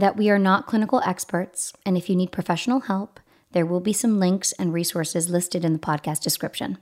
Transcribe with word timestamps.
that 0.00 0.16
we 0.16 0.28
are 0.30 0.38
not 0.38 0.66
clinical 0.66 1.00
experts, 1.04 1.72
and 1.86 1.96
if 1.96 2.08
you 2.08 2.16
need 2.16 2.32
professional 2.32 2.80
help, 2.80 3.20
there 3.52 3.66
will 3.66 3.80
be 3.80 3.92
some 3.92 4.18
links 4.18 4.52
and 4.52 4.72
resources 4.72 5.30
listed 5.30 5.64
in 5.64 5.72
the 5.72 5.78
podcast 5.78 6.22
description, 6.22 6.78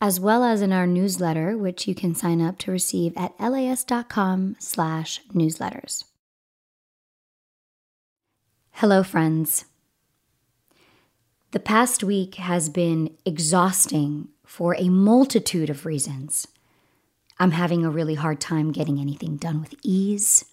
as 0.00 0.20
well 0.20 0.44
as 0.44 0.62
in 0.62 0.72
our 0.72 0.86
newsletter, 0.86 1.56
which 1.56 1.88
you 1.88 1.94
can 1.94 2.14
sign 2.14 2.40
up 2.40 2.58
to 2.58 2.70
receive 2.70 3.12
at 3.16 3.32
laist.com 3.40 4.56
slash 4.58 5.20
newsletters. 5.32 6.04
Hello, 8.72 9.02
friends. 9.02 9.64
The 11.52 11.60
past 11.60 12.04
week 12.04 12.34
has 12.34 12.68
been 12.68 13.16
exhausting 13.24 14.28
for 14.44 14.76
a 14.76 14.88
multitude 14.88 15.70
of 15.70 15.86
reasons. 15.86 16.46
I'm 17.38 17.52
having 17.52 17.84
a 17.84 17.90
really 17.90 18.14
hard 18.14 18.40
time 18.40 18.72
getting 18.72 18.98
anything 18.98 19.36
done 19.36 19.60
with 19.60 19.74
ease. 19.82 20.44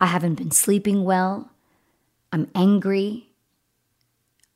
I 0.00 0.06
haven't 0.06 0.34
been 0.36 0.50
sleeping 0.50 1.04
well. 1.04 1.50
I'm 2.32 2.50
angry. 2.54 3.30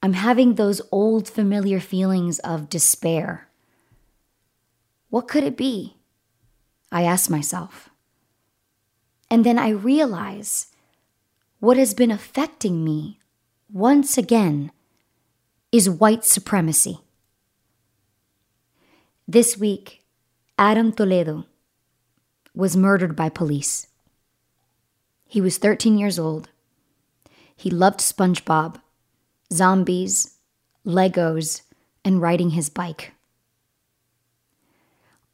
I'm 0.02 0.12
having 0.12 0.54
those 0.54 0.80
old 0.90 1.28
familiar 1.28 1.80
feelings 1.80 2.38
of 2.40 2.68
despair. 2.68 3.48
What 5.10 5.28
could 5.28 5.44
it 5.44 5.56
be? 5.56 5.96
I 6.90 7.02
ask 7.04 7.30
myself. 7.30 7.90
And 9.30 9.44
then 9.44 9.58
I 9.58 9.70
realize 9.70 10.68
what 11.58 11.76
has 11.76 11.94
been 11.94 12.10
affecting 12.10 12.84
me 12.84 13.18
once 13.72 14.18
again 14.18 14.70
is 15.70 15.88
white 15.88 16.24
supremacy. 16.24 16.98
This 19.26 19.56
week, 19.56 20.04
Adam 20.58 20.92
Toledo 20.92 21.46
was 22.54 22.76
murdered 22.76 23.16
by 23.16 23.30
police. 23.30 23.86
He 25.32 25.40
was 25.40 25.56
13 25.56 25.96
years 25.96 26.18
old. 26.18 26.50
He 27.56 27.70
loved 27.70 28.00
SpongeBob, 28.00 28.82
zombies, 29.50 30.36
Legos, 30.84 31.62
and 32.04 32.20
riding 32.20 32.50
his 32.50 32.68
bike. 32.68 33.14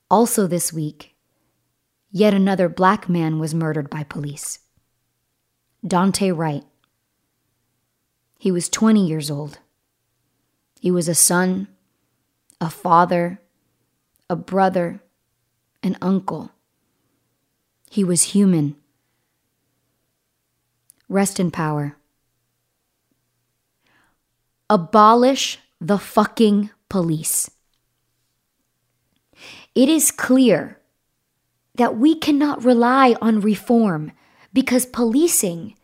Also, 0.09 0.47
this 0.47 0.73
week, 0.73 1.17
yet 2.13 2.33
another 2.33 2.69
black 2.69 3.09
man 3.09 3.41
was 3.41 3.57
murdered 3.57 3.91
by 3.91 4.05
police. 4.05 4.61
Daunte 5.85 6.33
Wright. 6.33 6.63
He 8.39 8.53
was 8.53 8.69
20 8.69 9.05
years 9.05 9.33
old. 9.33 9.59
He 10.79 10.93
was 10.93 11.09
a 11.09 11.15
son, 11.17 11.67
a 12.61 12.71
father, 12.71 13.41
a 14.31 14.37
brother, 14.37 15.01
an 15.83 15.97
uncle. 16.01 16.53
He 17.91 18.05
was 18.05 18.31
human. 18.31 18.77
Rest 21.09 21.41
in 21.41 21.51
power. 21.51 21.97
Abolish 24.69 25.59
the 25.81 25.99
fucking 25.99 26.71
police. 26.89 27.51
It 29.75 29.89
is 29.89 30.11
clear 30.11 30.79
that 31.77 31.97
we 31.97 32.15
cannot 32.15 32.65
rely 32.65 33.17
on 33.23 33.41
reform 33.41 34.13
because 34.53 34.85
policing 34.85 35.77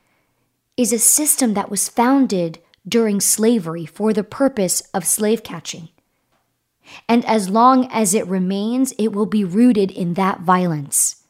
is 0.76 0.92
a 0.92 0.98
system 0.98 1.54
that 1.54 1.70
was 1.70 1.88
founded 1.88 2.58
during 2.86 3.20
slavery 3.20 3.86
for 3.86 4.12
the 4.12 4.24
purpose 4.24 4.82
of 4.92 5.06
slave 5.06 5.42
catching. 5.42 5.88
And 7.08 7.24
as 7.24 7.48
long 7.48 7.88
as 7.90 8.12
it 8.12 8.26
remains, 8.26 8.92
it 8.98 9.12
will 9.12 9.26
be 9.26 9.44
rooted 9.44 9.90
in 9.90 10.14
that 10.14 10.40
violence. 10.40 11.23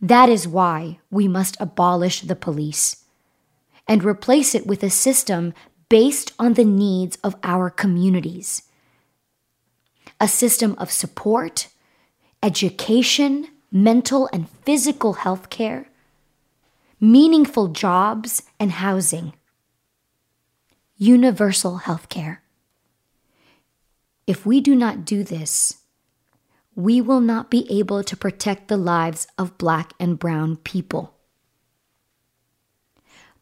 That 0.00 0.28
is 0.28 0.48
why 0.48 0.98
we 1.10 1.28
must 1.28 1.56
abolish 1.60 2.22
the 2.22 2.36
police 2.36 3.04
and 3.86 4.02
replace 4.02 4.54
it 4.54 4.66
with 4.66 4.82
a 4.82 4.90
system 4.90 5.52
based 5.88 6.32
on 6.38 6.54
the 6.54 6.64
needs 6.64 7.18
of 7.22 7.36
our 7.42 7.68
communities. 7.68 8.62
A 10.20 10.28
system 10.28 10.74
of 10.78 10.90
support, 10.90 11.68
education, 12.42 13.48
mental 13.72 14.28
and 14.32 14.48
physical 14.64 15.14
health 15.14 15.50
care, 15.50 15.88
meaningful 17.00 17.68
jobs 17.68 18.42
and 18.58 18.72
housing, 18.72 19.32
universal 20.96 21.78
health 21.78 22.08
care. 22.08 22.42
If 24.26 24.46
we 24.46 24.60
do 24.60 24.74
not 24.74 25.04
do 25.04 25.24
this, 25.24 25.79
we 26.82 27.00
will 27.00 27.20
not 27.20 27.50
be 27.50 27.66
able 27.70 28.02
to 28.02 28.16
protect 28.16 28.68
the 28.68 28.76
lives 28.76 29.26
of 29.38 29.58
Black 29.58 29.92
and 30.00 30.18
Brown 30.18 30.56
people. 30.56 31.14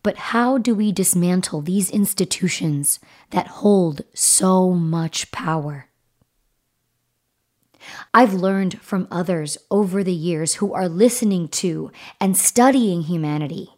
But 0.02 0.16
how 0.16 0.58
do 0.58 0.74
we 0.74 0.92
dismantle 0.92 1.62
these 1.62 1.90
institutions 1.90 3.00
that 3.30 3.46
hold 3.46 4.02
so 4.14 4.70
much 4.72 5.30
power? 5.32 5.86
I've 8.12 8.34
learned 8.34 8.80
from 8.80 9.08
others 9.10 9.58
over 9.70 10.04
the 10.04 10.12
years 10.12 10.54
who 10.54 10.72
are 10.72 10.88
listening 10.88 11.48
to 11.48 11.90
and 12.20 12.36
studying 12.36 13.02
humanity 13.02 13.70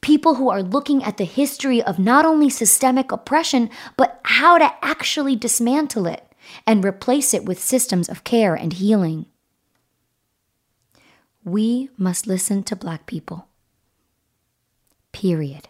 people 0.00 0.36
who 0.36 0.48
are 0.48 0.62
looking 0.62 1.02
at 1.04 1.16
the 1.16 1.24
history 1.24 1.82
of 1.82 1.98
not 1.98 2.24
only 2.24 2.48
systemic 2.48 3.12
oppression, 3.12 3.70
but 3.96 4.20
how 4.24 4.58
to 4.58 4.72
actually 4.82 5.36
dismantle 5.36 6.06
it 6.06 6.29
and 6.66 6.84
replace 6.84 7.34
it 7.34 7.44
with 7.44 7.60
systems 7.60 8.08
of 8.08 8.24
care 8.24 8.54
and 8.54 8.72
healing. 8.72 9.26
We 11.44 11.90
must 11.96 12.26
listen 12.26 12.62
to 12.64 12.76
Black 12.76 13.06
people. 13.06 13.48
Period. 15.12 15.68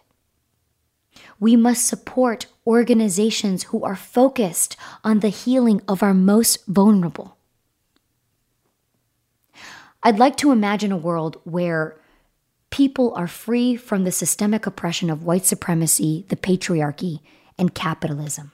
We 1.39 1.55
must 1.55 1.87
support 1.87 2.47
organizations 2.65 3.63
who 3.63 3.83
are 3.83 3.95
focused 3.95 4.77
on 5.03 5.19
the 5.19 5.29
healing 5.29 5.81
of 5.87 6.03
our 6.03 6.13
most 6.13 6.65
vulnerable. 6.67 7.37
I'd 10.03 10.19
like 10.19 10.37
to 10.37 10.51
imagine 10.51 10.91
a 10.91 10.97
world 10.97 11.39
where 11.43 11.97
people 12.71 13.13
are 13.15 13.27
free 13.27 13.75
from 13.75 14.03
the 14.03 14.11
systemic 14.11 14.65
oppression 14.65 15.09
of 15.09 15.23
white 15.23 15.45
supremacy, 15.45 16.25
the 16.29 16.35
patriarchy, 16.35 17.19
and 17.57 17.75
capitalism. 17.75 18.51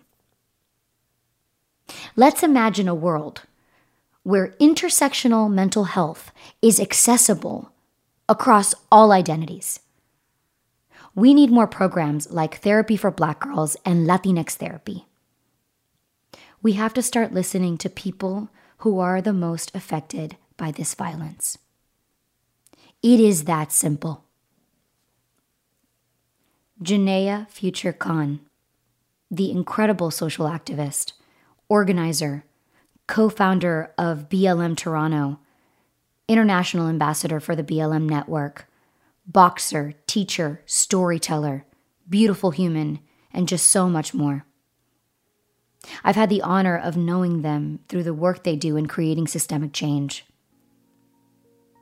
Let's 2.16 2.44
imagine 2.44 2.88
a 2.88 2.96
world 2.96 3.44
where 4.24 4.56
intersectional 4.60 5.52
mental 5.52 5.86
health 5.86 6.32
is 6.62 6.80
accessible 6.80 7.72
across 8.28 8.76
all 8.92 9.12
identities. 9.12 9.80
We 11.16 11.34
need 11.34 11.50
more 11.50 11.68
programs 11.68 12.30
like 12.30 12.58
Therapy 12.58 12.98
for 12.98 13.10
Black 13.10 13.40
Girls 13.40 13.78
and 13.86 14.06
Latinx 14.06 14.52
Therapy. 14.52 15.06
We 16.62 16.74
have 16.74 16.94
to 16.96 17.02
start 17.02 17.34
listening 17.34 17.78
to 17.80 17.90
people 17.90 18.50
who 18.80 19.00
are 19.00 19.22
the 19.22 19.34
most 19.34 19.74
affected 19.74 20.38
by 20.58 20.72
this 20.72 20.94
violence. 20.94 21.58
It 23.02 23.20
is 23.20 23.46
that 23.46 23.72
simple. 23.72 24.26
Janaya 26.84 27.50
Future 27.50 27.94
Khan, 27.94 28.42
the 29.32 29.50
incredible 29.50 30.12
social 30.12 30.46
activist, 30.46 31.14
organizer, 31.70 32.44
co 33.08 33.30
founder 33.30 33.94
of 33.98 34.30
BLM 34.30 34.76
Toronto, 34.76 35.40
international 36.28 36.88
ambassador 36.88 37.40
for 37.40 37.56
the 37.56 37.64
BLM 37.64 38.10
network, 38.10 38.68
boxer, 39.26 39.94
teacher, 40.08 40.62
storyteller, 40.66 41.66
beautiful 42.10 42.52
human, 42.52 43.00
and 43.32 43.48
just 43.48 43.68
so 43.68 43.90
much 43.90 44.14
more. 44.14 44.46
I've 46.04 46.16
had 46.16 46.30
the 46.30 46.42
honor 46.42 46.78
of 46.78 46.98
knowing 46.98 47.42
them 47.42 47.80
through 47.88 48.04
the 48.04 48.14
work 48.14 48.44
they 48.44 48.56
do 48.56 48.76
in 48.78 48.88
creating 48.88 49.28
systemic 49.28 49.74
change. 49.74 50.26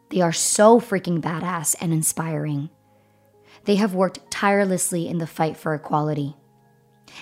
They 0.09 0.21
are 0.21 0.33
so 0.33 0.79
freaking 0.79 1.21
badass 1.21 1.75
and 1.81 1.91
inspiring. 1.91 2.69
They 3.63 3.75
have 3.75 3.95
worked 3.95 4.29
tirelessly 4.29 5.07
in 5.07 5.17
the 5.17 5.27
fight 5.27 5.57
for 5.57 5.73
equality. 5.73 6.35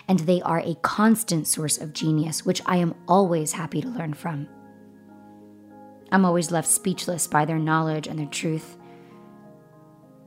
And 0.08 0.20
they 0.20 0.42
are 0.42 0.60
a 0.60 0.76
constant 0.82 1.48
source 1.48 1.78
of 1.78 1.94
genius, 1.94 2.46
which 2.46 2.62
I 2.66 2.78
am 2.78 2.96
always 3.08 3.54
happy 3.54 3.82
to 3.82 3.88
learn 3.88 4.14
from. 4.14 4.48
I'm 6.12 6.26
always 6.26 6.52
left 6.52 6.68
speechless 6.68 7.28
by 7.28 7.46
their 7.46 7.60
knowledge 7.60 8.08
and 8.08 8.20
their 8.20 8.28
truth. 8.28 8.78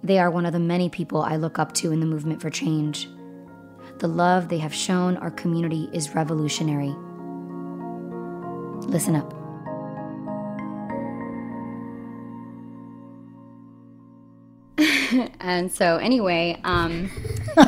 They 0.02 0.18
are 0.18 0.30
one 0.30 0.46
of 0.46 0.52
the 0.52 0.58
many 0.58 0.88
people 0.88 1.22
I 1.22 1.36
look 1.36 1.58
up 1.58 1.72
to 1.74 1.92
in 1.92 2.00
the 2.00 2.06
movement 2.06 2.40
for 2.40 2.50
change. 2.50 3.08
The 3.98 4.08
love 4.08 4.48
they 4.48 4.58
have 4.58 4.74
shown 4.74 5.16
our 5.16 5.30
community 5.30 5.88
is 5.92 6.14
revolutionary. 6.14 6.94
Listen 8.88 9.16
up. 9.16 9.32
and 15.40 15.72
so 15.72 15.96
anyway, 15.96 16.60
um, 16.64 17.10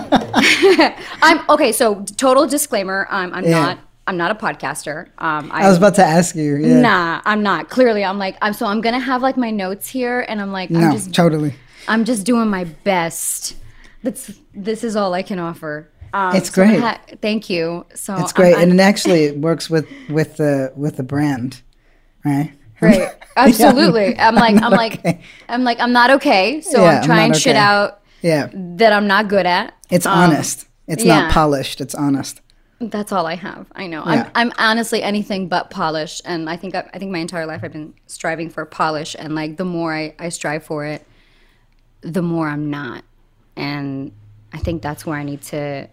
I'm 1.23 1.49
okay. 1.50 1.73
So 1.73 2.05
total 2.17 2.46
disclaimer: 2.46 3.06
I'm, 3.11 3.32
I'm 3.35 3.44
Yeah. 3.44 3.50
not. 3.62 3.79
I'm 4.06 4.17
not 4.17 4.31
a 4.31 4.35
podcaster. 4.35 5.08
Um, 5.19 5.50
I 5.52 5.69
was 5.69 5.76
about 5.76 5.94
to 5.96 6.05
ask 6.05 6.35
you. 6.35 6.56
Yeah. 6.56 6.81
Nah, 6.81 7.20
I'm 7.26 7.43
not. 7.43 7.69
Clearly, 7.69 8.05
I'm 8.05 8.19
like 8.19 8.37
I'm. 8.40 8.55
So 8.55 8.67
I'm 8.67 8.81
gonna 8.81 8.99
have 9.00 9.20
like 9.23 9.37
my 9.37 9.50
notes 9.50 9.88
here, 9.88 10.25
and 10.29 10.40
I'm 10.40 10.50
like 10.52 10.70
no, 10.70 10.81
I'm 10.81 10.93
just 10.93 11.12
totally. 11.14 11.55
I'm 11.88 12.05
just 12.05 12.25
doing 12.25 12.49
my 12.49 12.64
best. 12.64 13.56
That's 14.02 14.32
this 14.55 14.82
is 14.85 14.96
all 14.96 15.12
I 15.14 15.23
can 15.23 15.38
offer. 15.38 15.90
Um, 16.14 16.37
It's 16.37 16.49
so 16.49 16.55
great. 16.64 16.81
ha- 16.81 17.00
thank 17.20 17.50
you. 17.50 17.85
So 17.94 18.17
It's 18.17 18.32
great, 18.32 18.55
I'm, 18.55 18.70
and 18.70 18.81
it 18.81 18.82
actually 18.82 19.25
it 19.25 19.38
works 19.38 19.69
with 19.69 19.87
with 20.08 20.37
the 20.38 20.73
with 20.75 20.96
the 20.96 21.02
brand, 21.02 21.61
right? 22.25 22.52
Right. 22.81 23.11
Absolutely. 23.37 24.19
I'm 24.19 24.35
like, 24.37 24.55
I'm 24.55 24.61
not 24.70 24.73
like, 24.73 24.99
okay. 25.00 25.20
I'm 25.49 25.64
like, 25.64 25.81
I'm 25.81 25.93
not 25.93 26.11
okay. 26.12 26.61
So 26.62 26.82
Yeah, 26.82 26.88
I'm 26.90 26.96
I'm 26.99 27.02
trying 27.05 27.29
not 27.32 27.40
shit 27.40 27.56
out 27.56 27.98
Yeah, 28.23 28.50
that 28.53 28.93
I'm 28.93 29.06
not 29.06 29.29
good 29.29 29.47
at. 29.47 29.75
it's 29.91 30.06
Um, 30.06 30.19
honest. 30.19 30.67
It's 30.87 31.05
yeah. 31.05 31.20
not 31.20 31.32
polished. 31.32 31.81
It's 31.81 31.94
honest. 31.94 32.41
That's 32.81 33.11
all 33.12 33.26
I 33.26 33.35
have. 33.35 33.67
I 33.73 33.87
know. 33.88 34.05
Yeah. 34.06 34.31
I'm, 34.35 34.49
I'm 34.49 34.53
honestly 34.56 35.03
anything 35.03 35.49
but 35.49 35.69
polished, 35.70 36.23
and 36.25 36.49
I 36.49 36.56
think 36.56 36.75
I, 36.75 36.88
I 36.94 36.99
think 36.99 37.11
my 37.11 37.19
entire 37.19 37.44
life 37.47 37.62
I've 37.65 37.73
been 37.73 37.94
striving 38.06 38.50
for 38.50 38.65
polish, 38.65 39.17
and 39.19 39.35
like 39.35 39.56
the 39.56 39.65
more 39.65 39.93
I, 39.94 40.15
I 40.19 40.29
strive 40.29 40.65
for 40.65 40.85
it, 40.85 41.05
the 42.03 42.23
more 42.23 42.49
I'm 42.49 42.70
not, 42.70 43.05
and 43.56 44.12
I 44.53 44.59
think 44.59 44.82
that's 44.82 45.05
where 45.05 45.19
I 45.19 45.25
need 45.25 45.43
to. 45.43 45.88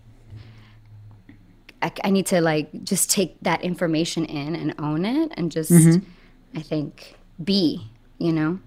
I, 1.81 1.91
I 2.03 2.09
need 2.09 2.27
to 2.27 2.39
like 2.41 2.83
just 2.83 3.09
take 3.11 3.37
that 3.41 3.63
information 3.63 4.25
in 4.25 4.55
and 4.55 4.75
own 4.79 5.05
it, 5.05 5.31
and 5.35 5.51
just 5.51 5.71
I 6.55 6.61
think 6.61 7.15
be. 7.43 7.89
You 8.17 8.31
know, 8.31 8.59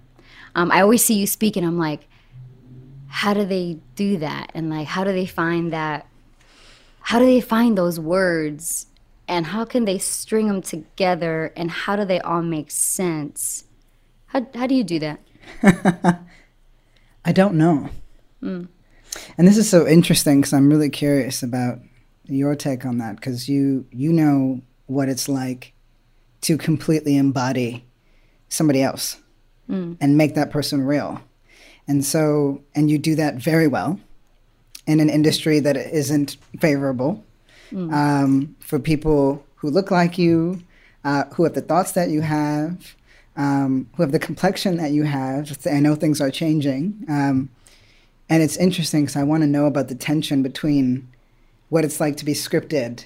um, 0.55 0.71
I 0.71 0.81
always 0.81 1.03
see 1.03 1.15
you 1.15 1.25
speak, 1.25 1.55
and 1.55 1.65
I'm 1.65 1.77
like, 1.77 2.07
how 3.09 3.33
do 3.33 3.45
they 3.45 3.77
do 3.95 4.17
that, 4.17 4.51
and 4.53 4.69
like 4.69 4.87
how 4.87 5.03
do 5.03 5.11
they 5.11 5.25
find 5.25 5.73
that 5.73 6.07
how 7.01 7.19
do 7.19 7.25
they 7.25 7.41
find 7.41 7.77
those 7.77 7.99
words 7.99 8.85
and 9.27 9.47
how 9.47 9.65
can 9.65 9.85
they 9.85 9.97
string 9.97 10.47
them 10.47 10.61
together 10.61 11.51
and 11.55 11.71
how 11.71 11.95
do 11.95 12.05
they 12.05 12.19
all 12.19 12.41
make 12.41 12.69
sense 12.69 13.63
how, 14.27 14.45
how 14.53 14.67
do 14.67 14.75
you 14.75 14.83
do 14.83 14.99
that 14.99 15.19
I 17.25 17.31
don't 17.31 17.55
know. 17.55 17.89
Hmm. 18.41 18.65
And 19.37 19.47
this 19.47 19.57
is 19.57 19.69
so 19.69 19.87
interesting 19.87 20.41
because 20.41 20.53
I'm 20.53 20.69
really 20.69 20.89
curious 20.89 21.43
about 21.43 21.79
your 22.25 22.55
take 22.55 22.85
on 22.85 22.99
that 22.99 23.15
because 23.15 23.49
you 23.49 23.85
you 23.91 24.13
know 24.13 24.61
what 24.85 25.09
it's 25.09 25.27
like 25.27 25.73
to 26.41 26.57
completely 26.57 27.17
embody 27.17 27.85
somebody 28.49 28.81
else 28.81 29.17
Hmm. 29.67 29.93
and 30.01 30.17
make 30.17 30.33
that 30.33 30.49
person 30.49 30.81
real. 30.81 31.21
And 31.89 32.05
so 32.05 32.61
and 32.75 32.89
you 32.89 32.97
do 32.97 33.15
that 33.15 33.35
very 33.35 33.67
well 33.67 33.99
in 34.87 34.99
an 35.01 35.09
industry 35.09 35.59
that 35.59 35.75
isn't 35.75 36.37
favorable 36.61 37.23
Hmm. 37.71 37.93
um, 37.93 38.55
for 38.59 38.79
people 38.79 39.45
who 39.57 39.69
look 39.69 39.91
like 39.91 40.17
you, 40.17 40.63
uh, 41.03 41.25
who 41.33 41.43
have 41.43 41.53
the 41.53 41.61
thoughts 41.61 41.91
that 41.91 42.09
you 42.09 42.21
have, 42.21 42.95
um, 43.37 43.87
who 43.95 44.01
have 44.01 44.11
the 44.11 44.17
complexion 44.19 44.77
that 44.77 44.91
you 44.91 45.03
have. 45.03 45.55
I 45.71 45.79
know 45.79 45.93
things 45.95 46.19
are 46.19 46.31
changing. 46.31 47.05
Um, 47.07 47.49
and 48.27 48.41
it's 48.41 48.57
interesting 48.57 49.01
because 49.03 49.15
I 49.15 49.23
want 49.23 49.43
to 49.43 49.47
know 49.47 49.65
about 49.67 49.87
the 49.87 49.93
tension 49.95 50.41
between 50.41 51.07
what 51.69 51.85
it's 51.85 51.99
like 51.99 52.17
to 52.17 52.25
be 52.25 52.33
scripted 52.33 53.05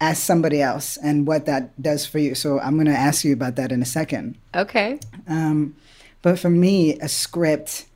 as 0.00 0.20
somebody 0.20 0.60
else 0.60 0.96
and 0.96 1.24
what 1.26 1.46
that 1.46 1.80
does 1.80 2.04
for 2.04 2.18
you. 2.18 2.34
So 2.34 2.58
I'm 2.58 2.74
going 2.74 2.86
to 2.86 2.92
ask 3.08 3.24
you 3.24 3.32
about 3.32 3.54
that 3.56 3.70
in 3.70 3.80
a 3.80 3.86
second. 3.86 4.36
okay 4.54 4.98
Um, 5.28 5.76
but 6.22 6.38
for 6.38 6.50
me, 6.50 6.98
a 7.00 7.08
script, 7.08 7.86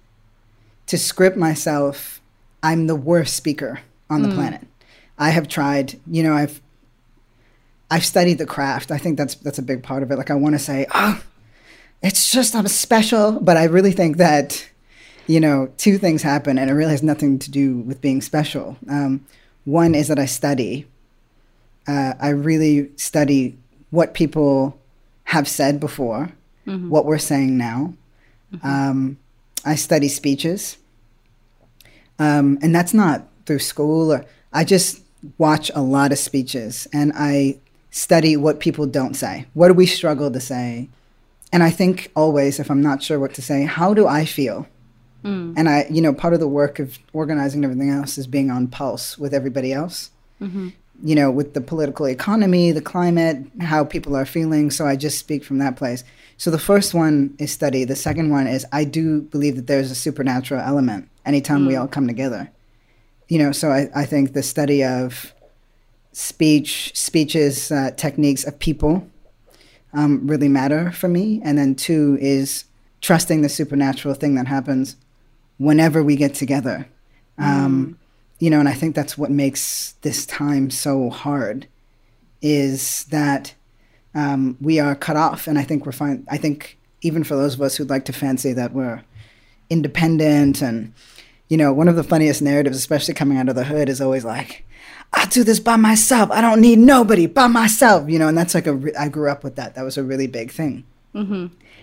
to 0.87 0.99
script 0.99 1.37
myself, 1.37 2.21
I'm 2.63 2.87
the 2.87 2.97
worst 2.97 3.37
speaker 3.37 3.81
on 4.11 4.23
the 4.23 4.29
planet. 4.35 4.67
I 5.19 5.31
have 5.31 5.49
tried, 5.49 5.99
you 6.07 6.23
know, 6.23 6.35
I've 6.35 6.61
I've 7.91 8.05
studied 8.05 8.39
the 8.39 8.47
craft. 8.47 8.91
I 8.91 8.99
think 8.99 9.17
that's 9.17 9.37
that's 9.37 9.59
a 9.59 9.63
big 9.63 9.83
part 9.83 10.03
of 10.03 10.11
it. 10.11 10.17
Like 10.17 10.31
I 10.31 10.35
want 10.35 10.55
to 10.55 10.59
say, 10.59 10.87
oh, 10.95 11.23
it's 12.03 12.31
just 12.31 12.55
I'm 12.55 12.67
special, 12.69 13.39
but 13.41 13.57
I 13.57 13.65
really 13.65 13.93
think 13.93 14.17
that, 14.17 14.69
you 15.27 15.41
know, 15.41 15.71
two 15.77 15.99
things 15.99 16.23
happen, 16.23 16.59
and 16.59 16.69
it 16.69 16.75
really 16.75 16.91
has 16.91 17.03
nothing 17.03 17.39
to 17.39 17.51
do 17.51 17.79
with 17.79 18.01
being 18.01 18.21
special. 18.21 18.77
Um, 18.89 19.25
one 19.65 19.95
is 19.95 20.09
that 20.09 20.19
I 20.19 20.27
study. 20.27 20.87
Uh, 21.89 22.15
I 22.21 22.31
really 22.31 22.91
study 22.97 23.57
what 23.91 24.15
people 24.15 24.79
have 25.25 25.47
said 25.49 25.79
before, 25.79 26.33
what 26.91 27.05
we're 27.05 27.19
saying 27.19 27.57
now. 27.57 27.95
Um, 28.63 29.19
I 29.65 29.75
study 29.75 30.09
speeches, 30.09 30.77
um, 32.19 32.59
and 32.63 32.75
that's 32.75 32.95
not 32.95 33.27
through 33.45 33.59
school. 33.59 34.13
Or 34.13 34.25
I 34.53 34.65
just 34.65 35.03
watch 35.39 35.71
a 35.75 35.83
lot 35.83 36.13
of 36.13 36.19
speeches, 36.19 36.87
and 36.93 37.13
I 37.15 37.59
study 37.91 38.37
what 38.37 38.61
people 38.61 38.87
don't 38.87 39.15
say. 39.15 39.47
What 39.55 39.69
do 39.69 39.75
we 39.75 39.87
struggle 39.87 40.31
to 40.31 40.41
say? 40.41 40.89
And 41.53 41.63
I 41.63 41.71
think 41.71 42.11
always, 42.15 42.59
if 42.61 42.71
I'm 42.71 42.83
not 42.83 43.03
sure 43.03 43.19
what 43.19 43.35
to 43.35 43.43
say, 43.43 43.65
how 43.65 43.95
do 43.95 44.07
I 44.07 44.25
feel? 44.25 44.67
And 45.59 45.69
I, 45.69 45.87
you 45.91 46.01
know, 46.01 46.13
part 46.13 46.35
of 46.35 46.41
the 46.41 46.49
work 46.49 46.79
of 46.79 46.99
organizing 47.13 47.65
everything 47.65 47.91
else 47.91 48.17
is 48.19 48.27
being 48.27 48.51
on 48.51 48.69
pulse 48.69 49.19
with 49.19 49.35
everybody 49.35 49.73
else. 49.73 50.11
You 51.03 51.15
know, 51.15 51.31
with 51.31 51.53
the 51.55 51.61
political 51.61 52.07
economy, 52.07 52.73
the 52.73 52.81
climate, 52.81 53.39
how 53.61 53.85
people 53.85 54.17
are 54.17 54.25
feeling. 54.25 54.71
So 54.71 54.87
I 54.87 54.97
just 54.97 55.19
speak 55.19 55.45
from 55.45 55.59
that 55.59 55.77
place. 55.77 56.05
So 56.37 56.51
the 56.51 56.59
first 56.59 56.95
one 56.95 57.35
is 57.39 57.51
study. 57.51 57.85
The 57.85 57.97
second 57.97 58.31
one 58.31 58.47
is 58.47 58.67
I 58.73 58.85
do 58.85 59.23
believe 59.23 59.57
that 59.57 59.67
there's 59.67 59.91
a 59.91 59.95
supernatural 59.95 60.61
element 60.61 61.09
anytime 61.25 61.67
we 61.67 61.77
all 61.77 61.89
come 61.89 62.07
together. 62.07 62.51
You 63.29 63.39
know, 63.39 63.53
so 63.53 63.71
I, 63.71 63.89
I 63.95 64.05
think 64.05 64.33
the 64.33 64.43
study 64.43 64.85
of 64.85 65.35
speech, 66.13 66.93
speeches, 66.95 67.73
uh, 67.73 67.91
techniques 67.97 68.45
of 68.45 68.59
people 68.59 69.09
um, 69.93 70.27
really 70.27 70.49
matter 70.49 70.93
for 70.93 71.09
me. 71.09 71.41
And 71.43 71.57
then 71.59 71.75
two 71.75 72.19
is 72.21 72.65
trusting 73.01 73.43
the 73.43 73.49
supernatural 73.49 74.15
thing 74.15 74.35
that 74.35 74.47
happens 74.47 74.97
whenever 75.59 76.03
we 76.03 76.17
get 76.17 76.35
together. 76.35 76.87
Um, 77.39 77.99
You 78.39 78.51
know, 78.51 78.61
and 78.61 78.69
I 78.69 78.75
think 78.75 78.95
that's 78.95 79.17
what 79.17 79.31
makes 79.31 79.95
this 80.03 80.27
time 80.27 80.69
so 80.71 81.09
hard 81.09 81.67
is 82.43 83.05
that 83.05 83.55
um, 84.17 84.57
we 84.61 84.81
are 84.81 84.97
cut 84.97 85.17
off. 85.17 85.47
And 85.47 85.59
I 85.59 85.63
think 85.63 85.87
we're 85.87 85.93
fine. 85.93 86.27
I 86.29 86.39
think 86.39 86.79
even 87.03 87.23
for 87.23 87.37
those 87.37 87.55
of 87.55 87.63
us 87.63 87.77
who'd 87.77 87.91
like 87.91 88.05
to 88.07 88.13
fancy 88.13 88.53
that 88.55 88.73
we're 88.73 89.05
independent 89.71 90.63
and, 90.63 90.93
you 91.49 91.57
know, 91.57 91.73
one 91.73 91.87
of 91.87 91.95
the 91.95 92.03
funniest 92.03 92.43
narratives, 92.43 92.77
especially 92.77 93.15
coming 93.15 93.39
out 93.39 93.49
of 93.49 93.55
the 93.55 93.65
hood, 93.65 93.89
is 93.89 94.01
always 94.01 94.25
like, 94.25 94.65
I'll 95.13 95.29
do 95.29 95.45
this 95.45 95.61
by 95.61 95.77
myself. 95.77 96.31
I 96.33 96.41
don't 96.41 96.61
need 96.61 96.79
nobody 96.79 97.27
by 97.27 97.47
myself, 97.47 98.09
you 98.11 98.19
know, 98.19 98.27
and 98.27 98.37
that's 98.37 98.55
like 98.55 98.67
a, 98.67 98.75
re- 98.75 98.95
I 98.99 99.09
grew 99.09 99.31
up 99.31 99.45
with 99.45 99.55
that. 99.57 99.75
That 99.75 99.85
was 99.85 99.97
a 99.97 100.03
really 100.03 100.27
big 100.27 100.51
thing. 100.51 100.85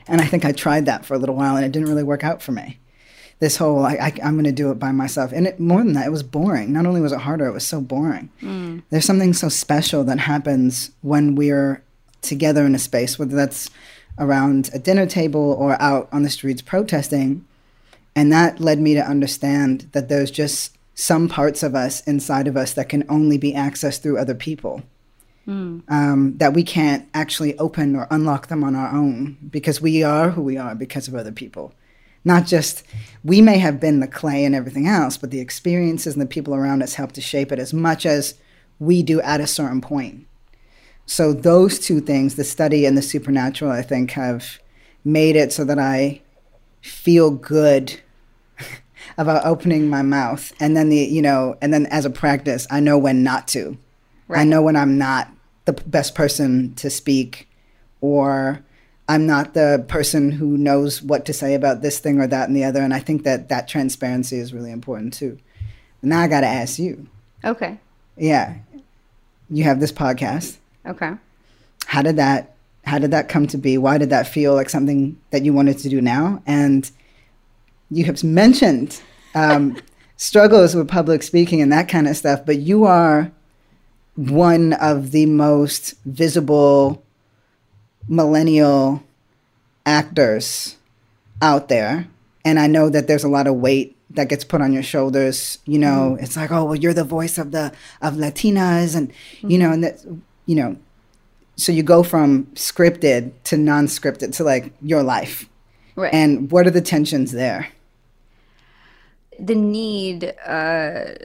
And 0.08 0.20
I 0.22 0.26
think 0.26 0.44
I 0.44 0.52
tried 0.52 0.86
that 0.88 1.06
for 1.06 1.14
a 1.14 1.18
little 1.18 1.36
while 1.36 1.56
and 1.56 1.66
it 1.66 1.72
didn't 1.72 1.88
really 1.88 2.04
work 2.04 2.24
out 2.24 2.42
for 2.42 2.52
me. 2.52 2.80
This 3.40 3.58
whole, 3.58 3.86
I, 3.86 3.94
I, 3.94 4.14
I'm 4.24 4.34
going 4.34 4.44
to 4.46 4.52
do 4.52 4.72
it 4.72 4.80
by 4.80 4.92
myself. 4.92 5.32
And 5.34 5.48
it, 5.48 5.60
more 5.60 5.80
than 5.84 5.94
that, 5.94 6.08
it 6.08 6.12
was 6.12 6.24
boring. 6.24 6.72
Not 6.74 6.86
only 6.86 7.02
was 7.02 7.12
it 7.12 7.22
harder, 7.22 7.48
it 7.48 7.54
was 7.54 7.66
so 7.66 7.82
boring. 7.82 8.30
There's 8.90 9.06
something 9.06 9.34
so 9.34 9.50
special 9.50 10.04
that 10.04 10.20
happens 10.20 10.92
when 11.02 11.36
we're 11.36 11.84
together 12.24 12.66
in 12.66 12.76
a 12.76 12.80
space, 12.80 13.20
whether 13.20 13.36
that's 13.36 13.70
around 14.18 14.70
a 14.74 14.80
dinner 14.80 15.06
table 15.06 15.54
or 15.54 15.82
out 15.82 16.08
on 16.12 16.24
the 16.24 16.30
streets 16.30 16.62
protesting. 16.62 17.46
And 18.16 18.32
that 18.32 18.60
led 18.60 18.80
me 18.80 18.94
to 18.94 19.02
understand 19.02 19.90
that 19.92 20.08
there's 20.10 20.32
just 20.32 20.78
some 20.96 21.28
parts 21.28 21.64
of 21.64 21.74
us 21.74 22.02
inside 22.02 22.48
of 22.48 22.56
us 22.56 22.74
that 22.74 22.90
can 22.90 23.04
only 23.10 23.38
be 23.38 23.54
accessed 23.54 24.02
through 24.02 24.20
other 24.20 24.36
people 24.36 24.84
um, 25.90 26.38
that 26.38 26.54
we 26.54 26.64
can't 26.64 27.08
actually 27.14 27.58
open 27.58 27.96
or 27.96 28.08
unlock 28.10 28.48
them 28.48 28.64
on 28.64 28.76
our 28.76 28.96
own 28.96 29.38
because 29.50 29.82
we 29.82 30.04
are 30.04 30.32
who 30.32 30.42
we 30.42 30.58
are 30.58 30.76
because 30.76 31.08
of 31.08 31.16
other 31.16 31.32
people. 31.32 31.74
Not 32.26 32.46
just, 32.46 32.84
we 33.24 33.42
may 33.42 33.58
have 33.58 33.82
been 33.82 34.00
the 34.00 34.08
clay 34.08 34.46
and 34.46 34.56
everything 34.56 34.88
else, 34.88 35.18
but 35.18 35.32
the 35.32 35.42
experiences 35.42 36.14
and 36.14 36.22
the 36.22 36.26
people 36.26 36.56
around 36.56 36.82
us 36.82 36.94
help 36.94 37.12
to 37.14 37.22
shape 37.22 37.52
it 37.52 37.60
as 37.60 37.74
much 37.74 38.06
as 38.06 38.36
we 38.80 39.04
do 39.04 39.20
at 39.22 39.42
a 39.42 39.48
certain 39.48 39.82
point. 39.82 40.26
So, 41.06 41.34
those 41.34 41.80
two 41.80 42.00
things, 42.00 42.36
the 42.36 42.44
study 42.44 42.86
and 42.86 42.98
the 42.98 43.02
supernatural, 43.02 43.72
I 43.72 43.82
think, 43.82 44.12
have 44.12 44.60
made 45.04 45.36
it 45.36 45.52
so 45.52 45.66
that 45.66 45.80
I 45.80 46.22
feel 46.82 47.30
good 47.32 48.00
about 49.18 49.46
opening 49.46 49.90
my 49.90 50.02
mouth. 50.02 50.54
And 50.60 50.78
then, 50.78 50.90
the, 50.90 50.98
you 50.98 51.22
know, 51.22 51.58
and 51.62 51.74
then 51.74 51.86
as 51.88 52.06
a 52.06 52.10
practice, 52.10 52.66
I 52.72 52.80
know 52.80 52.98
when 52.98 53.24
not 53.24 53.48
to. 53.50 53.78
Right. 54.28 54.42
I 54.42 54.44
know 54.46 54.62
when 54.62 54.76
I'm 54.76 54.98
not 54.98 55.30
the 55.66 55.74
best 55.74 56.16
person 56.16 56.74
to 56.76 56.90
speak, 56.90 57.50
or 58.02 58.64
I'm 59.08 59.26
not 59.26 59.54
the 59.54 59.84
person 59.88 60.32
who 60.32 60.58
knows 60.58 61.02
what 61.02 61.26
to 61.26 61.34
say 61.34 61.54
about 61.54 61.82
this 61.82 62.00
thing 62.00 62.20
or 62.20 62.28
that 62.28 62.48
and 62.48 62.56
the 62.56 62.64
other. 62.64 62.82
And 62.82 62.94
I 62.94 63.00
think 63.00 63.24
that 63.24 63.50
that 63.50 63.68
transparency 63.68 64.38
is 64.38 64.54
really 64.54 64.72
important 64.72 65.14
too. 65.14 65.38
Now 66.02 66.22
I 66.22 66.28
got 66.28 66.42
to 66.42 66.48
ask 66.48 66.80
you. 66.80 67.08
Okay. 67.44 67.80
Yeah. 68.18 68.58
You 69.50 69.64
have 69.66 69.80
this 69.80 69.92
podcast. 69.92 70.58
Okay. 70.86 71.14
How 71.86 72.02
did 72.02 72.18
that 72.18 72.54
how 72.86 73.00
did 73.00 73.12
that 73.12 73.30
come 73.30 73.48
to 73.48 73.58
be? 73.58 73.78
Why 73.78 73.98
did 73.98 74.10
that 74.10 74.28
feel 74.28 74.54
like 74.54 74.70
something 74.70 75.18
that 75.32 75.46
you 75.46 75.54
wanted 75.54 75.78
to 75.80 75.90
do 75.90 76.02
now? 76.02 76.44
And 76.46 76.90
you 77.90 78.04
have 78.06 78.22
mentioned 78.24 79.02
um, 79.36 79.78
struggles 80.18 80.76
with 80.76 80.90
public 80.90 81.24
speaking 81.24 81.62
and 81.62 81.72
that 81.72 81.88
kind 81.88 82.08
of 82.08 82.18
stuff, 82.18 82.46
but 82.46 82.58
you 82.58 82.84
are 82.84 83.32
one 84.16 84.74
of 84.74 85.12
the 85.12 85.26
most 85.26 85.96
visible 86.06 87.04
millennial 88.08 89.02
actors 89.86 90.76
out 91.42 91.70
there. 91.70 92.08
And 92.46 92.60
I 92.60 92.68
know 92.68 92.90
that 92.90 93.08
there's 93.08 93.24
a 93.24 93.30
lot 93.30 93.48
of 93.48 93.56
weight 93.56 93.96
that 94.10 94.30
gets 94.30 94.44
put 94.44 94.62
on 94.62 94.74
your 94.74 94.84
shoulders. 94.84 95.60
You 95.66 95.80
know, 95.80 96.12
mm-hmm. 96.14 96.24
it's 96.24 96.36
like, 96.36 96.52
oh, 96.52 96.66
well, 96.66 96.76
you're 96.76 96.94
the 96.94 97.04
voice 97.04 97.38
of 97.38 97.52
the 97.52 97.72
of 98.02 98.16
Latinas, 98.16 98.96
and 98.96 99.10
mm-hmm. 99.10 99.50
you 99.50 99.58
know, 99.58 99.72
and 99.72 99.84
that, 99.84 100.06
you 100.46 100.56
know, 100.56 100.78
so 101.56 101.72
you 101.72 101.84
go 101.84 102.04
from 102.04 102.46
scripted 102.56 103.32
to 103.46 103.58
non-scripted 103.58 104.36
to 104.36 104.44
like 104.44 104.74
your 104.82 105.04
life. 105.04 105.50
Right. 105.96 106.14
And 106.14 106.52
what 106.52 106.66
are 106.66 106.72
the 106.72 106.82
tensions 106.82 107.32
there? 107.32 107.70
The 109.40 109.56
need 109.56 110.34
uh, 110.46 111.16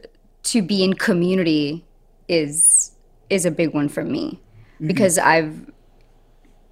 to 0.45 0.63
be 0.63 0.85
in 0.85 0.95
community 0.95 1.85
is 2.29 2.93
is 3.31 3.45
a 3.45 3.51
big 3.51 3.75
one 3.75 3.89
for 3.89 4.05
me 4.05 4.33
mm-hmm. 4.33 4.87
because 4.87 5.19
I've 5.19 5.71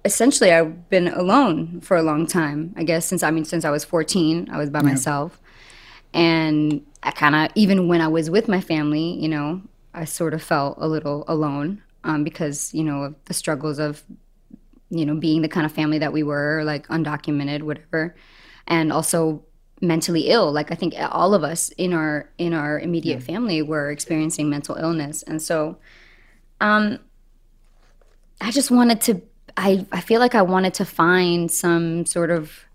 essentially 0.05 0.51
I've 0.51 0.89
been 0.89 1.07
alone 1.07 1.81
for 1.81 1.97
a 1.97 2.03
long 2.03 2.27
time. 2.27 2.73
I 2.77 2.83
guess 2.83 3.05
since 3.05 3.23
I 3.23 3.31
mean 3.31 3.45
since 3.45 3.65
I 3.65 3.71
was 3.71 3.83
14, 3.83 4.49
I 4.51 4.57
was 4.57 4.69
by 4.69 4.79
yeah. 4.79 4.85
myself. 4.85 5.39
And 6.13 6.85
I 7.03 7.11
kind 7.11 7.35
of 7.35 7.49
even 7.55 7.87
when 7.87 8.01
I 8.01 8.07
was 8.07 8.29
with 8.29 8.47
my 8.47 8.61
family, 8.61 9.13
you 9.19 9.27
know, 9.27 9.61
I 9.93 10.05
sort 10.05 10.33
of 10.33 10.43
felt 10.43 10.77
a 10.79 10.87
little 10.87 11.23
alone 11.27 11.81
um, 12.07 12.23
because 12.23 12.73
you 12.73 12.83
know 12.83 13.03
of 13.03 13.15
the 13.25 13.33
struggles 13.33 13.77
of 13.77 14.03
you 14.89 15.05
know 15.05 15.15
being 15.15 15.43
the 15.43 15.49
kind 15.49 15.65
of 15.65 15.71
family 15.71 15.99
that 15.99 16.11
we 16.11 16.23
were, 16.23 16.63
like 16.63 16.87
undocumented, 16.87 17.61
whatever, 17.61 18.15
and 18.65 18.91
also 18.91 19.43
mentally 19.79 20.29
ill. 20.29 20.51
Like 20.51 20.71
I 20.71 20.75
think 20.75 20.95
all 20.97 21.35
of 21.35 21.43
us 21.43 21.69
in 21.77 21.93
our 21.93 22.29
in 22.39 22.53
our 22.53 22.79
immediate 22.79 23.19
yeah. 23.19 23.25
family 23.25 23.61
were 23.61 23.91
experiencing 23.91 24.49
mental 24.49 24.75
illness, 24.75 25.21
and 25.21 25.39
so 25.39 25.77
um, 26.61 26.97
I 28.41 28.49
just 28.49 28.71
wanted 28.71 29.01
to 29.01 29.21
I, 29.57 29.85
I 29.91 30.01
feel 30.01 30.19
like 30.19 30.35
I 30.35 30.43
wanted 30.43 30.75
to 30.75 30.85
find 30.85 31.51
some 31.51 32.05
sort 32.05 32.29
of 32.29 32.65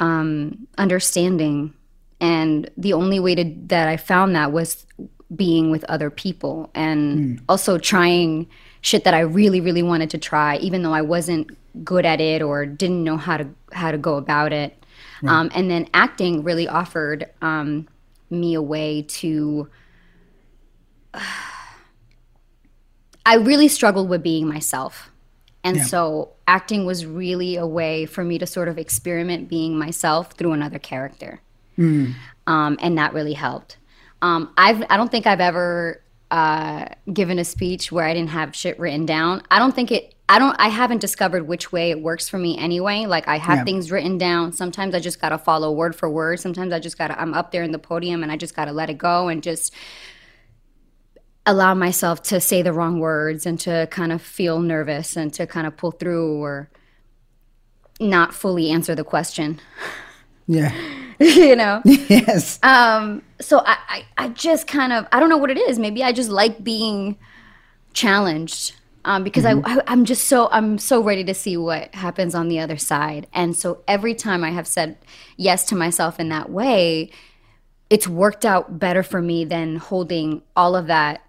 um, 0.00 0.66
understanding. 0.78 1.74
And 2.20 2.70
the 2.76 2.94
only 2.94 3.20
way 3.20 3.34
to, 3.34 3.44
that 3.66 3.88
I 3.88 3.96
found 3.96 4.34
that 4.34 4.52
was 4.52 4.86
being 5.34 5.70
with 5.70 5.84
other 5.84 6.10
people 6.10 6.70
and 6.74 7.38
mm. 7.38 7.42
also 7.48 7.78
trying 7.78 8.46
shit 8.80 9.04
that 9.04 9.14
I 9.14 9.20
really, 9.20 9.60
really 9.60 9.82
wanted 9.82 10.10
to 10.10 10.18
try, 10.18 10.56
even 10.58 10.82
though 10.82 10.92
I 10.92 11.02
wasn't 11.02 11.56
good 11.84 12.04
at 12.04 12.20
it 12.20 12.42
or 12.42 12.66
didn't 12.66 13.02
know 13.02 13.16
how 13.16 13.38
to 13.38 13.48
how 13.72 13.90
to 13.90 13.98
go 13.98 14.16
about 14.16 14.52
it. 14.52 14.76
Right. 15.22 15.32
Um, 15.32 15.50
and 15.54 15.70
then 15.70 15.88
acting 15.94 16.42
really 16.42 16.68
offered 16.68 17.30
um, 17.40 17.88
me 18.30 18.54
a 18.54 18.62
way 18.62 19.02
to. 19.02 19.68
Uh, 21.14 21.20
I 23.24 23.36
really 23.36 23.68
struggled 23.68 24.08
with 24.08 24.24
being 24.24 24.48
myself. 24.48 25.12
And 25.62 25.76
yeah. 25.76 25.84
so 25.84 26.32
acting 26.48 26.84
was 26.86 27.06
really 27.06 27.54
a 27.54 27.64
way 27.64 28.04
for 28.04 28.24
me 28.24 28.36
to 28.38 28.46
sort 28.48 28.66
of 28.66 28.78
experiment 28.78 29.48
being 29.48 29.78
myself 29.78 30.32
through 30.32 30.54
another 30.54 30.80
character. 30.80 31.40
Mm. 31.78 32.14
Um, 32.48 32.76
and 32.80 32.98
that 32.98 33.14
really 33.14 33.34
helped. 33.34 33.76
Um, 34.22 34.54
I've, 34.56 34.82
I 34.88 34.96
don't 34.96 35.10
think 35.10 35.26
I've 35.26 35.40
ever 35.40 36.02
uh, 36.30 36.86
given 37.12 37.38
a 37.38 37.44
speech 37.44 37.92
where 37.92 38.06
I 38.06 38.14
didn't 38.14 38.30
have 38.30 38.56
shit 38.56 38.78
written 38.78 39.04
down. 39.04 39.42
I 39.50 39.58
don't 39.58 39.74
think 39.74 39.92
it, 39.92 40.14
I 40.28 40.38
don't, 40.38 40.56
I 40.58 40.68
haven't 40.68 41.00
discovered 41.00 41.46
which 41.46 41.72
way 41.72 41.90
it 41.90 42.00
works 42.00 42.28
for 42.28 42.38
me 42.38 42.56
anyway. 42.56 43.04
Like 43.04 43.28
I 43.28 43.36
have 43.36 43.58
yeah. 43.58 43.64
things 43.64 43.90
written 43.90 44.16
down. 44.16 44.52
Sometimes 44.52 44.94
I 44.94 45.00
just 45.00 45.20
got 45.20 45.30
to 45.30 45.38
follow 45.38 45.72
word 45.72 45.94
for 45.94 46.08
word. 46.08 46.40
Sometimes 46.40 46.72
I 46.72 46.78
just 46.78 46.96
got 46.96 47.08
to, 47.08 47.20
I'm 47.20 47.34
up 47.34 47.50
there 47.50 47.64
in 47.64 47.72
the 47.72 47.78
podium 47.78 48.22
and 48.22 48.32
I 48.32 48.36
just 48.36 48.56
got 48.56 48.64
to 48.64 48.72
let 48.72 48.88
it 48.88 48.96
go 48.96 49.28
and 49.28 49.42
just 49.42 49.74
allow 51.44 51.74
myself 51.74 52.22
to 52.22 52.40
say 52.40 52.62
the 52.62 52.72
wrong 52.72 53.00
words 53.00 53.44
and 53.44 53.58
to 53.60 53.88
kind 53.90 54.12
of 54.12 54.22
feel 54.22 54.60
nervous 54.60 55.16
and 55.16 55.34
to 55.34 55.46
kind 55.46 55.66
of 55.66 55.76
pull 55.76 55.90
through 55.90 56.40
or 56.40 56.70
not 58.00 58.32
fully 58.32 58.70
answer 58.70 58.94
the 58.94 59.04
question. 59.04 59.60
Yeah. 60.46 60.72
you 61.36 61.56
know? 61.56 61.82
Yes. 61.84 62.58
Um, 62.62 63.22
so 63.40 63.60
I, 63.60 63.76
I, 63.88 64.04
I, 64.18 64.28
just 64.28 64.66
kind 64.66 64.92
of, 64.92 65.06
I 65.12 65.20
don't 65.20 65.28
know 65.28 65.36
what 65.38 65.50
it 65.50 65.58
is. 65.58 65.78
Maybe 65.78 66.02
I 66.02 66.12
just 66.12 66.30
like 66.30 66.62
being 66.62 67.16
challenged. 67.92 68.74
Um, 69.04 69.24
because 69.24 69.44
mm-hmm. 69.44 69.66
I, 69.66 69.76
I, 69.76 69.82
I'm 69.88 70.04
just 70.04 70.28
so 70.28 70.48
I'm 70.52 70.78
so 70.78 71.02
ready 71.02 71.24
to 71.24 71.34
see 71.34 71.56
what 71.56 71.92
happens 71.92 72.36
on 72.36 72.48
the 72.48 72.60
other 72.60 72.76
side, 72.76 73.26
and 73.32 73.56
so 73.56 73.82
every 73.88 74.14
time 74.14 74.44
I 74.44 74.50
have 74.50 74.64
said 74.64 74.96
yes 75.36 75.64
to 75.66 75.74
myself 75.74 76.20
in 76.20 76.28
that 76.28 76.50
way, 76.50 77.10
it's 77.90 78.06
worked 78.06 78.44
out 78.44 78.78
better 78.78 79.02
for 79.02 79.20
me 79.20 79.44
than 79.44 79.74
holding 79.74 80.42
all 80.54 80.76
of 80.76 80.86
that 80.86 81.26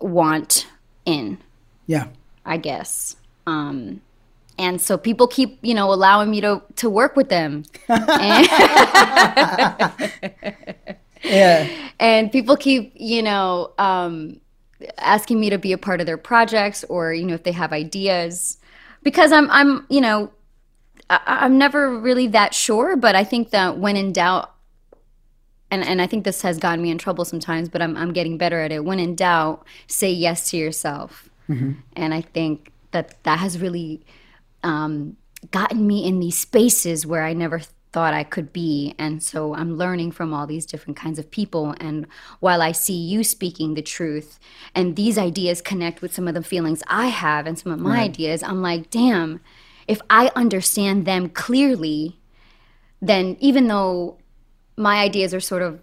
want 0.00 0.66
in. 1.06 1.38
Yeah. 1.86 2.08
I 2.44 2.56
guess. 2.56 3.16
Um, 3.46 4.00
and 4.58 4.80
so 4.80 4.96
people 4.96 5.26
keep, 5.26 5.58
you 5.62 5.74
know, 5.74 5.92
allowing 5.92 6.30
me 6.30 6.40
to 6.40 6.62
to 6.76 6.88
work 6.88 7.16
with 7.16 7.28
them. 7.28 7.64
And 7.88 8.46
yeah. 11.22 11.68
And 12.00 12.32
people 12.32 12.56
keep, 12.56 12.92
you 12.96 13.22
know, 13.22 13.72
um, 13.78 14.40
asking 14.98 15.38
me 15.38 15.48
to 15.50 15.58
be 15.58 15.72
a 15.72 15.78
part 15.78 16.00
of 16.00 16.06
their 16.06 16.18
projects 16.18 16.84
or, 16.88 17.14
you 17.14 17.24
know, 17.24 17.34
if 17.34 17.44
they 17.44 17.52
have 17.52 17.72
ideas. 17.72 18.58
Because 19.02 19.32
I'm 19.32 19.50
I'm, 19.50 19.86
you 19.88 20.00
know, 20.00 20.32
I, 21.08 21.20
I'm 21.26 21.56
never 21.56 21.98
really 21.98 22.26
that 22.28 22.52
sure, 22.52 22.96
but 22.96 23.14
I 23.14 23.24
think 23.24 23.50
that 23.50 23.78
when 23.78 23.96
in 23.96 24.12
doubt, 24.12 24.52
and, 25.70 25.84
and 25.84 26.02
I 26.02 26.06
think 26.06 26.24
this 26.24 26.42
has 26.42 26.58
gotten 26.58 26.82
me 26.82 26.90
in 26.90 26.98
trouble 26.98 27.24
sometimes, 27.24 27.68
but 27.68 27.80
I'm, 27.80 27.96
I'm 27.96 28.12
getting 28.12 28.36
better 28.36 28.60
at 28.60 28.72
it. 28.72 28.84
When 28.84 28.98
in 28.98 29.14
doubt, 29.14 29.66
say 29.86 30.10
yes 30.10 30.50
to 30.50 30.56
yourself. 30.56 31.30
Mm-hmm. 31.48 31.72
And 31.94 32.14
I 32.14 32.20
think 32.20 32.72
that 32.92 33.22
that 33.24 33.38
has 33.38 33.58
really 33.58 34.04
um, 34.64 35.16
gotten 35.50 35.86
me 35.86 36.06
in 36.06 36.18
these 36.18 36.38
spaces 36.38 37.06
where 37.06 37.22
I 37.22 37.32
never 37.32 37.60
thought 37.94 38.12
I 38.12 38.24
could 38.24 38.52
be. 38.52 38.92
And 38.98 39.22
so 39.22 39.54
I'm 39.54 39.78
learning 39.78 40.10
from 40.10 40.34
all 40.34 40.48
these 40.48 40.66
different 40.66 40.96
kinds 40.96 41.20
of 41.20 41.30
people. 41.30 41.76
And 41.78 42.08
while 42.40 42.60
I 42.60 42.72
see 42.72 42.96
you 42.96 43.22
speaking 43.22 43.74
the 43.74 43.82
truth 43.82 44.40
and 44.74 44.96
these 44.96 45.16
ideas 45.16 45.62
connect 45.62 46.02
with 46.02 46.12
some 46.12 46.26
of 46.26 46.34
the 46.34 46.42
feelings 46.42 46.82
I 46.88 47.06
have 47.06 47.46
and 47.46 47.56
some 47.56 47.70
of 47.70 47.78
my 47.78 47.94
right. 47.94 48.10
ideas, 48.10 48.42
I'm 48.42 48.62
like, 48.62 48.90
damn, 48.90 49.40
if 49.86 50.00
I 50.10 50.32
understand 50.34 51.06
them 51.06 51.28
clearly, 51.28 52.18
then 53.00 53.36
even 53.38 53.68
though 53.68 54.18
my 54.76 54.96
ideas 54.96 55.32
are 55.32 55.40
sort 55.40 55.62
of 55.62 55.80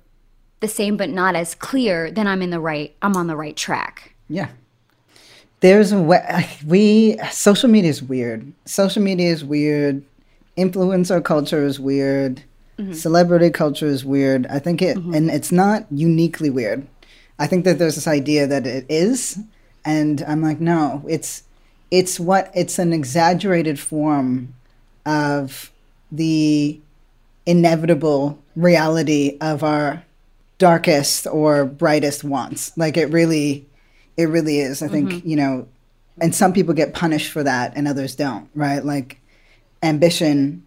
the 0.60 0.68
same 0.68 0.98
but 0.98 1.10
not 1.10 1.36
as 1.36 1.56
clear, 1.56 2.12
then 2.12 2.28
I'm 2.28 2.42
in 2.42 2.50
the 2.50 2.60
right 2.60 2.94
I'm 3.02 3.16
on 3.16 3.28
the 3.28 3.38
right 3.38 3.56
track. 3.56 4.16
Yeah. 4.28 4.50
There's 5.62 5.92
a 5.92 6.02
way 6.02 6.48
we 6.66 7.18
social 7.32 7.70
media 7.70 7.90
is 7.90 8.04
weird. 8.04 8.52
Social 8.66 9.02
media 9.02 9.32
is 9.32 9.44
weird. 9.44 10.04
Influencer 10.58 11.24
culture 11.24 11.64
is 11.64 11.80
weird. 11.80 12.44
Mm-hmm. 12.78 12.94
Celebrity 12.94 13.50
culture 13.50 13.88
is 13.88 14.04
weird. 14.04 14.48
I 14.48 14.60
think 14.60 14.82
it 14.82 14.98
mm-hmm. 14.98 15.14
and 15.14 15.32
it's 15.32 15.52
not 15.52 15.86
uniquely 15.92 16.50
weird. 16.50 16.88
I 17.40 17.48
think 17.48 17.66
that 17.66 17.80
there's 17.80 17.96
this 17.96 18.08
idea 18.08 18.48
that 18.48 18.68
it 18.68 18.86
is 18.90 19.40
and 19.86 20.24
I'm 20.28 20.42
like 20.42 20.60
no, 20.60 21.06
it's 21.08 21.44
it's 21.90 22.20
what 22.20 22.52
it's 22.54 22.80
an 22.80 22.94
exaggerated 22.94 23.80
form 23.80 24.54
of 25.06 25.72
the 26.12 26.80
inevitable 27.46 28.42
reality 28.56 29.38
of 29.42 29.64
our 29.64 30.04
darkest 30.58 31.28
or 31.28 31.66
brightest 31.66 32.24
wants. 32.24 32.76
Like 32.78 32.98
it 32.98 33.08
really, 33.08 33.68
it 34.18 34.26
really 34.26 34.60
is. 34.60 34.82
I 34.82 34.88
think, 34.88 35.10
mm-hmm. 35.10 35.28
you 35.28 35.36
know, 35.36 35.68
and 36.20 36.36
some 36.36 36.54
people 36.54 36.74
get 36.74 36.94
punished 36.94 37.32
for 37.32 37.44
that 37.44 37.74
and 37.76 37.88
others 37.88 38.16
don't, 38.16 38.50
right? 38.56 38.84
Like 38.84 39.20
ambition, 39.82 40.66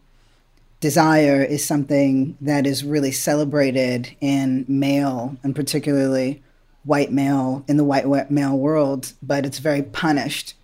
desire 0.80 1.42
is 1.42 1.64
something 1.64 2.36
that 2.40 2.66
is 2.66 2.84
really 2.84 3.12
celebrated 3.12 4.14
in 4.20 4.64
male 4.68 5.36
and 5.42 5.54
particularly 5.54 6.42
white 6.84 7.12
male 7.12 7.64
in 7.68 7.76
the 7.76 7.84
white 7.84 8.30
male 8.30 8.58
world, 8.58 9.12
but 9.22 9.46
it's 9.46 9.58
very 9.58 9.82
punished. 9.82 10.54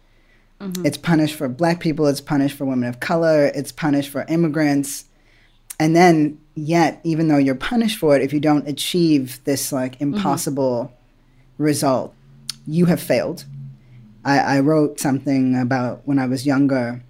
Mm-hmm. 0.60 0.84
It's 0.84 0.98
punished 0.98 1.36
for 1.36 1.48
black 1.48 1.80
people, 1.80 2.06
it's 2.06 2.20
punished 2.20 2.56
for 2.56 2.66
women 2.66 2.88
of 2.88 3.00
color, 3.00 3.46
it's 3.46 3.72
punished 3.72 4.10
for 4.10 4.26
immigrants 4.28 5.06
and 5.80 5.96
then, 5.96 6.38
yet, 6.54 7.00
even 7.04 7.28
though 7.28 7.38
you're 7.38 7.54
punished 7.54 7.96
for 7.96 8.14
it, 8.14 8.20
if 8.20 8.34
you 8.34 8.38
don't 8.38 8.68
achieve 8.68 9.42
this 9.44 9.72
like 9.72 9.94
mm-hmm. 9.94 10.14
impossible 10.14 10.92
mm-hmm. 10.92 11.62
result, 11.62 12.14
you 12.70 12.86
have 12.86 13.00
failed. 13.00 13.44
I, 14.24 14.38
I 14.38 14.60
wrote 14.60 15.00
something 15.00 15.56
about 15.56 16.02
when 16.04 16.18
I 16.18 16.26
was 16.26 16.46
younger, 16.46 17.02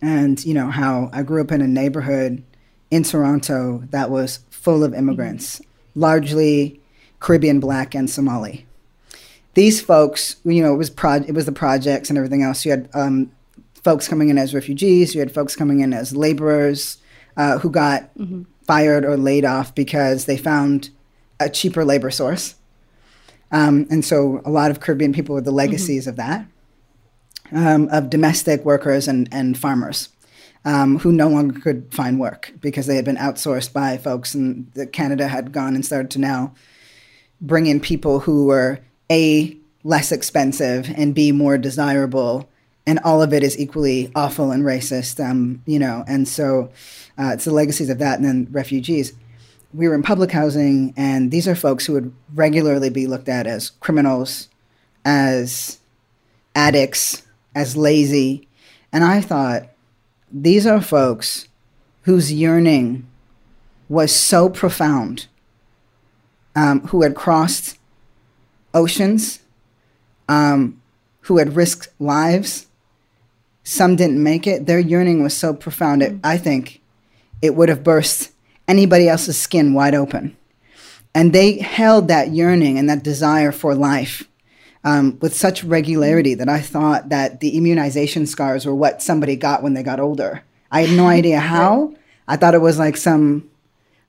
and 0.00 0.42
you 0.44 0.54
know 0.54 0.70
how 0.70 1.10
I 1.12 1.22
grew 1.22 1.40
up 1.40 1.52
in 1.52 1.60
a 1.60 1.68
neighborhood 1.68 2.42
in 2.90 3.02
Toronto 3.02 3.82
that 3.90 4.10
was 4.10 4.40
full 4.50 4.82
of 4.82 4.94
immigrants, 4.94 5.60
largely 5.94 6.80
Caribbean, 7.20 7.60
Black, 7.60 7.94
and 7.94 8.08
Somali. 8.08 8.66
These 9.54 9.80
folks, 9.80 10.36
you 10.44 10.62
know, 10.62 10.74
it 10.74 10.78
was 10.78 10.90
pro- 10.90 11.14
it 11.14 11.32
was 11.32 11.46
the 11.46 11.52
projects 11.52 12.08
and 12.08 12.18
everything 12.18 12.42
else. 12.42 12.64
You 12.64 12.72
had 12.72 12.88
um, 12.94 13.30
folks 13.84 14.08
coming 14.08 14.30
in 14.30 14.38
as 14.38 14.54
refugees. 14.54 15.14
You 15.14 15.20
had 15.20 15.32
folks 15.32 15.54
coming 15.54 15.80
in 15.80 15.92
as 15.92 16.16
laborers 16.16 16.98
uh, 17.36 17.58
who 17.58 17.70
got 17.70 18.14
mm-hmm. 18.18 18.42
fired 18.64 19.04
or 19.04 19.16
laid 19.16 19.44
off 19.44 19.74
because 19.74 20.24
they 20.24 20.36
found 20.36 20.90
a 21.38 21.48
cheaper 21.48 21.84
labor 21.84 22.10
source. 22.10 22.55
Um, 23.52 23.86
and 23.90 24.04
so 24.04 24.42
a 24.44 24.50
lot 24.50 24.70
of 24.70 24.80
Caribbean 24.80 25.12
people 25.12 25.34
were 25.34 25.40
the 25.40 25.50
legacies 25.50 26.06
mm-hmm. 26.06 26.10
of 26.10 26.16
that, 26.16 26.46
um, 27.52 27.88
of 27.90 28.10
domestic 28.10 28.64
workers 28.64 29.06
and, 29.06 29.28
and 29.30 29.56
farmers 29.56 30.08
um, 30.66 30.98
who 30.98 31.12
no 31.12 31.28
longer 31.28 31.58
could 31.60 31.94
find 31.94 32.18
work 32.18 32.52
because 32.60 32.86
they 32.86 32.96
had 32.96 33.04
been 33.04 33.16
outsourced 33.16 33.72
by 33.72 33.96
folks, 33.96 34.34
and 34.34 34.70
the 34.74 34.86
Canada 34.86 35.28
had 35.28 35.52
gone 35.52 35.76
and 35.76 35.86
started 35.86 36.10
to 36.10 36.18
now 36.18 36.52
bring 37.40 37.66
in 37.66 37.78
people 37.78 38.20
who 38.20 38.46
were 38.46 38.80
a 39.10 39.56
less 39.84 40.10
expensive 40.10 40.92
and 40.96 41.14
b 41.14 41.30
more 41.30 41.56
desirable, 41.56 42.48
and 42.84 42.98
all 43.04 43.22
of 43.22 43.32
it 43.32 43.44
is 43.44 43.56
equally 43.58 44.10
awful 44.16 44.50
and 44.50 44.64
racist. 44.64 45.24
Um, 45.24 45.62
you 45.66 45.78
know, 45.78 46.04
and 46.08 46.26
so 46.26 46.72
uh, 47.16 47.30
it's 47.34 47.44
the 47.44 47.52
legacies 47.52 47.88
of 47.88 48.00
that, 48.00 48.18
and 48.18 48.24
then 48.26 48.48
refugees. 48.50 49.12
We 49.74 49.88
were 49.88 49.94
in 49.94 50.02
public 50.02 50.30
housing, 50.30 50.94
and 50.96 51.30
these 51.30 51.46
are 51.46 51.54
folks 51.54 51.86
who 51.86 51.92
would 51.94 52.12
regularly 52.34 52.90
be 52.90 53.06
looked 53.06 53.28
at 53.28 53.46
as 53.46 53.70
criminals, 53.70 54.48
as 55.04 55.78
addicts, 56.54 57.22
as 57.54 57.76
lazy, 57.76 58.48
and 58.92 59.04
I 59.04 59.20
thought 59.20 59.68
these 60.32 60.66
are 60.66 60.80
folks 60.80 61.48
whose 62.02 62.32
yearning 62.32 63.06
was 63.88 64.14
so 64.14 64.48
profound, 64.48 65.26
um, 66.54 66.80
who 66.88 67.02
had 67.02 67.14
crossed 67.14 67.78
oceans, 68.72 69.40
um, 70.28 70.80
who 71.22 71.38
had 71.38 71.56
risked 71.56 71.88
lives. 71.98 72.66
Some 73.64 73.96
didn't 73.96 74.22
make 74.22 74.46
it. 74.46 74.66
Their 74.66 74.78
yearning 74.78 75.22
was 75.22 75.36
so 75.36 75.52
profound, 75.52 76.02
it, 76.02 76.14
I 76.22 76.38
think 76.38 76.80
it 77.42 77.54
would 77.54 77.68
have 77.68 77.84
burst 77.84 78.32
anybody 78.68 79.08
else's 79.08 79.38
skin 79.38 79.74
wide 79.74 79.94
open. 79.94 80.36
And 81.14 81.32
they 81.32 81.58
held 81.58 82.08
that 82.08 82.32
yearning 82.32 82.78
and 82.78 82.88
that 82.90 83.02
desire 83.02 83.52
for 83.52 83.74
life 83.74 84.28
um, 84.84 85.18
with 85.20 85.34
such 85.34 85.64
regularity 85.64 86.34
that 86.34 86.48
I 86.48 86.60
thought 86.60 87.08
that 87.08 87.40
the 87.40 87.56
immunization 87.56 88.26
scars 88.26 88.66
were 88.66 88.74
what 88.74 89.02
somebody 89.02 89.34
got 89.34 89.62
when 89.62 89.74
they 89.74 89.82
got 89.82 90.00
older. 90.00 90.44
I 90.70 90.82
had 90.82 90.96
no 90.96 91.06
idea 91.20 91.40
how. 91.40 91.94
I 92.28 92.36
thought 92.36 92.54
it 92.54 92.60
was 92.60 92.78
like 92.78 92.96
some 92.96 93.48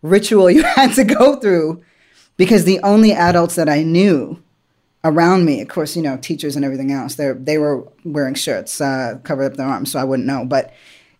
ritual 0.01 0.49
you 0.51 0.63
had 0.63 0.93
to 0.93 1.03
go 1.03 1.37
through 1.37 1.83
because 2.37 2.65
the 2.65 2.79
only 2.81 3.11
adults 3.11 3.55
that 3.55 3.69
I 3.69 3.83
knew 3.83 4.41
around 5.03 5.45
me, 5.45 5.61
of 5.61 5.67
course, 5.67 5.95
you 5.95 6.01
know, 6.01 6.17
teachers 6.17 6.55
and 6.55 6.65
everything 6.65 6.91
else, 6.91 7.15
they 7.15 7.31
they 7.31 7.57
were 7.57 7.87
wearing 8.03 8.35
shirts, 8.35 8.81
uh, 8.81 9.19
covered 9.23 9.51
up 9.51 9.57
their 9.57 9.65
arms, 9.65 9.91
so 9.91 9.99
I 9.99 10.03
wouldn't 10.03 10.27
know. 10.27 10.45
But 10.45 10.73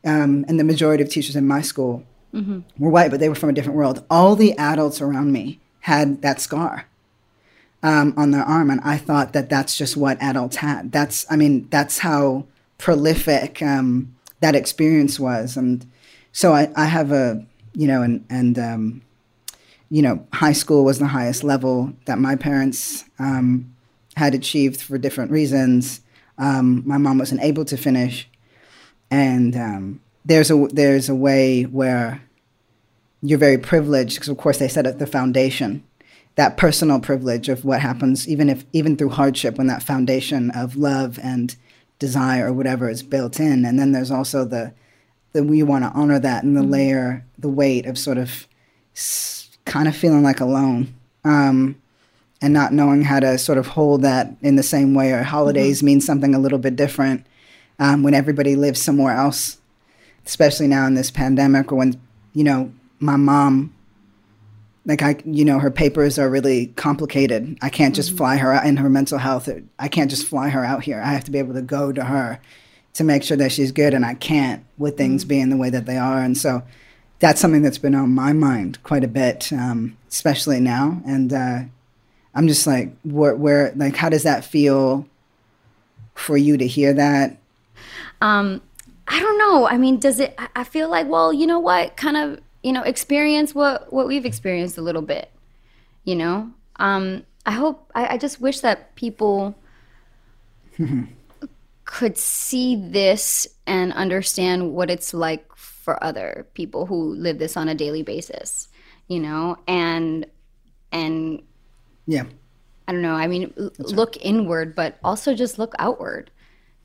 um, 0.04 0.46
and 0.48 0.60
the 0.60 0.64
majority 0.64 1.04
of 1.04 1.10
teachers 1.10 1.36
in 1.36 1.48
my 1.48 1.62
school 1.62 2.04
mm-hmm. 2.34 2.60
were 2.78 2.90
white, 2.90 3.12
but 3.12 3.20
they 3.20 3.30
were 3.30 3.36
from 3.36 3.50
a 3.50 3.54
different 3.54 3.78
world. 3.78 4.04
All 4.10 4.36
the 4.36 4.58
adults 4.58 5.02
around 5.02 5.32
me 5.32 5.60
had 5.82 6.22
that 6.22 6.42
scar 6.42 6.86
um, 7.84 8.14
on 8.18 8.32
their 8.32 8.44
arm, 8.44 8.70
and 8.70 8.82
I 8.84 8.98
thought 8.98 9.34
that 9.34 9.50
that's 9.50 9.78
just 9.78 9.98
what 9.98 10.22
adults 10.22 10.58
had. 10.58 10.92
That's, 10.92 11.26
I 11.30 11.36
mean, 11.36 11.68
that's 11.70 12.00
how 12.00 12.46
prolific 12.78 13.62
um, 13.62 14.16
that 14.40 14.56
experience 14.56 15.20
was, 15.20 15.58
and 15.58 15.86
so 16.32 16.54
I, 16.54 16.70
I 16.76 16.86
have 16.86 17.12
a, 17.12 17.44
you 17.74 17.88
know, 17.88 18.02
and 18.02 18.26
and 18.30 18.60
um, 18.60 19.02
you 19.90 20.02
know, 20.02 20.26
high 20.34 20.54
school 20.54 20.84
was 20.84 21.00
the 21.00 21.08
highest 21.08 21.44
level 21.44 21.94
that 22.06 22.20
my 22.20 22.36
parents 22.36 23.06
um, 23.20 23.74
had 24.16 24.36
achieved 24.36 24.82
for 24.82 24.98
different 24.98 25.32
reasons. 25.32 26.02
Um, 26.38 26.84
my 26.86 26.98
mom 26.98 27.18
wasn't 27.18 27.42
able 27.42 27.66
to 27.66 27.78
finish, 27.78 28.30
and 29.10 29.56
um, 29.56 30.02
there's 30.26 30.52
a 30.52 30.68
there's 30.72 31.10
a 31.10 31.16
way 31.16 31.64
where 31.64 32.22
you're 33.22 33.40
very 33.40 33.58
privileged 33.58 34.16
because, 34.16 34.30
of 34.30 34.38
course, 34.38 34.60
they 34.60 34.68
set 34.68 34.88
up 34.88 35.00
the 35.00 35.08
foundation 35.08 35.84
that 36.38 36.56
personal 36.56 37.00
privilege 37.00 37.50
of 37.50 37.66
what 37.66 37.82
happens, 37.82 38.28
even 38.30 38.48
if 38.48 38.64
even 38.72 38.96
through 38.96 39.10
hardship, 39.10 39.58
when 39.58 39.68
that 39.68 39.84
foundation 39.84 40.52
of 40.52 40.78
love 40.78 41.20
and 41.22 41.56
desire 42.00 42.48
or 42.48 42.54
whatever 42.54 42.90
is 42.90 43.02
built 43.02 43.40
in, 43.40 43.66
and 43.66 43.78
then 43.78 43.92
there's 43.92 44.12
also 44.12 44.46
the 44.46 44.72
the 45.34 45.44
we 45.44 45.64
want 45.64 45.84
to 45.84 45.92
honor 45.92 46.20
that 46.20 46.44
and 46.44 46.56
the 46.56 46.62
mm-hmm. 46.62 46.72
layer, 46.72 47.26
the 47.38 47.50
weight 47.50 47.88
of 47.88 47.98
sort 47.98 48.20
of 48.20 48.48
kind 49.66 49.88
of 49.88 49.96
feeling 49.96 50.24
like 50.24 50.40
alone. 50.40 50.94
Um, 51.26 51.82
and 52.40 52.54
not 52.54 52.72
knowing 52.72 53.02
how 53.02 53.20
to 53.20 53.36
sort 53.40 53.58
of 53.58 53.66
hold 53.66 54.04
that 54.04 54.32
in 54.44 54.58
the 54.58 54.64
same 54.64 54.94
way, 54.94 55.12
or 55.12 55.24
holidays 55.24 55.80
mm-hmm. 55.80 55.88
mean 55.88 56.02
something 56.02 56.36
a 56.36 56.40
little 56.40 56.60
bit 56.60 56.76
different 56.76 57.26
um, 57.80 58.04
when 58.04 58.14
everybody 58.14 58.56
lives 58.56 58.80
somewhere 58.80 59.16
else, 59.16 59.58
especially 60.24 60.68
now 60.68 60.86
in 60.86 60.94
this 60.94 61.10
pandemic, 61.10 61.72
or 61.72 61.78
when 61.78 62.00
you 62.34 62.44
know 62.44 62.72
my 63.00 63.16
mom 63.16 63.74
like 64.88 65.02
I, 65.02 65.18
you 65.26 65.44
know, 65.44 65.60
her 65.60 65.70
papers 65.70 66.18
are 66.18 66.30
really 66.30 66.68
complicated. 66.68 67.58
I 67.62 67.70
can't 67.70 67.94
just 67.94 68.10
mm-hmm. 68.10 68.18
fly 68.18 68.38
her 68.38 68.54
out 68.54 68.66
in 68.66 68.78
her 68.78 68.90
mental 68.90 69.18
health. 69.18 69.50
I 69.78 69.88
can't 69.90 70.10
just 70.10 70.26
fly 70.26 70.48
her 70.48 70.64
out 70.64 70.84
here. 70.84 71.02
I 71.02 71.12
have 71.12 71.26
to 71.26 71.32
be 71.32 71.40
able 71.40 71.54
to 71.56 71.62
go 71.62 71.92
to 71.92 72.06
her 72.06 72.40
to 72.94 73.04
make 73.04 73.22
sure 73.22 73.38
that 73.38 73.52
she's 73.52 73.72
good, 73.72 73.94
and 73.94 74.06
I 74.06 74.16
can't 74.16 74.64
with 74.78 74.98
things 74.98 75.22
mm-hmm. 75.22 75.30
being 75.30 75.50
the 75.50 75.58
way 75.58 75.70
that 75.70 75.86
they 75.86 75.98
are. 75.98 76.24
And 76.24 76.38
so 76.38 76.64
that's 77.20 77.42
something 77.42 77.62
that's 77.62 77.78
been 77.78 77.96
on 77.96 78.16
my 78.16 78.32
mind 78.32 78.82
quite 78.84 79.04
a 79.04 79.10
bit, 79.10 79.52
um, 79.52 79.98
especially 80.10 80.62
now. 80.62 81.02
And 81.06 81.34
uh, 81.34 81.60
I'm 82.34 82.48
just 82.48 82.66
like, 82.66 82.96
where, 83.04 83.36
where, 83.36 83.74
like, 83.76 83.98
how 83.98 84.08
does 84.08 84.24
that 84.24 84.46
feel 84.46 85.06
for 86.16 86.38
you 86.38 86.56
to 86.58 86.66
hear 86.66 86.94
that? 86.94 87.38
Um, 88.22 88.62
I 89.08 89.20
don't 89.20 89.38
know. 89.38 89.68
I 89.68 89.78
mean, 89.78 90.00
does 90.00 90.20
it? 90.22 90.34
I 90.56 90.64
feel 90.64 90.90
like, 90.90 91.08
well, 91.08 91.34
you 91.34 91.46
know 91.46 91.60
what? 91.60 91.98
Kind 91.98 92.18
of 92.18 92.40
you 92.64 92.72
know, 92.72 92.82
experience 92.84 93.54
what 93.54 93.92
what 93.92 94.08
we've 94.08 94.26
experienced 94.26 94.78
a 94.78 94.82
little 94.82 95.02
bit. 95.02 95.32
You 96.04 96.16
know, 96.16 96.52
um, 96.78 97.26
I 97.46 97.52
hope 97.52 97.92
I, 97.96 98.16
I 98.16 98.18
just 98.18 98.42
wish 98.42 98.62
that 98.62 98.96
people 98.96 99.56
could 101.86 102.18
see 102.18 102.76
this 102.76 103.48
and 103.66 103.94
understand 103.94 104.74
what 104.74 104.90
it's 104.90 105.14
like 105.14 105.56
for 105.56 106.02
other 106.04 106.48
people 106.54 106.86
who 106.86 107.14
live 107.16 107.40
this 107.40 107.56
on 107.56 107.70
a 107.70 107.76
daily 107.76 108.04
basis. 108.04 108.68
You 109.08 109.20
know, 109.20 109.58
and 109.68 110.26
and 110.92 111.42
yeah, 112.06 112.26
I 112.88 112.92
don't 112.92 113.02
know. 113.02 113.16
I 113.16 113.28
mean, 113.28 113.54
That's 113.56 113.92
look 113.92 114.16
right. 114.16 114.26
inward, 114.26 114.76
but 114.76 114.98
also 115.04 115.34
just 115.34 115.60
look 115.60 115.74
outward 115.80 116.32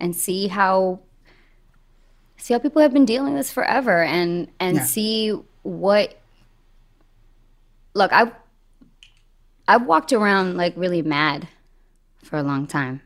and 0.00 0.14
see 0.14 0.48
how 0.48 1.00
see 2.36 2.54
how 2.54 2.58
people 2.58 2.82
have 2.82 2.92
been 2.92 3.04
dealing 3.04 3.34
with 3.34 3.40
this 3.40 3.52
forever 3.52 4.02
and 4.02 4.48
and 4.58 4.76
yeah. 4.78 4.84
see 4.84 5.40
what 5.62 6.18
look 7.94 8.12
i 8.12 8.30
i've 9.68 9.86
walked 9.86 10.12
around 10.12 10.56
like 10.56 10.74
really 10.76 11.02
mad 11.02 11.48
for 12.22 12.38
a 12.38 12.42
long 12.42 12.66
time. 12.66 13.02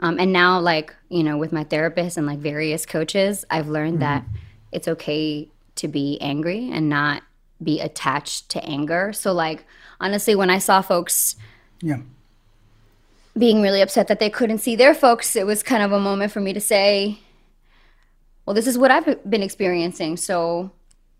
Um, 0.00 0.18
and 0.18 0.32
now 0.32 0.60
like 0.60 0.94
you 1.08 1.22
know 1.22 1.38
with 1.38 1.52
my 1.52 1.64
therapist 1.64 2.16
and 2.16 2.26
like 2.26 2.38
various 2.38 2.84
coaches 2.84 3.44
i've 3.50 3.68
learned 3.68 4.00
mm-hmm. 4.00 4.24
that 4.24 4.24
it's 4.72 4.88
okay 4.88 5.48
to 5.76 5.88
be 5.88 6.20
angry 6.20 6.70
and 6.72 6.88
not 6.88 7.22
be 7.62 7.80
attached 7.80 8.50
to 8.50 8.64
anger. 8.64 9.12
So 9.12 9.32
like 9.32 9.64
honestly 10.00 10.34
when 10.34 10.50
i 10.50 10.58
saw 10.58 10.82
folks 10.82 11.36
yeah. 11.80 12.00
being 13.38 13.62
really 13.62 13.80
upset 13.80 14.08
that 14.08 14.18
they 14.18 14.30
couldn't 14.30 14.58
see 14.58 14.76
their 14.76 14.94
folks 14.94 15.36
it 15.36 15.46
was 15.46 15.62
kind 15.62 15.82
of 15.82 15.92
a 15.92 16.00
moment 16.00 16.32
for 16.32 16.40
me 16.40 16.52
to 16.52 16.60
say 16.60 17.18
well 18.44 18.54
this 18.54 18.66
is 18.66 18.76
what 18.76 18.90
i've 18.90 19.30
been 19.30 19.42
experiencing. 19.42 20.16
So 20.16 20.72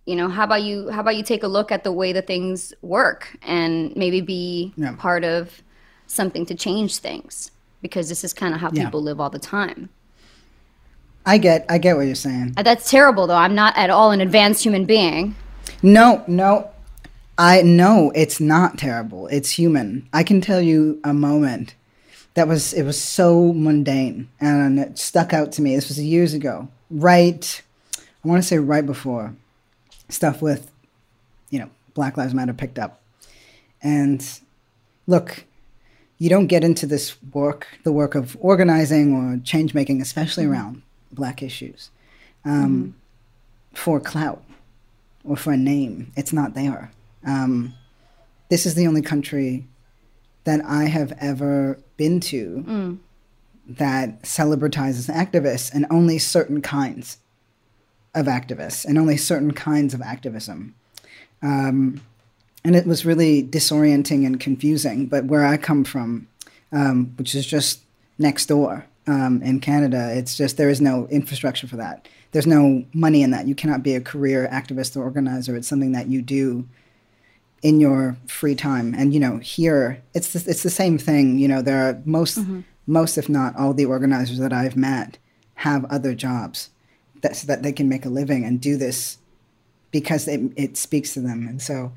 you 0.07 0.17
know 0.17 0.29
how 0.29 0.45
about 0.45 0.62
you 0.62 0.90
how 0.90 1.01
about 1.01 1.17
you 1.17 1.23
take 1.23 1.43
a 1.43 1.49
look 1.49 1.73
at 1.73 1.85
the 1.85 1.93
way 1.93 2.12
that 2.12 2.27
things 2.27 2.75
work 2.83 3.37
and 3.43 3.95
maybe 3.97 4.21
be 4.21 4.73
yeah. 4.77 4.95
part 4.99 5.25
of 5.25 5.62
something 6.07 6.45
to 6.47 6.55
change 6.55 6.99
things? 6.99 7.51
Because 7.81 8.09
this 8.09 8.25
is 8.25 8.33
kind 8.33 8.55
of 8.55 8.61
how 8.61 8.71
yeah. 8.73 8.85
people 8.85 9.03
live 9.03 9.21
all 9.21 9.31
the 9.31 9.38
time. 9.38 9.88
I 11.27 11.38
get 11.38 11.64
i 11.71 11.79
get 11.79 11.97
what 11.97 12.07
you're 12.07 12.14
saying. 12.14 12.55
Uh, 12.57 12.62
that's 12.62 12.90
terrible 12.90 13.27
though. 13.27 13.37
I'm 13.37 13.55
not 13.55 13.77
at 13.77 13.90
all 13.90 14.11
an 14.11 14.21
advanced 14.21 14.62
human 14.62 14.85
being. 14.85 15.35
No 15.83 16.23
no. 16.27 16.71
I 17.37 17.62
know 17.62 18.12
it's 18.14 18.38
not 18.38 18.79
terrible. 18.79 19.27
It's 19.27 19.51
human. 19.51 20.09
I 20.12 20.23
can 20.23 20.40
tell 20.40 20.61
you 20.61 21.01
a 21.03 21.12
moment 21.12 21.75
that 22.35 22.47
was 22.47 22.73
it 22.75 22.83
was 22.83 23.01
so 23.01 23.53
mundane 23.55 24.29
and 24.38 24.79
it 24.79 24.99
stuck 24.99 25.33
out 25.33 25.51
to 25.53 25.62
me. 25.62 25.75
This 25.75 25.88
was 25.88 25.99
years 25.99 26.35
ago. 26.35 26.69
Right 26.90 27.62
i 28.25 28.29
want 28.29 28.43
to 28.43 28.47
say 28.47 28.59
right 28.59 28.87
before 28.87 29.35
stuff 30.09 30.43
with, 30.43 30.71
you 31.51 31.59
know, 31.59 31.71
Black 31.95 32.17
Lives 32.17 32.35
Matter 32.35 32.53
picked 32.53 32.79
up. 32.79 33.01
And 33.83 34.27
look, 35.07 35.45
you 36.19 36.31
don't 36.31 36.47
get 36.47 36.64
into 36.64 36.87
this 36.87 37.17
work, 37.33 37.67
the 37.85 37.93
work 37.93 38.14
of 38.14 38.37
organizing 38.40 39.14
or 39.14 39.40
change 39.45 39.75
making, 39.75 40.01
especially 40.01 40.45
around 40.45 40.83
black 41.12 41.43
issues, 41.43 41.90
um, 42.45 42.95
for 43.73 44.01
clout 44.01 44.43
or 45.25 45.37
for 45.37 45.53
a 45.53 45.57
name. 45.57 46.12
It's 46.17 46.33
not 46.33 46.55
there. 46.55 46.90
Um, 47.27 47.75
this 48.49 48.67
is 48.67 48.75
the 48.75 48.87
only 48.87 49.03
country 49.03 49.67
that 50.45 50.64
I 50.64 50.85
have 50.85 51.12
ever 51.19 51.79
been 51.97 52.21
to 52.21 52.99
that 53.67 54.23
celebratizes 54.23 55.12
activists 55.12 55.73
and 55.73 55.87
only 55.90 56.19
certain 56.19 56.61
kinds 56.61 57.19
of 58.14 58.27
activists 58.27 58.85
and 58.85 58.98
only 58.98 59.16
certain 59.16 59.53
kinds 59.53 59.94
of 59.94 60.03
activism. 60.03 60.74
Um, 61.42 62.00
and 62.64 62.74
it 62.74 62.87
was 62.87 63.05
really 63.05 63.42
disorienting 63.42 64.24
and 64.24 64.40
confusing. 64.40 65.07
But 65.07 65.27
where 65.27 65.44
I 65.44 65.57
come 65.57 65.85
from, 65.85 66.29
um, 66.72 67.12
which 67.16 67.35
is 67.35 67.46
just 67.46 67.83
next 68.18 68.46
door 68.46 68.87
um, 69.07 69.42
in 69.42 69.61
Canada, 69.61 70.12
it's 70.16 70.37
just 70.37 70.57
there 70.57 70.70
is 70.70 70.81
no 70.81 71.07
infrastructure 71.09 71.66
for 71.66 71.77
that. 71.77 72.09
There's 72.33 72.46
no 72.46 72.85
money 72.94 73.22
in 73.22 73.31
that. 73.33 73.46
You 73.46 73.55
cannot 73.55 73.83
be 73.83 73.94
a 73.94 74.00
career 74.00 74.48
activist 74.50 74.96
or 74.96 75.03
organizer. 75.03 75.55
It's 75.57 75.68
something 75.68 75.92
that 75.92 76.09
you 76.09 76.22
do 76.22 76.66
in 77.62 77.81
your 77.81 78.16
free 78.27 78.55
time. 78.55 78.94
And 78.96 79.12
you 79.12 79.20
know, 79.20 79.38
here 79.38 80.03
it's 80.14 80.33
the, 80.33 80.50
it's 80.50 80.62
the 80.62 80.70
same 80.70 80.98
thing. 80.98 81.38
You 81.38 81.48
know, 81.48 81.62
there 81.62 81.88
are 81.88 82.00
most 82.05 82.38
most 82.87 83.18
if 83.18 83.29
not 83.29 83.57
all 83.57 83.72
the 83.72 83.87
organizers 83.87 84.38
that 84.38 84.53
I've 84.53 84.77
met 84.77 85.18
have 85.57 85.85
other 85.87 86.14
jobs 86.14 86.70
that 87.25 87.35
so 87.35 87.47
that 87.49 87.65
they 87.65 87.73
can 87.73 87.89
make 87.89 88.05
a 88.05 88.09
living 88.09 88.45
and 88.45 88.61
do 88.61 88.77
this 88.77 89.19
because 89.91 90.29
it 90.29 90.41
it 90.57 90.77
speaks 90.77 91.15
to 91.15 91.21
them. 91.21 91.49
And 91.49 91.61
so, 91.61 91.93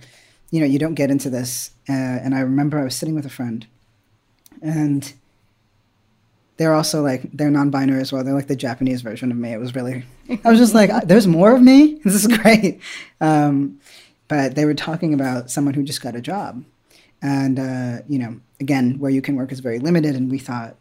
you 0.49 0.59
know, 0.59 0.65
you 0.65 0.79
don't 0.79 0.95
get 0.95 1.11
into 1.11 1.29
this. 1.29 1.71
Uh, 1.87 1.93
and 1.93 2.33
I 2.33 2.39
remember 2.39 2.79
I 2.79 2.83
was 2.83 2.95
sitting 2.95 3.13
with 3.13 3.25
a 3.25 3.29
friend, 3.29 3.67
and 4.61 5.13
they're 6.57 6.73
also 6.73 7.03
like 7.03 7.29
they're 7.33 7.51
non-binary 7.51 8.01
as 8.01 8.11
well. 8.11 8.23
They're 8.23 8.33
like 8.33 8.47
the 8.47 8.55
Japanese 8.55 9.01
version 9.01 9.31
of 9.31 9.37
me. 9.37 9.53
It 9.53 9.59
was 9.59 9.75
really, 9.75 10.05
I 10.43 10.49
was 10.49 10.59
just 10.59 10.73
like, 10.73 10.89
there's 11.07 11.27
more 11.27 11.55
of 11.55 11.61
me. 11.61 11.99
This 12.03 12.15
is 12.15 12.27
great. 12.27 12.79
Um, 13.21 13.79
but 14.27 14.55
they 14.55 14.65
were 14.65 14.73
talking 14.73 15.13
about 15.13 15.49
someone 15.49 15.73
who 15.73 15.83
just 15.83 16.01
got 16.01 16.15
a 16.15 16.21
job, 16.21 16.63
and 17.21 17.59
uh, 17.59 18.03
you 18.07 18.19
know, 18.19 18.39
again, 18.59 18.99
where 18.99 19.11
you 19.11 19.21
can 19.21 19.35
work 19.35 19.51
is 19.51 19.59
very 19.59 19.79
limited. 19.79 20.15
And 20.15 20.31
we 20.31 20.39
thought, 20.39 20.75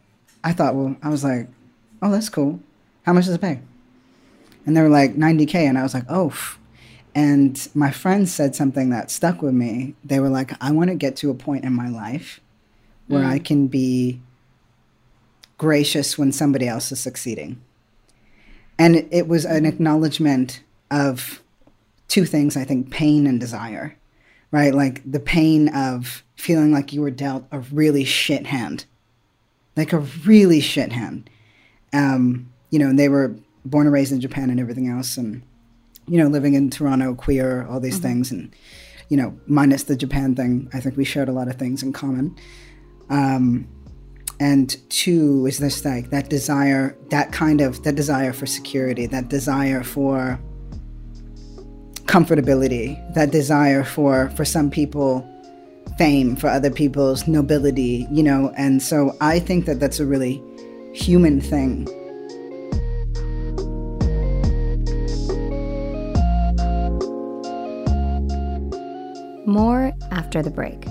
I 0.45 0.53
thought, 0.53 0.75
well, 0.75 0.97
I 1.03 1.09
was 1.09 1.25
like, 1.25 1.49
oh, 2.03 2.11
that's 2.11 2.29
cool. 2.29 2.61
How 3.05 3.13
much 3.13 3.25
does 3.27 3.35
it 3.35 3.41
pay? 3.41 3.61
And 4.67 4.77
they 4.77 4.83
were 4.83 4.89
like 4.89 5.15
90k, 5.17 5.55
and 5.55 5.79
I 5.79 5.83
was 5.83 5.95
like, 5.95 6.05
oh. 6.09 6.35
And 7.15 7.67
my 7.75 7.91
friends 7.91 8.33
said 8.33 8.55
something 8.55 8.91
that 8.91 9.11
stuck 9.11 9.41
with 9.41 9.55
me. 9.55 9.95
They 10.05 10.21
were 10.21 10.29
like, 10.29 10.53
I 10.63 10.73
want 10.73 10.91
to 10.91 10.97
get 10.97 11.17
to 11.17 11.31
a 11.31 11.35
point 11.35 11.65
in 11.65 11.73
my 11.73 11.89
life 11.89 12.41
where 13.09 13.25
I 13.25 13.39
can 13.39 13.69
be 13.69 14.21
gracious 15.59 16.19
when 16.19 16.33
somebody 16.33 16.69
else 16.69 16.93
is 16.93 17.01
succeeding. 17.01 17.61
And 18.79 18.97
it, 18.97 19.09
it 19.11 19.29
was 19.29 19.45
an 19.45 19.65
acknowledgement 19.65 20.63
of 20.91 21.43
two 22.09 22.25
things, 22.25 22.57
I 22.57 22.65
think 22.65 22.91
pain 22.91 23.27
and 23.27 23.41
desire, 23.41 23.97
right? 24.51 24.75
Like 24.75 25.01
the 25.11 25.21
pain 25.21 25.69
of 25.69 26.25
feeling 26.37 26.73
like 26.73 26.93
you 26.93 27.01
were 27.01 27.11
dealt 27.11 27.47
a 27.51 27.61
really 27.61 28.05
shit 28.05 28.47
hand, 28.47 28.85
like 29.77 29.93
a 29.93 30.01
really 30.01 30.61
shit 30.61 30.93
hand. 30.93 31.31
Um, 31.93 32.53
you 32.71 32.79
know, 32.79 32.89
and 32.89 32.99
they 32.99 33.09
were 33.09 33.35
born 33.71 33.87
and 33.87 33.93
raised 33.93 34.13
in 34.13 34.21
Japan 34.21 34.51
and 34.51 34.61
everything 34.61 34.89
else. 34.89 35.17
And, 35.17 35.43
you 36.07 36.19
know, 36.19 36.29
living 36.29 36.55
in 36.55 36.71
Toronto, 36.71 37.15
queer, 37.15 37.67
all 37.69 37.81
these 37.81 37.99
things. 37.99 38.31
And, 38.31 38.55
you 39.09 39.17
know, 39.17 39.39
minus 39.47 39.85
the 39.85 39.97
Japan 39.97 40.35
thing, 40.35 40.69
I 40.73 40.81
think 40.81 40.97
we 40.97 41.05
shared 41.05 41.29
a 41.29 41.33
lot 41.33 41.49
of 41.49 41.57
things 41.57 41.83
in 41.83 41.93
common. 41.93 42.37
Um, 43.11 43.69
and 44.39 44.77
two 44.91 45.47
is 45.47 45.59
this 45.59 45.85
like 45.85 46.11
that 46.11 46.29
desire 46.29 46.97
that 47.11 47.33
kind 47.33 47.61
of 47.61 47.83
that 47.85 47.95
desire 47.95 48.33
for 48.33 48.47
security 48.47 49.07
that 49.07 49.29
desire 49.29 49.83
for 49.83 50.39
comfortability 52.05 53.15
that 53.15 53.31
desire 53.31 53.83
for 53.83 54.29
for 54.31 54.45
some 54.45 54.71
people 54.71 55.27
fame 55.97 56.37
for 56.37 56.49
other 56.49 56.71
people's 56.71 57.27
nobility 57.27 58.07
you 58.11 58.23
know 58.23 58.53
and 58.57 58.83
so 58.83 59.17
i 59.21 59.39
think 59.39 59.65
that 59.65 59.81
that's 59.81 60.01
a 60.01 60.07
really 60.07 60.43
human 60.93 61.41
thing 61.41 61.89
More 69.47 69.93
after 70.11 70.43
the 70.43 70.51
break. 70.51 70.85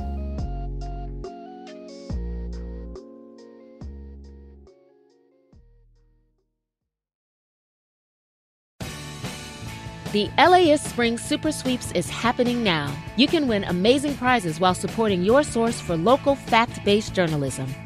The 10.13 10.29
LAist 10.37 10.85
Spring 10.85 11.17
Super 11.17 11.51
Sweeps 11.51 11.91
is 11.91 12.09
happening 12.09 12.63
now. 12.63 12.95
You 13.17 13.27
can 13.27 13.49
win 13.49 13.65
amazing 13.65 14.15
prizes 14.15 14.61
while 14.61 14.73
supporting 14.73 15.23
your 15.23 15.43
source 15.43 15.81
for 15.81 15.97
local 15.97 16.35
fact 16.35 16.85
based 16.85 17.13
journalism. 17.13 17.67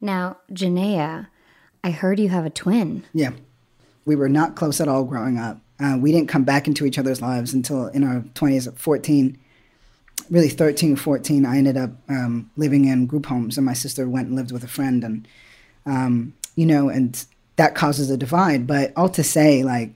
Now, 0.00 0.38
Janaya, 0.50 1.28
I 1.82 1.90
heard 1.90 2.20
you 2.20 2.28
have 2.28 2.44
a 2.44 2.50
twin. 2.50 3.04
yeah. 3.12 3.32
We 4.04 4.14
were 4.14 4.28
not 4.28 4.54
close 4.54 4.80
at 4.80 4.86
all 4.86 5.02
growing 5.02 5.36
up. 5.36 5.58
Uh, 5.80 5.98
we 6.00 6.12
didn't 6.12 6.28
come 6.28 6.44
back 6.44 6.68
into 6.68 6.86
each 6.86 6.96
other's 6.96 7.20
lives 7.20 7.52
until 7.52 7.88
in 7.88 8.04
our 8.04 8.20
20s 8.34 8.68
at 8.68 8.78
14 8.78 9.36
really 10.30 10.48
13 10.48 10.96
14 10.96 11.44
i 11.44 11.58
ended 11.58 11.76
up 11.76 11.90
um, 12.08 12.50
living 12.56 12.86
in 12.86 13.06
group 13.06 13.26
homes 13.26 13.58
and 13.58 13.66
my 13.66 13.74
sister 13.74 14.08
went 14.08 14.28
and 14.28 14.34
lived 14.36 14.50
with 14.50 14.64
a 14.64 14.68
friend 14.68 15.04
and 15.04 15.28
um, 15.84 16.32
you 16.54 16.64
know 16.64 16.88
and 16.88 17.26
that 17.56 17.74
causes 17.74 18.10
a 18.10 18.16
divide. 18.16 18.66
But 18.66 18.92
all 18.96 19.08
to 19.10 19.24
say 19.24 19.64
like 19.64 19.90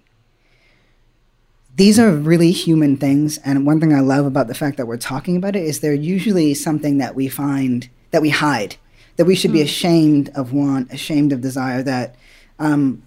these 1.77 1.99
are 1.99 2.11
really 2.11 2.51
human 2.51 2.97
things. 2.97 3.39
And 3.39 3.65
one 3.65 3.81
thing 3.81 3.95
i 3.95 4.01
love 4.01 4.27
about 4.27 4.49
the 4.49 4.55
fact 4.55 4.77
that 4.77 4.87
we're 4.87 4.97
talking 4.97 5.37
about 5.37 5.57
it 5.57 5.63
is 5.63 5.81
they're 5.81 5.95
usually 5.95 6.53
something 6.55 6.99
that 6.99 7.15
we 7.15 7.29
find 7.29 7.89
that 8.11 8.23
we 8.23 8.31
hide 8.31 8.77
that 9.21 9.27
we 9.27 9.35
should 9.35 9.53
be 9.53 9.59
hmm. 9.59 9.67
ashamed 9.67 10.31
of 10.31 10.55
want 10.55 10.91
ashamed 10.91 11.31
of 11.31 11.43
desire 11.43 11.83
that 11.83 12.15
um, 12.59 13.03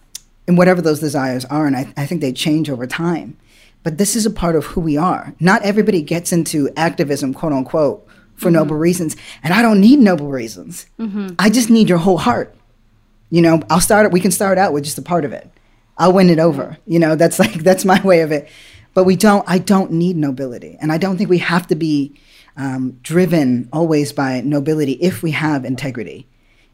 and 0.47 0.59
whatever 0.59 0.79
those 0.79 0.99
desires 0.99 1.43
are 1.45 1.65
and 1.65 1.75
I, 1.75 1.91
I 1.97 2.05
think 2.05 2.21
they 2.21 2.31
change 2.31 2.69
over 2.69 2.85
time. 2.85 3.35
But 3.81 3.97
this 3.97 4.15
is 4.15 4.23
a 4.23 4.29
part 4.29 4.55
of 4.55 4.63
who 4.63 4.81
we 4.81 4.95
are. 4.95 5.33
Not 5.39 5.63
everybody 5.63 6.03
gets 6.03 6.31
into 6.31 6.69
activism 6.77 7.33
quote 7.33 7.51
unquote 7.51 8.07
for 8.35 8.49
mm-hmm. 8.49 8.57
noble 8.57 8.75
reasons. 8.75 9.15
And 9.41 9.55
i 9.55 9.63
don't 9.63 9.81
need 9.81 9.97
noble 9.97 10.27
reasons. 10.27 10.85
Mm-hmm. 10.99 11.29
I 11.39 11.49
just 11.49 11.71
need 11.71 11.89
your 11.89 11.97
whole 11.97 12.19
heart. 12.19 12.55
You 13.31 13.41
know 13.41 13.63
i'll 13.71 13.81
start 13.81 14.11
we 14.11 14.19
can 14.19 14.29
start 14.29 14.59
out 14.59 14.71
with 14.71 14.83
just 14.83 14.99
a 14.99 15.01
part 15.01 15.25
of 15.25 15.33
it. 15.33 15.49
I'll 15.97 16.13
win 16.13 16.29
it 16.29 16.37
mm-hmm. 16.37 16.41
over. 16.41 16.77
You 16.85 16.99
know 16.99 17.15
that's 17.15 17.39
like 17.43 17.63
that's 17.63 17.85
my 17.85 17.99
way 18.03 18.21
of 18.21 18.31
it. 18.31 18.49
But 18.93 19.05
we 19.05 19.15
don't 19.15 19.45
i 19.47 19.57
don't 19.57 19.91
need 19.91 20.15
nobility. 20.15 20.77
And 20.79 20.91
i 20.91 20.99
don't 20.99 21.17
think 21.17 21.31
we 21.31 21.39
have 21.39 21.65
to 21.69 21.75
be 21.75 22.13
um, 22.57 22.99
driven 23.01 23.69
always 23.73 24.13
by 24.13 24.41
nobility 24.41 24.93
if 24.93 25.23
we 25.23 25.31
have 25.31 25.65
integrity 25.65 26.27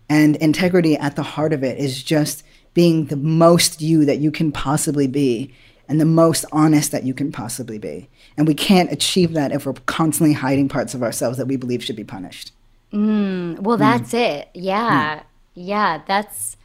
and 0.10 0.36
integrity 0.38 0.98
at 0.98 1.16
the 1.16 1.24
heart 1.24 1.54
of 1.54 1.64
it 1.64 1.78
is 1.78 2.04
just 2.04 2.44
being 2.74 3.06
the 3.06 3.16
most 3.16 3.82
you 3.82 4.06
that 4.06 4.20
you 4.20 4.32
can 4.32 4.52
possibly 4.52 5.08
be 5.08 5.54
and 5.88 6.00
the 6.00 6.06
most 6.06 6.46
honest 6.52 6.92
that 6.92 7.04
you 7.04 7.14
can 7.14 7.32
possibly 7.32 7.78
be 7.78 8.10
and 8.38 8.48
we 8.48 8.54
can't 8.54 8.92
achieve 8.92 9.34
that 9.34 9.52
if 9.52 9.66
we're 9.66 9.74
constantly 9.86 10.34
hiding 10.34 10.68
parts 10.68 10.94
of 10.94 11.02
ourselves 11.02 11.38
that 11.38 11.48
we 11.48 11.56
believe 11.56 11.84
should 11.84 11.96
be 11.96 12.04
punished 12.04 12.52
mm, 12.94 13.58
Well, 13.60 13.78
mm. 13.78 13.80
that's 13.80 14.14
it. 14.14 14.50
Yeah. 14.54 15.20
Mm. 15.20 15.24
Yeah, 15.56 16.02
that's 16.08 16.58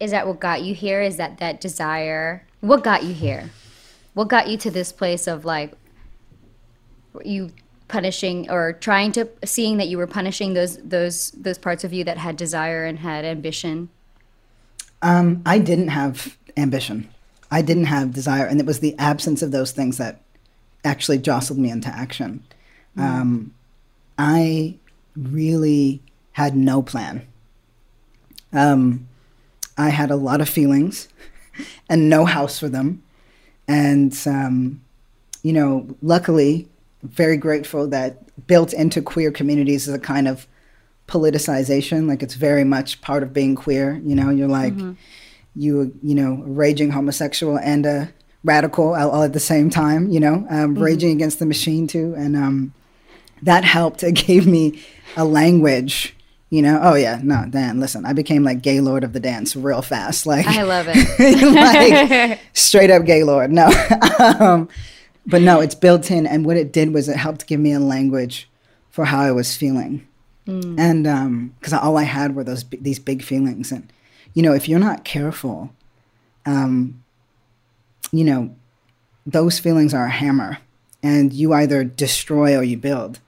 is 0.00 0.10
that 0.10 0.26
what 0.26 0.40
got 0.40 0.62
you 0.62 0.74
here? 0.74 1.00
Is 1.00 1.16
that 1.16 1.38
that 1.38 1.60
desire? 1.60 2.46
What 2.60 2.82
got 2.82 3.04
you 3.04 3.14
here? 3.14 3.50
what 4.14 4.28
got 4.28 4.48
you 4.48 4.56
to 4.56 4.70
this 4.70 4.92
place 4.92 5.26
of 5.26 5.44
like 5.44 5.72
you 7.24 7.50
punishing 7.88 8.50
or 8.50 8.72
trying 8.74 9.12
to 9.12 9.28
seeing 9.44 9.76
that 9.76 9.88
you 9.88 9.98
were 9.98 10.06
punishing 10.06 10.54
those 10.54 10.78
those 10.78 11.30
those 11.32 11.58
parts 11.58 11.84
of 11.84 11.92
you 11.92 12.04
that 12.04 12.18
had 12.18 12.36
desire 12.36 12.84
and 12.84 12.98
had 12.98 13.24
ambition? 13.24 13.88
Um, 15.02 15.42
I 15.44 15.58
didn't 15.58 15.88
have 15.88 16.36
ambition. 16.56 17.08
I 17.50 17.62
didn't 17.62 17.84
have 17.84 18.12
desire, 18.12 18.46
and 18.46 18.58
it 18.58 18.66
was 18.66 18.80
the 18.80 18.98
absence 18.98 19.42
of 19.42 19.50
those 19.50 19.70
things 19.70 19.98
that 19.98 20.20
actually 20.84 21.18
jostled 21.18 21.58
me 21.58 21.70
into 21.70 21.88
action. 21.88 22.42
Mm. 22.96 23.02
Um, 23.02 23.54
I 24.18 24.76
really 25.16 26.02
had 26.32 26.56
no 26.56 26.82
plan. 26.82 27.26
Um, 28.52 29.08
I 29.76 29.88
had 29.88 30.10
a 30.10 30.16
lot 30.16 30.40
of 30.40 30.48
feelings 30.48 31.08
and 31.88 32.08
no 32.08 32.24
house 32.24 32.58
for 32.58 32.68
them. 32.68 33.02
And, 33.66 34.16
um, 34.26 34.82
you 35.42 35.52
know, 35.52 35.86
luckily, 36.02 36.68
very 37.04 37.36
grateful 37.36 37.88
that 37.88 38.46
built 38.46 38.72
into 38.72 39.00
queer 39.02 39.30
communities 39.30 39.88
is 39.88 39.94
a 39.94 39.98
kind 39.98 40.28
of 40.28 40.46
politicization. 41.06 42.08
Like 42.08 42.22
it's 42.22 42.34
very 42.34 42.64
much 42.64 43.00
part 43.00 43.22
of 43.22 43.32
being 43.32 43.54
queer. 43.54 44.00
You 44.04 44.14
know, 44.14 44.30
you're 44.30 44.48
like, 44.48 44.74
mm-hmm. 44.74 44.92
you, 45.54 45.94
you 46.02 46.14
know, 46.14 46.42
a 46.44 46.50
raging 46.50 46.90
homosexual 46.90 47.58
and 47.58 47.86
a 47.86 48.12
radical 48.42 48.94
all, 48.94 49.10
all 49.10 49.22
at 49.22 49.32
the 49.32 49.40
same 49.40 49.70
time, 49.70 50.10
you 50.10 50.20
know, 50.20 50.46
um, 50.50 50.74
mm-hmm. 50.74 50.82
raging 50.82 51.12
against 51.12 51.38
the 51.38 51.46
machine 51.46 51.86
too. 51.86 52.14
And 52.16 52.36
um, 52.36 52.74
that 53.42 53.64
helped. 53.64 54.02
It 54.02 54.12
gave 54.12 54.46
me 54.46 54.82
a 55.16 55.24
language 55.24 56.14
you 56.54 56.62
know, 56.62 56.78
oh 56.80 56.94
yeah, 56.94 57.18
no, 57.20 57.46
Dan, 57.50 57.80
listen, 57.80 58.06
I 58.06 58.12
became 58.12 58.44
like 58.44 58.62
Gaylord 58.62 59.02
of 59.02 59.12
the 59.12 59.18
dance 59.18 59.56
real 59.56 59.82
fast. 59.82 60.24
Like 60.24 60.46
I 60.46 60.62
love 60.62 60.86
it. 60.88 62.30
like 62.30 62.38
straight 62.52 62.90
up 62.90 63.04
Gaylord. 63.04 63.50
No. 63.50 63.72
um, 64.38 64.68
but 65.26 65.42
no, 65.42 65.60
it's 65.60 65.74
built 65.74 66.10
in 66.10 66.26
and 66.26 66.44
what 66.44 66.56
it 66.56 66.72
did 66.72 66.92
was 66.92 67.08
it 67.08 67.16
helped 67.16 67.46
give 67.46 67.60
me 67.60 67.72
a 67.72 67.80
language 67.80 68.48
for 68.90 69.06
how 69.06 69.20
I 69.20 69.32
was 69.32 69.56
feeling. 69.56 70.06
Mm. 70.46 70.78
And 70.78 71.06
um 71.06 71.54
cuz 71.60 71.72
all 71.72 71.96
I 71.96 72.04
had 72.04 72.34
were 72.34 72.44
those 72.44 72.64
these 72.80 72.98
big 72.98 73.22
feelings 73.22 73.72
and 73.72 73.92
you 74.34 74.42
know, 74.42 74.52
if 74.52 74.68
you're 74.68 74.78
not 74.78 75.04
careful, 75.04 75.72
um 76.46 77.02
you 78.12 78.24
know, 78.24 78.54
those 79.26 79.58
feelings 79.58 79.94
are 79.94 80.06
a 80.06 80.10
hammer 80.10 80.58
and 81.02 81.32
you 81.32 81.52
either 81.52 81.84
destroy 81.84 82.56
or 82.56 82.62
you 82.62 82.76
build 82.76 83.20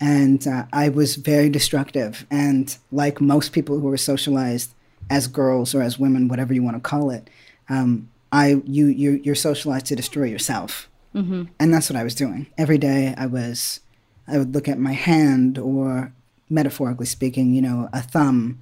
and 0.00 0.46
uh, 0.46 0.64
I 0.72 0.88
was 0.88 1.16
very 1.16 1.50
destructive. 1.50 2.26
And 2.30 2.74
like 2.90 3.20
most 3.20 3.52
people 3.52 3.78
who 3.78 3.88
were 3.88 3.98
socialized 3.98 4.72
as 5.10 5.26
girls 5.26 5.74
or 5.74 5.82
as 5.82 5.98
women, 5.98 6.28
whatever 6.28 6.54
you 6.54 6.62
want 6.62 6.76
to 6.76 6.80
call 6.80 7.10
it, 7.10 7.28
um, 7.68 8.08
I 8.32 8.62
you 8.64 8.86
you 8.86 9.20
you're 9.22 9.34
socialized 9.34 9.86
to 9.86 9.96
destroy 9.96 10.24
yourself, 10.24 10.88
mm-hmm. 11.14 11.44
and 11.58 11.74
that's 11.74 11.90
what 11.90 11.96
I 11.96 12.04
was 12.04 12.14
doing 12.14 12.46
every 12.58 12.78
day. 12.78 13.14
I 13.16 13.26
was 13.26 13.80
I 14.26 14.38
would 14.38 14.54
look 14.54 14.68
at 14.68 14.78
my 14.78 14.92
hand, 14.92 15.58
or 15.58 16.12
metaphorically 16.48 17.06
speaking, 17.06 17.54
you 17.54 17.62
know, 17.62 17.88
a 17.92 18.00
thumb, 18.00 18.60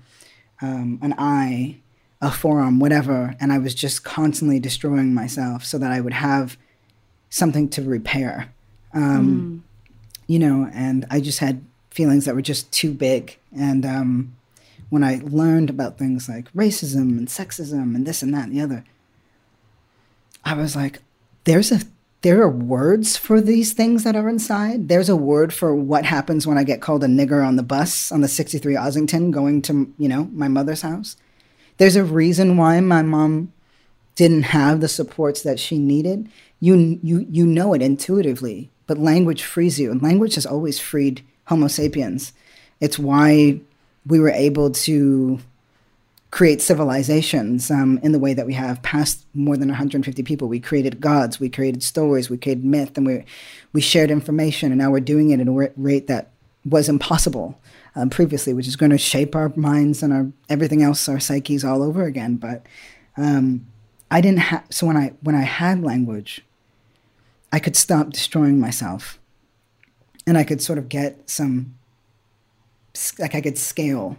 um, 0.63 0.99
an 1.03 1.15
eye, 1.19 1.81
a 2.21 2.31
forearm, 2.31 2.81
whatever, 2.81 3.37
and 3.41 3.53
I 3.53 3.59
was 3.59 3.75
just 3.75 4.05
constantly 4.05 4.61
destroying 4.61 5.15
myself 5.15 5.65
so 5.65 5.79
that 5.79 5.93
I 5.93 6.01
would 6.01 6.15
have 6.15 6.57
something 7.31 7.69
to 7.71 7.83
repair. 7.83 8.53
Um, 8.95 9.63
mm 9.63 9.69
you 10.29 10.39
know, 10.39 10.71
and 10.73 11.07
I 11.11 11.21
just 11.21 11.41
had 11.41 11.65
feelings 11.91 12.27
that 12.27 12.37
were 12.37 12.43
just 12.43 12.71
too 12.71 12.93
big. 12.93 13.39
And 13.59 13.85
um, 13.85 14.37
when 14.91 15.03
I 15.03 15.21
learned 15.25 15.71
about 15.71 15.99
things 15.99 16.29
like 16.29 16.53
racism 16.53 17.19
and 17.19 17.27
sexism 17.27 17.97
and 17.97 18.07
this 18.07 18.23
and 18.23 18.33
that 18.35 18.45
and 18.45 18.57
the 18.57 18.61
other, 18.61 18.85
I 20.45 20.55
was 20.55 20.77
like, 20.77 21.01
there's 21.45 21.73
a 21.73 21.81
there 22.23 22.43
are 22.43 22.51
words 22.51 23.17
for 23.17 23.41
these 23.41 23.73
things 23.73 24.05
that 24.05 24.17
are 24.17 24.29
inside. 24.29 24.89
There's 24.89 25.09
a 25.09 25.17
word 25.17 25.53
for 25.53 25.75
what 25.75 26.05
happens 26.05 26.47
when 26.47 26.59
I 26.59 26.65
get 26.65 26.83
called 26.83 27.05
a 27.05 27.07
nigger 27.07 27.47
on 27.47 27.57
the 27.57 27.63
bus 27.63 28.11
on 28.11 28.21
the 28.21 28.29
63 28.29 28.75
Ossington 28.75 29.31
going 29.31 29.63
to, 29.63 29.93
you 29.99 30.09
know, 30.09 30.25
my 30.33 30.49
mother's 30.49 30.83
house. 30.83 31.17
There's 31.77 31.97
a 31.97 32.05
reason 32.05 32.57
why 32.57 32.81
my 32.81 33.03
mom 33.03 33.53
didn't 34.17 34.45
have 34.45 34.81
the 34.81 34.89
supports 34.89 35.43
that 35.43 35.61
she 35.61 35.79
needed. 35.79 36.29
You 36.59 36.99
you 37.05 37.25
you 37.31 37.47
know 37.47 37.73
it 37.73 37.83
intuitively 37.83 38.71
but 38.89 38.99
language 38.99 39.45
frees 39.45 39.79
you, 39.79 39.93
and 39.93 40.03
language 40.03 40.35
has 40.35 40.47
always 40.47 40.81
freed 40.81 41.23
Homo 41.45 41.69
sapiens. 41.69 42.33
It's 42.81 42.99
why 42.99 43.61
we 44.07 44.19
were 44.19 44.31
able 44.31 44.71
to 44.71 45.39
create 46.31 46.61
civilizations 46.61 47.71
um, 47.71 47.99
in 48.03 48.13
the 48.13 48.19
way 48.19 48.35
that 48.35 48.47
we 48.47 48.55
have 48.55 48.83
past 48.83 49.25
more 49.35 49.57
than 49.57 49.69
150 49.69 50.23
people. 50.23 50.49
We 50.49 50.61
created 50.61 51.01
gods, 51.01 51.41
we 51.41 51.49
created 51.49 51.83
stories, 51.83 52.29
we 52.29 52.37
created 52.37 52.65
myth, 52.65 52.97
and 52.97 53.07
we 53.07 53.25
we 53.73 53.81
shared 53.81 54.11
information, 54.11 54.73
and 54.73 54.79
now 54.79 54.91
we're 54.91 55.01
doing 55.01 55.31
it 55.31 55.41
at 55.41 55.49
a 55.49 55.73
rate 55.77 56.07
that 56.07 56.31
was 56.65 56.89
impossible 56.89 57.59
um, 57.95 58.11
previously, 58.11 58.53
which 58.53 58.69
is 58.69 58.77
going 58.77 58.91
to 58.91 58.99
shape 58.99 59.35
our 59.35 59.53
minds 59.57 60.03
and 60.03 60.13
our 60.13 60.27
everything 60.49 60.83
else, 60.83 61.09
our 61.09 61.21
psyches 61.21 61.65
all 61.65 61.83
over 61.83 62.05
again. 62.05 62.37
But 62.37 62.67
um, 63.17 63.67
I 64.11 64.21
didn't 64.21 64.41
have 64.41 64.65
so 64.71 64.87
when 64.87 64.97
I 64.97 65.13
when 65.23 65.35
I 65.35 65.43
had 65.43 65.83
language, 65.83 66.43
I 67.53 67.59
could 67.59 67.77
stop 67.77 68.11
destroying 68.11 68.61
myself 68.61 69.19
and 70.27 70.37
I 70.37 70.45
could 70.45 70.61
sort 70.61 70.79
of 70.79 70.89
get 70.89 71.29
some, 71.29 71.75
like 73.19 73.35
I 73.35 73.41
could 73.41 73.57
scale. 73.57 74.19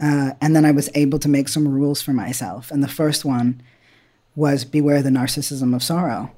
Uh, 0.00 0.32
and 0.40 0.54
then 0.56 0.64
I 0.64 0.72
was 0.72 0.90
able 0.94 1.18
to 1.20 1.28
make 1.28 1.48
some 1.48 1.68
rules 1.68 2.02
for 2.02 2.12
myself. 2.12 2.70
And 2.70 2.82
the 2.82 2.88
first 2.88 3.24
one 3.24 3.62
was 4.34 4.64
beware 4.64 5.02
the 5.02 5.10
narcissism 5.10 5.74
of 5.74 5.82
sorrow. 5.82 6.32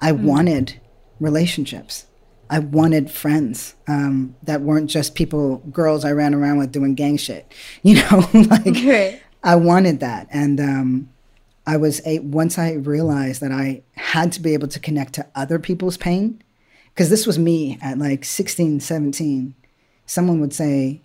I 0.00 0.12
mm. 0.12 0.22
wanted 0.22 0.80
relationships. 1.18 2.06
I 2.48 2.58
wanted 2.58 3.10
friends 3.10 3.74
um, 3.86 4.34
that 4.42 4.62
weren't 4.62 4.90
just 4.90 5.14
people, 5.14 5.58
girls 5.70 6.04
I 6.04 6.12
ran 6.12 6.34
around 6.34 6.58
with 6.58 6.72
doing 6.72 6.94
gang 6.94 7.16
shit. 7.16 7.52
You 7.82 7.96
know, 7.96 8.28
like 8.34 9.22
I 9.42 9.56
wanted 9.56 10.00
that. 10.00 10.26
And 10.30 10.60
um, 10.60 11.10
I 11.66 11.76
was 11.76 12.04
a 12.04 12.18
once 12.18 12.58
I 12.58 12.72
realized 12.72 13.40
that 13.40 13.52
I 13.52 13.82
had 13.94 14.32
to 14.32 14.40
be 14.40 14.54
able 14.54 14.68
to 14.68 14.80
connect 14.80 15.14
to 15.14 15.26
other 15.34 15.58
people's 15.58 15.96
pain 15.96 16.42
because 16.92 17.10
this 17.10 17.26
was 17.26 17.38
me 17.38 17.78
at 17.80 17.98
like 17.98 18.24
16, 18.24 18.80
17. 18.80 19.54
Someone 20.06 20.40
would 20.40 20.52
say, 20.52 21.02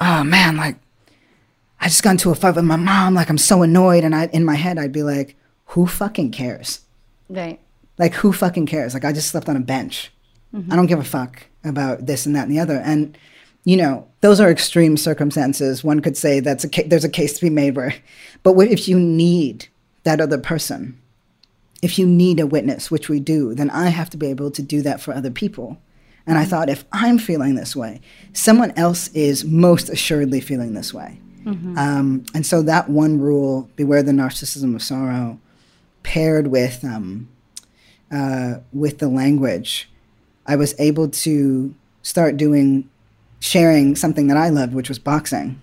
"Oh 0.00 0.24
man, 0.24 0.56
like 0.56 0.76
I 1.80 1.88
just 1.88 2.02
got 2.02 2.12
into 2.12 2.30
a 2.30 2.34
fight 2.34 2.56
with 2.56 2.64
my 2.64 2.76
mom, 2.76 3.14
like 3.14 3.30
I'm 3.30 3.38
so 3.38 3.62
annoyed." 3.62 4.04
And 4.04 4.14
I 4.14 4.26
in 4.26 4.44
my 4.44 4.54
head 4.54 4.78
I'd 4.78 4.92
be 4.92 5.02
like, 5.02 5.36
"Who 5.66 5.86
fucking 5.86 6.32
cares?" 6.32 6.80
Right. 7.28 7.60
Like 7.98 8.14
who 8.14 8.32
fucking 8.32 8.66
cares? 8.66 8.94
Like 8.94 9.04
I 9.04 9.12
just 9.12 9.28
slept 9.28 9.48
on 9.48 9.56
a 9.56 9.60
bench. 9.60 10.12
Mm-hmm. 10.54 10.72
I 10.72 10.76
don't 10.76 10.86
give 10.86 10.98
a 10.98 11.04
fuck 11.04 11.44
about 11.64 12.06
this 12.06 12.26
and 12.26 12.36
that 12.36 12.44
and 12.44 12.52
the 12.52 12.60
other. 12.60 12.78
And 12.78 13.16
you 13.64 13.76
know, 13.76 14.06
those 14.20 14.40
are 14.40 14.50
extreme 14.50 14.96
circumstances. 14.96 15.82
One 15.82 16.00
could 16.00 16.16
say 16.16 16.40
that's 16.40 16.64
a 16.64 16.68
ca- 16.68 16.86
there's 16.86 17.04
a 17.04 17.08
case 17.08 17.34
to 17.34 17.40
be 17.40 17.50
made 17.50 17.74
where, 17.74 17.94
but 18.42 18.56
if 18.58 18.88
you 18.88 18.98
need 18.98 19.66
that 20.04 20.20
other 20.20 20.38
person, 20.38 21.00
if 21.82 21.98
you 21.98 22.06
need 22.06 22.38
a 22.38 22.46
witness, 22.46 22.90
which 22.90 23.08
we 23.08 23.18
do, 23.18 23.54
then 23.54 23.70
I 23.70 23.88
have 23.88 24.08
to 24.10 24.16
be 24.16 24.28
able 24.28 24.52
to 24.52 24.62
do 24.62 24.82
that 24.82 25.00
for 25.00 25.12
other 25.12 25.32
people. 25.32 25.78
And 26.26 26.38
I 26.38 26.42
mm-hmm. 26.42 26.50
thought, 26.50 26.70
if 26.70 26.84
I'm 26.92 27.18
feeling 27.18 27.56
this 27.56 27.74
way, 27.74 28.00
someone 28.32 28.72
else 28.76 29.08
is 29.08 29.44
most 29.44 29.88
assuredly 29.88 30.40
feeling 30.40 30.74
this 30.74 30.94
way. 30.94 31.18
Mm-hmm. 31.46 31.78
Um, 31.78 32.24
and 32.34 32.44
so 32.44 32.60
that 32.62 32.90
one 32.90 33.20
rule, 33.20 33.70
beware 33.76 34.02
the 34.02 34.12
narcissism 34.12 34.74
of 34.74 34.82
sorrow, 34.82 35.38
paired 36.02 36.48
with 36.48 36.84
um, 36.84 37.28
uh, 38.12 38.56
with 38.72 38.98
the 38.98 39.08
language, 39.08 39.88
I 40.46 40.56
was 40.56 40.74
able 40.78 41.08
to 41.08 41.74
start 42.02 42.36
doing 42.36 42.88
sharing 43.40 43.94
something 43.96 44.26
that 44.28 44.36
I 44.36 44.48
loved, 44.48 44.74
which 44.74 44.88
was 44.88 44.98
boxing. 44.98 45.60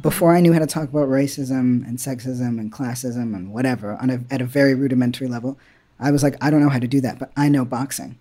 Before 0.00 0.34
I 0.34 0.40
knew 0.40 0.52
how 0.52 0.60
to 0.60 0.66
talk 0.66 0.88
about 0.88 1.08
racism 1.08 1.86
and 1.86 1.98
sexism 1.98 2.60
and 2.60 2.72
classism 2.72 3.34
and 3.34 3.52
whatever 3.52 3.96
on 4.00 4.10
a, 4.10 4.20
at 4.30 4.40
a 4.40 4.44
very 4.44 4.74
rudimentary 4.74 5.26
level, 5.26 5.58
I 5.98 6.12
was 6.12 6.22
like, 6.22 6.36
I 6.40 6.50
don't 6.50 6.60
know 6.60 6.68
how 6.68 6.78
to 6.78 6.86
do 6.86 7.00
that, 7.00 7.18
but 7.18 7.32
I 7.36 7.48
know 7.48 7.64
boxing. 7.64 8.18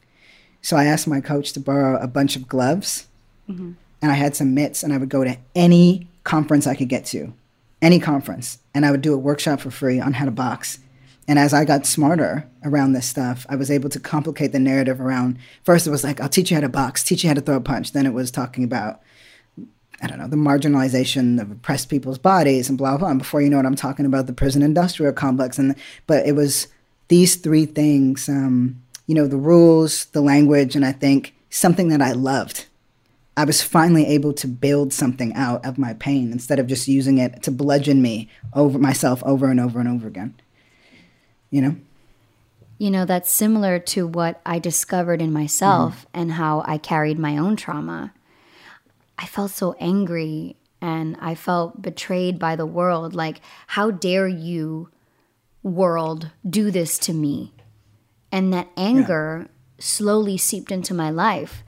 So 0.62 0.76
I 0.76 0.86
asked 0.86 1.08
my 1.08 1.22
coach 1.22 1.54
to 1.54 1.60
borrow 1.60 2.00
a 2.00 2.08
bunch 2.08 2.36
of 2.36 2.48
gloves, 2.48 3.08
mm-hmm. 3.48 3.74
And 4.02 4.12
I 4.12 4.16
had 4.16 4.36
some 4.36 4.54
mitts, 4.54 4.84
and 4.84 4.94
I 4.94 4.98
would 4.98 5.10
go 5.10 5.24
to 5.24 5.38
any 5.56 6.08
conference 6.24 6.68
I 6.68 6.76
could 6.76 6.90
get 6.90 7.06
to, 7.08 7.34
any 7.82 8.00
conference, 8.00 8.60
and 8.74 8.86
I 8.86 8.92
would 8.92 9.02
do 9.02 9.14
a 9.14 9.18
workshop 9.18 9.62
for 9.62 9.72
free 9.72 10.00
on 10.00 10.14
how 10.14 10.26
to 10.26 10.32
box. 10.32 10.80
And 11.28 11.38
as 11.38 11.54
I 11.54 11.66
got 11.66 11.86
smarter 11.86 12.48
around 12.64 12.94
this 12.94 13.08
stuff, 13.08 13.46
I 13.50 13.56
was 13.56 13.70
able 13.70 13.90
to 13.90 14.00
complicate 14.00 14.54
the 14.54 14.60
narrative 14.60 15.02
around. 15.02 15.38
First, 15.64 15.86
it 15.86 15.92
was 15.92 16.04
like, 16.04 16.22
I'll 16.22 16.30
teach 16.30 16.52
you 16.52 16.56
how 16.56 16.62
to 16.62 16.70
box, 16.70 17.04
teach 17.04 17.24
you 17.24 17.30
how 17.30 17.34
to 17.34 17.42
throw 17.42 17.58
a 17.58 17.62
punch. 17.62 17.92
Then 17.92 18.06
it 18.06 18.14
was 18.14 18.32
talking 18.32 18.64
about, 18.64 19.02
I 20.02 20.08
don't 20.08 20.20
know, 20.20 20.28
the 20.28 20.38
marginalization 20.38 21.42
of 21.42 21.52
oppressed 21.52 21.90
people's 21.90 22.18
bodies 22.18 22.70
and 22.70 22.78
blah, 22.78 22.98
blah. 22.98 23.10
And 23.10 23.20
before 23.20 23.42
you 23.42 23.50
know 23.50 23.60
it, 23.60 23.66
I'm 23.66 23.76
talking 23.76 24.06
about 24.06 24.28
the 24.28 24.34
prison 24.34 24.62
industrial 24.62 25.12
complex. 25.12 25.60
And 25.60 25.76
But 26.06 26.26
it 26.26 26.34
was 26.34 26.68
these 27.10 27.36
three 27.36 27.66
things 27.66 28.30
um, 28.30 28.82
you 29.08 29.16
know, 29.16 29.26
the 29.26 29.38
rules, 29.38 30.06
the 30.08 30.22
language, 30.22 30.76
and 30.76 30.86
I 30.86 30.92
think 30.92 31.34
something 31.50 31.88
that 31.90 32.02
I 32.02 32.12
loved. 32.12 32.67
I 33.38 33.46
was 33.46 33.62
finally 33.62 34.06
able 34.08 34.34
to 34.34 34.48
build 34.48 34.92
something 34.92 35.34
out 35.36 35.66
of 35.66 35.78
my 35.78 35.94
pain 35.94 36.32
instead 36.34 36.60
of 36.60 36.68
just 36.68 36.90
using 36.90 37.20
it 37.20 37.44
to 37.44 37.52
bludgeon 37.52 38.02
me 38.02 38.30
over 38.54 38.78
myself 38.78 39.24
over 39.24 39.50
and 39.50 39.60
over 39.60 39.80
and 39.80 39.88
over 39.88 40.08
again 40.08 40.34
you 41.50 41.62
know? 41.62 41.76
you 42.78 42.92
know, 42.92 43.06
that's 43.06 43.32
similar 43.32 43.80
to 43.80 44.06
what 44.06 44.40
I 44.46 44.60
discovered 44.60 45.20
in 45.20 45.34
myself 45.34 45.96
mm-hmm. 45.96 46.20
and 46.20 46.32
how 46.34 46.64
I 46.66 46.78
carried 46.78 47.18
my 47.18 47.38
own 47.38 47.56
trauma. 47.56 48.14
I 49.18 49.26
felt 49.26 49.50
so 49.50 49.76
angry 49.80 50.58
and 50.80 51.18
I 51.20 51.34
felt 51.34 51.82
betrayed 51.82 52.38
by 52.38 52.56
the 52.56 52.68
world. 52.68 53.16
Like, 53.16 53.42
how 53.66 53.90
dare 53.90 54.28
you, 54.28 54.90
world, 55.64 56.30
do 56.48 56.70
this 56.70 57.00
to 57.00 57.14
me? 57.14 57.52
And 58.32 58.54
that 58.54 58.68
anger 58.78 59.48
slowly 59.80 60.38
seeped 60.38 60.72
into 60.72 60.94
my 60.94 61.10
life. 61.10 61.64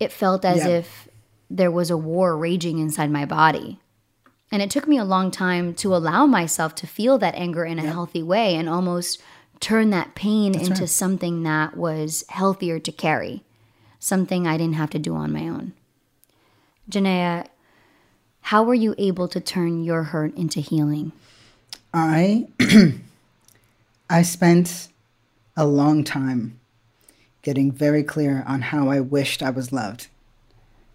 It 0.00 0.10
felt 0.10 0.44
as 0.44 0.58
Yeah. 0.58 0.78
if 0.78 1.07
there 1.50 1.70
was 1.70 1.90
a 1.90 1.96
war 1.96 2.36
raging 2.36 2.78
inside 2.78 3.10
my 3.10 3.24
body. 3.24 3.78
And 4.50 4.62
it 4.62 4.70
took 4.70 4.88
me 4.88 4.96
a 4.96 5.04
long 5.04 5.30
time 5.30 5.74
to 5.74 5.94
allow 5.94 6.26
myself 6.26 6.74
to 6.76 6.86
feel 6.86 7.18
that 7.18 7.34
anger 7.34 7.64
in 7.64 7.78
a 7.78 7.82
healthy 7.82 8.22
way 8.22 8.54
and 8.54 8.68
almost 8.68 9.20
turn 9.60 9.90
that 9.90 10.14
pain 10.14 10.54
into 10.54 10.80
right. 10.80 10.88
something 10.88 11.42
that 11.42 11.76
was 11.76 12.24
healthier 12.28 12.78
to 12.78 12.92
carry, 12.92 13.42
something 13.98 14.46
I 14.46 14.56
didn't 14.56 14.76
have 14.76 14.90
to 14.90 14.98
do 14.98 15.14
on 15.14 15.32
my 15.32 15.48
own. 15.48 15.74
Janaya, 16.90 17.46
how 18.40 18.62
were 18.62 18.74
you 18.74 18.94
able 18.96 19.28
to 19.28 19.40
turn 19.40 19.84
your 19.84 20.04
hurt 20.04 20.34
into 20.34 20.60
healing? 20.60 21.12
I 21.92 22.48
I 24.10 24.22
spent 24.22 24.88
a 25.56 25.66
long 25.66 26.04
time 26.04 26.58
getting 27.42 27.70
very 27.70 28.02
clear 28.02 28.44
on 28.46 28.62
how 28.62 28.88
I 28.88 29.00
wished 29.00 29.42
I 29.42 29.50
was 29.50 29.72
loved. 29.72 30.08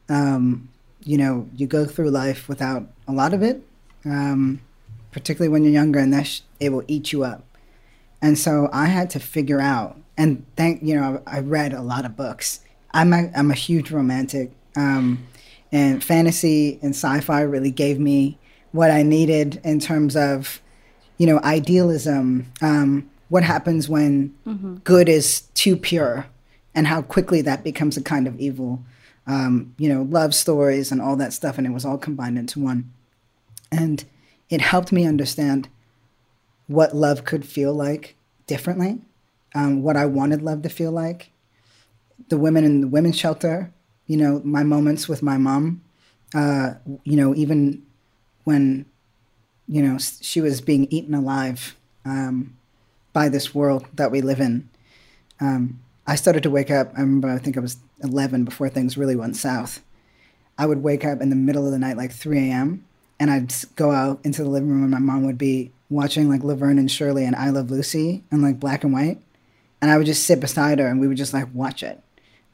Um, 0.09 0.69
you 1.03 1.17
know, 1.17 1.47
you 1.55 1.67
go 1.67 1.85
through 1.85 2.09
life 2.11 2.47
without 2.47 2.87
a 3.07 3.11
lot 3.11 3.33
of 3.33 3.41
it, 3.43 3.61
um, 4.05 4.61
particularly 5.11 5.49
when 5.49 5.63
you're 5.63 5.73
younger, 5.73 5.99
and 5.99 6.13
that 6.13 6.27
sh- 6.27 6.41
it 6.59 6.71
will 6.71 6.83
eat 6.87 7.11
you 7.11 7.23
up. 7.23 7.43
And 8.21 8.37
so 8.37 8.69
I 8.71 8.85
had 8.85 9.09
to 9.11 9.19
figure 9.19 9.59
out, 9.59 9.97
and 10.17 10.45
thank 10.55 10.81
you 10.81 10.95
know, 10.95 11.21
I 11.27 11.39
read 11.39 11.73
a 11.73 11.81
lot 11.81 12.05
of 12.05 12.15
books. 12.15 12.61
I'm 12.93 13.11
a, 13.11 13.29
I'm 13.35 13.51
a 13.51 13.55
huge 13.55 13.91
romantic, 13.91 14.51
um, 14.75 15.25
and 15.71 16.03
fantasy 16.03 16.79
and 16.81 16.91
sci-fi 16.91 17.41
really 17.41 17.71
gave 17.71 17.99
me 17.99 18.37
what 18.71 18.91
I 18.91 19.03
needed 19.03 19.59
in 19.63 19.79
terms 19.79 20.15
of, 20.15 20.61
you 21.17 21.27
know, 21.27 21.39
idealism. 21.43 22.51
Um, 22.61 23.09
what 23.29 23.43
happens 23.43 23.89
when 23.89 24.33
good 24.83 25.09
is 25.09 25.41
too 25.53 25.75
pure, 25.75 26.27
and 26.75 26.87
how 26.87 27.01
quickly 27.01 27.41
that 27.41 27.63
becomes 27.63 27.97
a 27.97 28.01
kind 28.01 28.27
of 28.27 28.39
evil. 28.39 28.83
Um, 29.25 29.73
you 29.77 29.87
know, 29.87 30.01
love 30.03 30.35
stories 30.35 30.91
and 30.91 31.01
all 31.01 31.15
that 31.15 31.33
stuff, 31.33 31.57
and 31.57 31.65
it 31.65 31.71
was 31.71 31.85
all 31.85 31.97
combined 31.97 32.37
into 32.37 32.59
one. 32.59 32.91
And 33.71 34.03
it 34.49 34.61
helped 34.61 34.91
me 34.91 35.05
understand 35.05 35.69
what 36.67 36.95
love 36.95 37.25
could 37.25 37.45
feel 37.45 37.73
like 37.73 38.15
differently, 38.47 38.99
um, 39.55 39.81
what 39.81 39.97
I 39.97 40.05
wanted 40.05 40.41
love 40.41 40.61
to 40.63 40.69
feel 40.69 40.91
like. 40.91 41.31
The 42.29 42.37
women 42.37 42.63
in 42.63 42.81
the 42.81 42.87
women's 42.87 43.17
shelter, 43.17 43.71
you 44.07 44.17
know, 44.17 44.41
my 44.43 44.63
moments 44.63 45.07
with 45.07 45.23
my 45.23 45.37
mom, 45.37 45.81
uh, 46.33 46.75
you 47.03 47.15
know, 47.15 47.33
even 47.35 47.83
when, 48.43 48.85
you 49.67 49.81
know, 49.81 49.97
she 49.97 50.41
was 50.41 50.61
being 50.61 50.87
eaten 50.91 51.13
alive 51.13 51.75
um, 52.05 52.57
by 53.13 53.29
this 53.29 53.55
world 53.55 53.85
that 53.93 54.11
we 54.11 54.21
live 54.21 54.39
in. 54.39 54.69
Um, 55.39 55.79
I 56.05 56.15
started 56.15 56.43
to 56.43 56.49
wake 56.49 56.71
up. 56.71 56.91
I 56.97 57.01
remember, 57.01 57.29
I 57.29 57.37
think 57.37 57.57
I 57.57 57.61
was 57.61 57.77
11 58.03 58.43
before 58.43 58.69
things 58.69 58.97
really 58.97 59.15
went 59.15 59.35
south. 59.35 59.83
I 60.57 60.65
would 60.65 60.83
wake 60.83 61.05
up 61.05 61.21
in 61.21 61.29
the 61.29 61.35
middle 61.35 61.65
of 61.65 61.71
the 61.71 61.79
night, 61.79 61.97
like 61.97 62.11
3 62.11 62.37
a.m., 62.49 62.85
and 63.19 63.31
I'd 63.31 63.53
go 63.75 63.91
out 63.91 64.19
into 64.23 64.43
the 64.43 64.49
living 64.49 64.69
room, 64.69 64.81
and 64.81 64.91
my 64.91 64.99
mom 64.99 65.25
would 65.25 65.37
be 65.37 65.71
watching 65.89 66.27
like 66.29 66.43
Laverne 66.43 66.79
and 66.79 66.91
Shirley 66.91 67.23
and 67.23 67.35
I 67.35 67.49
Love 67.49 67.71
Lucy 67.71 68.23
and 68.31 68.41
like 68.41 68.59
black 68.59 68.83
and 68.83 68.91
white. 68.91 69.21
And 69.81 69.91
I 69.91 69.97
would 69.97 70.05
just 70.05 70.25
sit 70.25 70.39
beside 70.39 70.79
her 70.79 70.87
and 70.87 70.99
we 70.99 71.07
would 71.07 71.17
just 71.17 71.33
like 71.33 71.47
watch 71.53 71.83
it. 71.83 72.01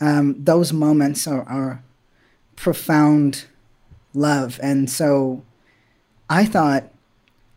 Um, 0.02 0.36
those 0.44 0.74
moments 0.74 1.28
are, 1.28 1.44
are 1.44 1.84
profound 2.56 3.46
love. 4.14 4.60
And 4.62 4.90
so 4.90 5.44
I 6.30 6.46
thought, 6.46 6.92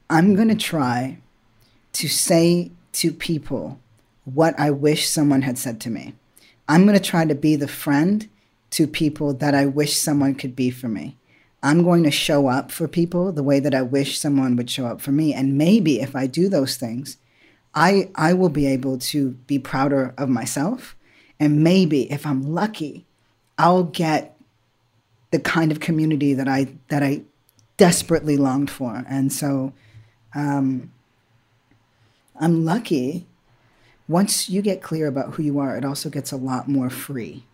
I'm 0.09 0.35
going 0.35 0.48
to 0.48 0.55
try 0.55 1.18
to 1.94 2.09
say 2.09 2.70
to 2.92 3.12
people 3.12 3.78
what 4.24 4.59
I 4.59 4.70
wish 4.70 5.09
someone 5.09 5.42
had 5.42 5.59
said 5.59 5.81
to 5.83 5.90
me. 5.90 6.14
I'm 6.72 6.87
going 6.87 6.96
to 6.98 7.04
try 7.04 7.26
to 7.26 7.35
be 7.35 7.54
the 7.54 7.68
friend 7.68 8.26
to 8.70 8.87
people 8.87 9.35
that 9.35 9.54
I 9.54 9.66
wish 9.66 9.94
someone 9.94 10.35
could 10.35 10.56
be 10.56 10.70
for 10.70 10.88
me. 10.88 11.18
I'm 11.62 11.85
going 11.85 12.02
to 12.04 12.11
show 12.11 12.48
up 12.48 12.70
for 12.70 12.88
people 12.88 13.30
the 13.30 13.42
way 13.42 13.61
that 13.61 13.74
I 13.74 13.82
wish 13.82 14.18
someone 14.18 14.56
would 14.56 14.70
show 14.70 14.87
up 14.87 15.02
for 15.02 15.12
me. 15.12 15.35
And 15.35 15.58
maybe 15.58 16.00
if 16.00 16.16
I 16.16 16.26
do 16.26 16.48
those 16.48 16.78
things, 16.78 17.18
I, 17.74 18.08
I 18.14 18.32
will 18.32 18.48
be 18.48 18.66
able 18.66 18.96
to 19.12 19.32
be 19.46 19.58
prouder 19.58 20.14
of 20.16 20.30
myself. 20.30 20.96
And 21.38 21.62
maybe 21.62 22.11
if 22.11 22.24
I'm 22.24 22.54
lucky, 22.54 23.04
I'll 23.58 23.85
get 23.85 24.35
the 25.30 25.40
kind 25.40 25.72
of 25.72 25.80
community 25.80 26.32
that 26.32 26.48
I 26.48 26.72
that 26.88 27.02
I 27.02 27.20
desperately 27.76 28.38
longed 28.38 28.70
for. 28.70 29.04
And 29.06 29.30
so 29.30 29.74
um, 30.35 30.90
I'm 32.40 32.64
lucky. 32.64 33.26
Once 34.08 34.48
you 34.48 34.60
get 34.62 34.82
clear 34.82 35.06
about 35.06 35.34
who 35.34 35.42
you 35.42 35.58
are, 35.58 35.76
it 35.76 35.84
also 35.84 36.10
gets 36.10 36.32
a 36.32 36.36
lot 36.36 36.68
more 36.68 36.90
free. 36.90 37.44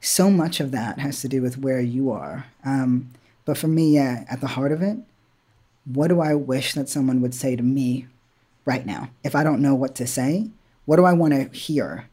So 0.00 0.30
much 0.30 0.60
of 0.60 0.70
that 0.72 0.98
has 0.98 1.20
to 1.22 1.28
do 1.28 1.42
with 1.42 1.58
where 1.58 1.80
you 1.80 2.10
are. 2.10 2.46
Um, 2.64 3.10
but 3.44 3.56
for 3.56 3.68
me, 3.68 3.94
yeah, 3.94 4.24
at 4.28 4.40
the 4.40 4.48
heart 4.48 4.72
of 4.72 4.82
it, 4.82 4.98
what 5.84 6.08
do 6.08 6.20
I 6.20 6.34
wish 6.34 6.74
that 6.74 6.88
someone 6.88 7.20
would 7.20 7.34
say 7.34 7.56
to 7.56 7.62
me 7.62 8.06
right 8.64 8.84
now? 8.84 9.10
If 9.24 9.34
I 9.34 9.44
don't 9.44 9.62
know 9.62 9.74
what 9.74 9.94
to 9.96 10.06
say, 10.06 10.50
what 10.84 10.96
do 10.96 11.04
I 11.04 11.12
want 11.12 11.32
to 11.32 11.56
hear 11.56 12.08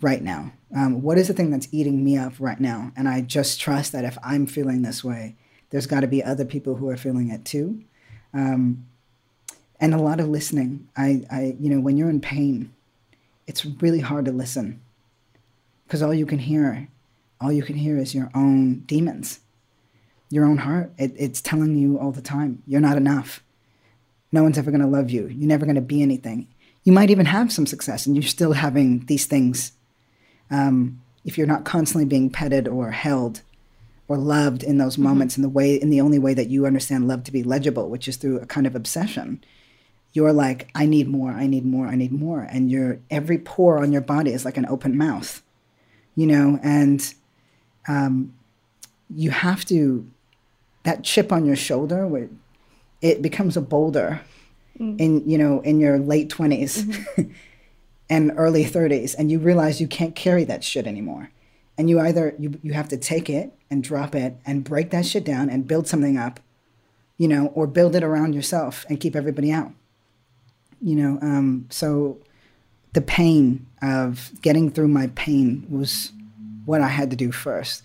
right 0.00 0.22
now? 0.22 0.52
Um, 0.74 1.02
what 1.02 1.18
is 1.18 1.28
the 1.28 1.34
thing 1.34 1.50
that's 1.50 1.68
eating 1.70 2.04
me 2.04 2.16
up 2.16 2.34
right 2.38 2.60
now? 2.60 2.92
And 2.96 3.08
I 3.08 3.20
just 3.20 3.60
trust 3.60 3.92
that 3.92 4.04
if 4.04 4.18
I'm 4.22 4.46
feeling 4.46 4.82
this 4.82 5.04
way, 5.04 5.36
there's 5.70 5.86
got 5.86 6.00
to 6.00 6.06
be 6.06 6.22
other 6.22 6.44
people 6.44 6.76
who 6.76 6.88
are 6.88 6.96
feeling 6.96 7.30
it 7.30 7.44
too. 7.44 7.82
Um, 8.34 8.86
and 9.80 9.94
a 9.94 9.98
lot 9.98 10.20
of 10.20 10.28
listening. 10.28 10.88
I, 10.96 11.24
I, 11.30 11.56
you 11.60 11.70
know, 11.70 11.80
when 11.80 11.96
you're 11.96 12.10
in 12.10 12.20
pain, 12.20 12.72
it's 13.46 13.64
really 13.64 14.00
hard 14.00 14.24
to 14.24 14.32
listen 14.32 14.80
because 15.86 16.02
all 16.02 16.14
you 16.14 16.26
can 16.26 16.38
hear, 16.38 16.88
all 17.40 17.52
you 17.52 17.62
can 17.62 17.76
hear 17.76 17.96
is 17.96 18.14
your 18.14 18.30
own 18.34 18.80
demons, 18.80 19.40
your 20.30 20.44
own 20.44 20.58
heart. 20.58 20.92
It, 20.98 21.12
it's 21.16 21.40
telling 21.40 21.76
you 21.76 21.98
all 21.98 22.12
the 22.12 22.22
time, 22.22 22.62
you're 22.66 22.80
not 22.80 22.96
enough. 22.96 23.42
No 24.32 24.42
one's 24.42 24.58
ever 24.58 24.70
going 24.70 24.80
to 24.80 24.86
love 24.86 25.10
you. 25.10 25.28
You're 25.28 25.48
never 25.48 25.64
going 25.64 25.76
to 25.76 25.80
be 25.80 26.02
anything. 26.02 26.48
You 26.84 26.92
might 26.92 27.10
even 27.10 27.26
have 27.26 27.52
some 27.52 27.66
success, 27.66 28.06
and 28.06 28.14
you're 28.14 28.22
still 28.22 28.52
having 28.52 29.06
these 29.06 29.26
things. 29.26 29.72
Um, 30.50 31.00
if 31.24 31.36
you're 31.36 31.46
not 31.46 31.64
constantly 31.64 32.04
being 32.04 32.30
petted 32.30 32.68
or 32.68 32.92
held 32.92 33.42
or 34.08 34.16
loved 34.16 34.62
in 34.62 34.78
those 34.78 34.96
moments 34.96 35.36
in 35.36 35.42
the 35.42 35.48
way 35.48 35.74
in 35.74 35.90
the 35.90 36.00
only 36.00 36.18
way 36.18 36.32
that 36.34 36.48
you 36.48 36.64
understand 36.64 37.08
love 37.08 37.24
to 37.24 37.32
be 37.32 37.42
legible, 37.42 37.88
which 37.88 38.06
is 38.06 38.16
through 38.16 38.38
a 38.38 38.46
kind 38.46 38.66
of 38.66 38.76
obsession, 38.76 39.42
you're 40.16 40.32
like, 40.32 40.70
I 40.74 40.86
need 40.86 41.08
more, 41.08 41.30
I 41.30 41.46
need 41.46 41.66
more, 41.66 41.86
I 41.86 41.94
need 41.94 42.10
more. 42.10 42.40
And 42.40 42.70
your 42.70 42.98
every 43.10 43.38
pore 43.38 43.78
on 43.78 43.92
your 43.92 44.00
body 44.00 44.32
is 44.32 44.46
like 44.46 44.56
an 44.56 44.66
open 44.66 44.96
mouth. 44.96 45.42
You 46.14 46.26
know, 46.26 46.58
and 46.62 47.14
um, 47.86 48.32
you 49.14 49.30
have 49.30 49.66
to 49.66 50.10
that 50.84 51.04
chip 51.04 51.32
on 51.32 51.44
your 51.44 51.56
shoulder 51.56 52.06
where 52.06 52.30
it 53.02 53.20
becomes 53.20 53.58
a 53.58 53.60
boulder 53.60 54.22
in 54.78 55.28
you 55.28 55.36
know 55.36 55.60
in 55.60 55.80
your 55.80 55.98
late 55.98 56.28
20s 56.28 57.30
and 58.10 58.32
early 58.36 58.64
30s 58.64 59.14
and 59.18 59.30
you 59.30 59.38
realize 59.38 59.80
you 59.80 59.88
can't 59.88 60.14
carry 60.14 60.44
that 60.44 60.62
shit 60.62 60.86
anymore 60.86 61.30
and 61.78 61.88
you 61.88 61.98
either 61.98 62.34
you, 62.38 62.58
you 62.62 62.72
have 62.72 62.88
to 62.88 62.96
take 62.96 63.30
it 63.30 63.52
and 63.70 63.82
drop 63.82 64.14
it 64.14 64.36
and 64.44 64.64
break 64.64 64.90
that 64.90 65.06
shit 65.06 65.24
down 65.24 65.48
and 65.48 65.66
build 65.66 65.86
something 65.86 66.18
up 66.18 66.40
you 67.16 67.26
know 67.26 67.46
or 67.48 67.66
build 67.66 67.96
it 67.96 68.02
around 68.02 68.34
yourself 68.34 68.84
and 68.88 69.00
keep 69.00 69.16
everybody 69.16 69.50
out 69.50 69.72
you 70.80 70.94
know 70.94 71.18
um, 71.22 71.66
so 71.70 72.18
the 72.96 73.02
pain 73.02 73.66
of 73.82 74.30
getting 74.40 74.70
through 74.70 74.88
my 74.88 75.08
pain 75.08 75.66
was 75.68 76.12
what 76.64 76.80
i 76.80 76.88
had 76.88 77.10
to 77.10 77.16
do 77.16 77.30
first. 77.30 77.84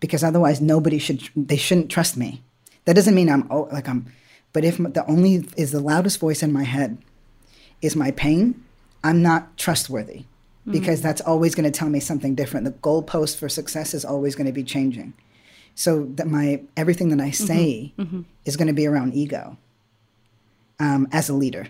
Because 0.00 0.24
otherwise 0.24 0.60
nobody 0.60 0.98
should 0.98 1.22
they 1.36 1.56
shouldn't 1.56 1.90
trust 1.90 2.16
me. 2.16 2.42
That 2.84 2.96
doesn't 2.96 3.14
mean 3.14 3.30
i'm 3.30 3.46
oh, 3.50 3.68
like 3.72 3.88
i'm 3.88 4.12
but 4.52 4.64
if 4.64 4.78
the 4.78 5.04
only 5.08 5.48
is 5.56 5.70
the 5.70 5.80
loudest 5.80 6.18
voice 6.18 6.42
in 6.42 6.52
my 6.52 6.64
head 6.64 6.98
is 7.80 7.94
my 7.94 8.10
pain 8.10 8.62
i'm 9.04 9.22
not 9.22 9.56
trustworthy. 9.56 10.24
Because 10.64 11.02
that's 11.02 11.20
always 11.20 11.56
going 11.56 11.64
to 11.64 11.76
tell 11.76 11.88
me 11.88 11.98
something 11.98 12.36
different. 12.36 12.64
The 12.64 12.70
goalpost 12.70 13.36
for 13.36 13.48
success 13.48 13.94
is 13.94 14.04
always 14.04 14.36
going 14.36 14.46
to 14.46 14.52
be 14.52 14.62
changing. 14.62 15.12
So 15.74 16.04
that 16.14 16.28
my 16.28 16.62
everything 16.76 17.08
that 17.08 17.20
i 17.20 17.30
say 17.30 17.92
is 18.44 18.56
going 18.56 18.68
to 18.68 18.74
be 18.74 18.86
around 18.86 19.14
ego 19.14 19.56
um, 20.78 21.08
as 21.12 21.28
a 21.28 21.34
leader 21.34 21.66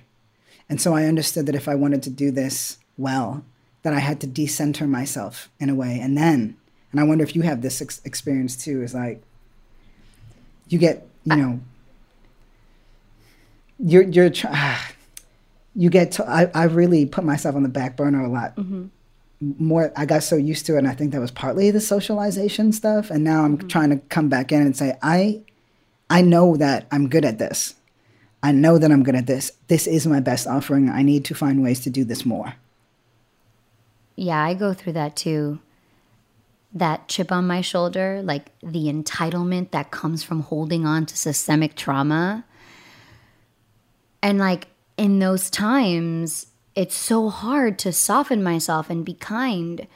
and 0.72 0.80
so 0.80 0.94
i 0.94 1.04
understood 1.04 1.46
that 1.46 1.54
if 1.54 1.68
i 1.68 1.74
wanted 1.74 2.02
to 2.02 2.10
do 2.10 2.30
this 2.30 2.78
well 2.96 3.44
that 3.82 3.92
i 3.92 3.98
had 3.98 4.20
to 4.20 4.26
decenter 4.26 4.86
myself 4.86 5.50
in 5.60 5.68
a 5.68 5.74
way 5.74 5.98
and 6.00 6.16
then 6.16 6.56
and 6.90 7.00
i 7.00 7.04
wonder 7.04 7.22
if 7.22 7.36
you 7.36 7.42
have 7.42 7.62
this 7.62 7.82
ex- 7.82 8.00
experience 8.04 8.56
too 8.56 8.82
is 8.82 8.94
like 8.94 9.22
you 10.68 10.78
get 10.78 11.06
you 11.24 11.36
know 11.36 11.60
you're 13.78 14.04
you're 14.04 14.30
tr- 14.30 14.46
ah, 14.50 14.92
you 15.74 15.90
get 15.90 16.12
to, 16.12 16.28
I, 16.28 16.50
I 16.54 16.64
really 16.64 17.06
put 17.06 17.24
myself 17.24 17.56
on 17.56 17.62
the 17.62 17.68
back 17.68 17.96
burner 17.96 18.22
a 18.22 18.28
lot. 18.28 18.56
More, 19.58 19.92
I 19.96 20.06
got 20.06 20.22
so 20.22 20.36
used 20.36 20.66
to 20.66 20.76
it, 20.76 20.78
and 20.78 20.88
I 20.88 20.94
think 20.94 21.12
that 21.12 21.20
was 21.20 21.32
partly 21.32 21.70
the 21.70 21.80
socialization 21.80 22.72
stuff. 22.72 23.10
And 23.10 23.24
now 23.24 23.44
I'm 23.44 23.68
trying 23.68 23.90
to 23.90 23.96
come 23.96 24.28
back 24.28 24.52
in 24.52 24.62
and 24.62 24.76
say, 24.76 24.96
I, 25.02 25.42
I 26.08 26.22
know 26.22 26.56
that 26.56 26.86
I'm 26.92 27.08
good 27.08 27.24
at 27.24 27.38
this. 27.38 27.74
I 28.42 28.52
know 28.52 28.78
that 28.78 28.90
I'm 28.90 29.02
good 29.02 29.14
at 29.14 29.26
this. 29.26 29.52
This 29.68 29.86
is 29.86 30.06
my 30.06 30.20
best 30.20 30.46
offering. 30.46 30.88
I 30.88 31.02
need 31.02 31.24
to 31.26 31.34
find 31.34 31.62
ways 31.62 31.80
to 31.80 31.90
do 31.90 32.04
this 32.04 32.26
more. 32.26 32.54
Yeah, 34.16 34.42
I 34.42 34.54
go 34.54 34.74
through 34.74 34.94
that 34.94 35.16
too. 35.16 35.60
That 36.74 37.08
chip 37.08 37.30
on 37.30 37.46
my 37.46 37.60
shoulder, 37.60 38.20
like 38.24 38.50
the 38.60 38.86
entitlement 38.86 39.70
that 39.70 39.90
comes 39.90 40.22
from 40.22 40.40
holding 40.40 40.86
on 40.86 41.06
to 41.06 41.16
systemic 41.16 41.76
trauma. 41.76 42.44
And 44.22 44.38
like 44.38 44.68
in 44.96 45.18
those 45.18 45.50
times, 45.50 46.46
it's 46.74 46.94
so 46.94 47.28
hard 47.28 47.78
to 47.80 47.92
soften 47.92 48.42
myself 48.42 48.90
and 48.90 49.04
be 49.04 49.14
kind. 49.14 49.86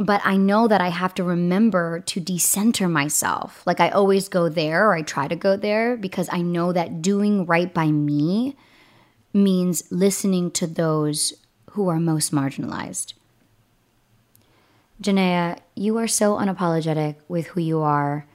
But 0.00 0.22
I 0.24 0.38
know 0.38 0.66
that 0.66 0.80
I 0.80 0.88
have 0.88 1.14
to 1.14 1.24
remember 1.24 2.00
to 2.00 2.20
decenter 2.20 2.88
myself. 2.88 3.62
Like 3.66 3.80
I 3.80 3.90
always 3.90 4.28
go 4.28 4.48
there, 4.48 4.86
or 4.86 4.94
I 4.94 5.02
try 5.02 5.28
to 5.28 5.36
go 5.36 5.56
there, 5.56 5.96
because 5.96 6.28
I 6.32 6.40
know 6.40 6.72
that 6.72 7.02
doing 7.02 7.44
right 7.44 7.72
by 7.72 7.88
me 7.90 8.56
means 9.34 9.84
listening 9.90 10.50
to 10.52 10.66
those 10.66 11.34
who 11.72 11.88
are 11.88 12.00
most 12.00 12.32
marginalized. 12.32 13.12
Janaya, 15.02 15.58
you 15.74 15.96
are 15.98 16.08
so 16.08 16.36
unapologetic 16.36 17.16
with 17.28 17.48
who 17.48 17.60
you 17.60 17.80
are. 17.80 18.26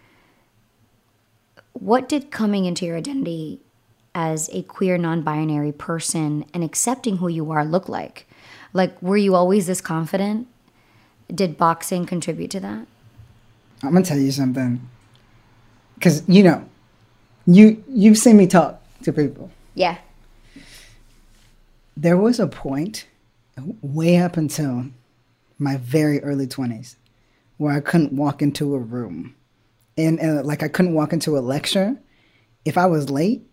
What 1.73 2.07
did 2.07 2.31
coming 2.31 2.65
into 2.65 2.85
your 2.85 2.97
identity 2.97 3.59
as 4.13 4.49
a 4.53 4.63
queer 4.63 4.97
non 4.97 5.21
binary 5.21 5.71
person 5.71 6.45
and 6.53 6.63
accepting 6.63 7.17
who 7.17 7.27
you 7.27 7.51
are 7.51 7.65
look 7.65 7.89
like? 7.89 8.27
Like, 8.71 8.99
were 9.01 9.17
you 9.17 9.35
always 9.35 9.67
this 9.67 9.81
confident? 9.81 10.47
Did 11.33 11.57
boxing 11.57 12.05
contribute 12.05 12.51
to 12.51 12.59
that? 12.59 12.87
I'm 13.83 13.93
gonna 13.93 14.05
tell 14.05 14.17
you 14.17 14.31
something, 14.31 14.87
because 15.95 16.23
you 16.27 16.43
know, 16.43 16.67
you 17.45 17.83
you've 17.89 18.17
seen 18.17 18.37
me 18.37 18.47
talk 18.47 18.81
to 19.03 19.13
people. 19.13 19.51
Yeah. 19.73 19.97
There 21.97 22.17
was 22.17 22.39
a 22.39 22.47
point, 22.47 23.07
way 23.81 24.17
up 24.17 24.37
until 24.37 24.87
my 25.57 25.77
very 25.77 26.21
early 26.23 26.45
20s, 26.47 26.95
where 27.57 27.73
I 27.73 27.79
couldn't 27.79 28.11
walk 28.13 28.41
into 28.41 28.75
a 28.75 28.79
room, 28.79 29.35
and, 29.97 30.19
and 30.19 30.45
like 30.45 30.61
I 30.63 30.67
couldn't 30.67 30.93
walk 30.93 31.13
into 31.13 31.37
a 31.37 31.39
lecture. 31.39 31.97
If 32.65 32.77
I 32.77 32.85
was 32.87 33.09
late, 33.09 33.43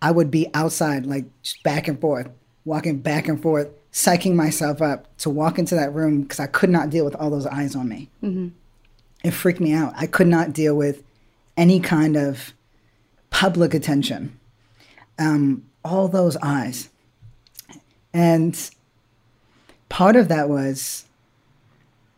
I 0.00 0.10
would 0.12 0.30
be 0.30 0.48
outside, 0.54 1.06
like 1.06 1.26
just 1.42 1.62
back 1.62 1.88
and 1.88 2.00
forth, 2.00 2.28
walking 2.68 2.98
back 2.98 3.26
and 3.26 3.40
forth, 3.42 3.68
psyching 3.92 4.34
myself 4.34 4.80
up 4.80 5.08
to 5.18 5.30
walk 5.30 5.58
into 5.58 5.74
that 5.74 5.92
room 5.94 6.22
because 6.22 6.38
I 6.38 6.46
could 6.46 6.70
not 6.70 6.90
deal 6.90 7.04
with 7.04 7.16
all 7.16 7.30
those 7.30 7.46
eyes 7.46 7.74
on 7.74 7.88
me. 7.88 8.08
It 9.24 9.30
freaked 9.32 9.60
me 9.60 9.72
out. 9.72 9.92
I 9.96 10.06
could 10.06 10.28
not 10.28 10.52
deal 10.52 10.76
with 10.76 11.02
any 11.56 11.80
kind 11.80 12.16
of 12.16 12.52
public 13.30 13.74
attention. 13.74 14.38
Um, 15.18 15.64
all 15.84 16.06
those 16.08 16.36
eyes. 16.42 16.88
And 18.14 18.56
part 19.88 20.14
of 20.16 20.28
that 20.28 20.48
was, 20.48 21.04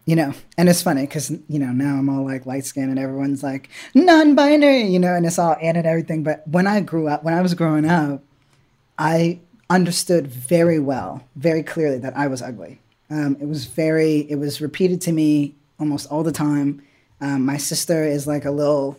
you 0.05 0.17
know, 0.17 0.35
and 0.59 0.69
it's 0.69 0.83
funny 0.83 1.03
because, 1.03 1.31
you 1.49 1.59
know, 1.59 1.73
now 1.73 1.97
I'm 1.97 2.09
all 2.09 2.25
like 2.25 2.45
light 2.45 2.65
skinned 2.65 2.91
and 2.91 2.99
everyone's 2.99 3.43
like 3.43 3.71
non 3.95 4.35
binary, 4.35 4.83
you 4.83 4.99
know, 4.99 5.15
and 5.15 5.25
it's 5.25 5.39
all 5.39 5.57
and 5.63 5.77
and 5.77 5.87
everything. 5.87 6.23
But 6.23 6.47
when 6.49 6.67
I 6.67 6.81
grew 6.81 7.09
up, 7.09 7.23
when 7.25 7.35
I 7.35 7.41
was 7.41 7.55
growing 7.55 7.87
up, 7.87 8.23
I 8.99 9.41
understood 9.71 10.27
very 10.27 10.81
well, 10.81 11.23
very 11.37 11.63
clearly 11.63 11.99
that 11.99 12.17
I 12.17 12.27
was 12.27 12.43
ugly. 12.43 12.81
Um, 13.09 13.37
it 13.41 13.47
was 13.47 13.65
very, 13.65 14.19
it 14.29 14.37
was 14.37 14.61
repeated 14.61 15.01
to 15.03 15.13
me 15.13 15.55
almost 15.79 16.11
all 16.11 16.23
the 16.23 16.33
time. 16.33 16.83
Um, 17.21 17.47
my 17.47 17.57
sister 17.57 18.05
is 18.05 18.27
like 18.27 18.45
a 18.45 18.51
little, 18.51 18.99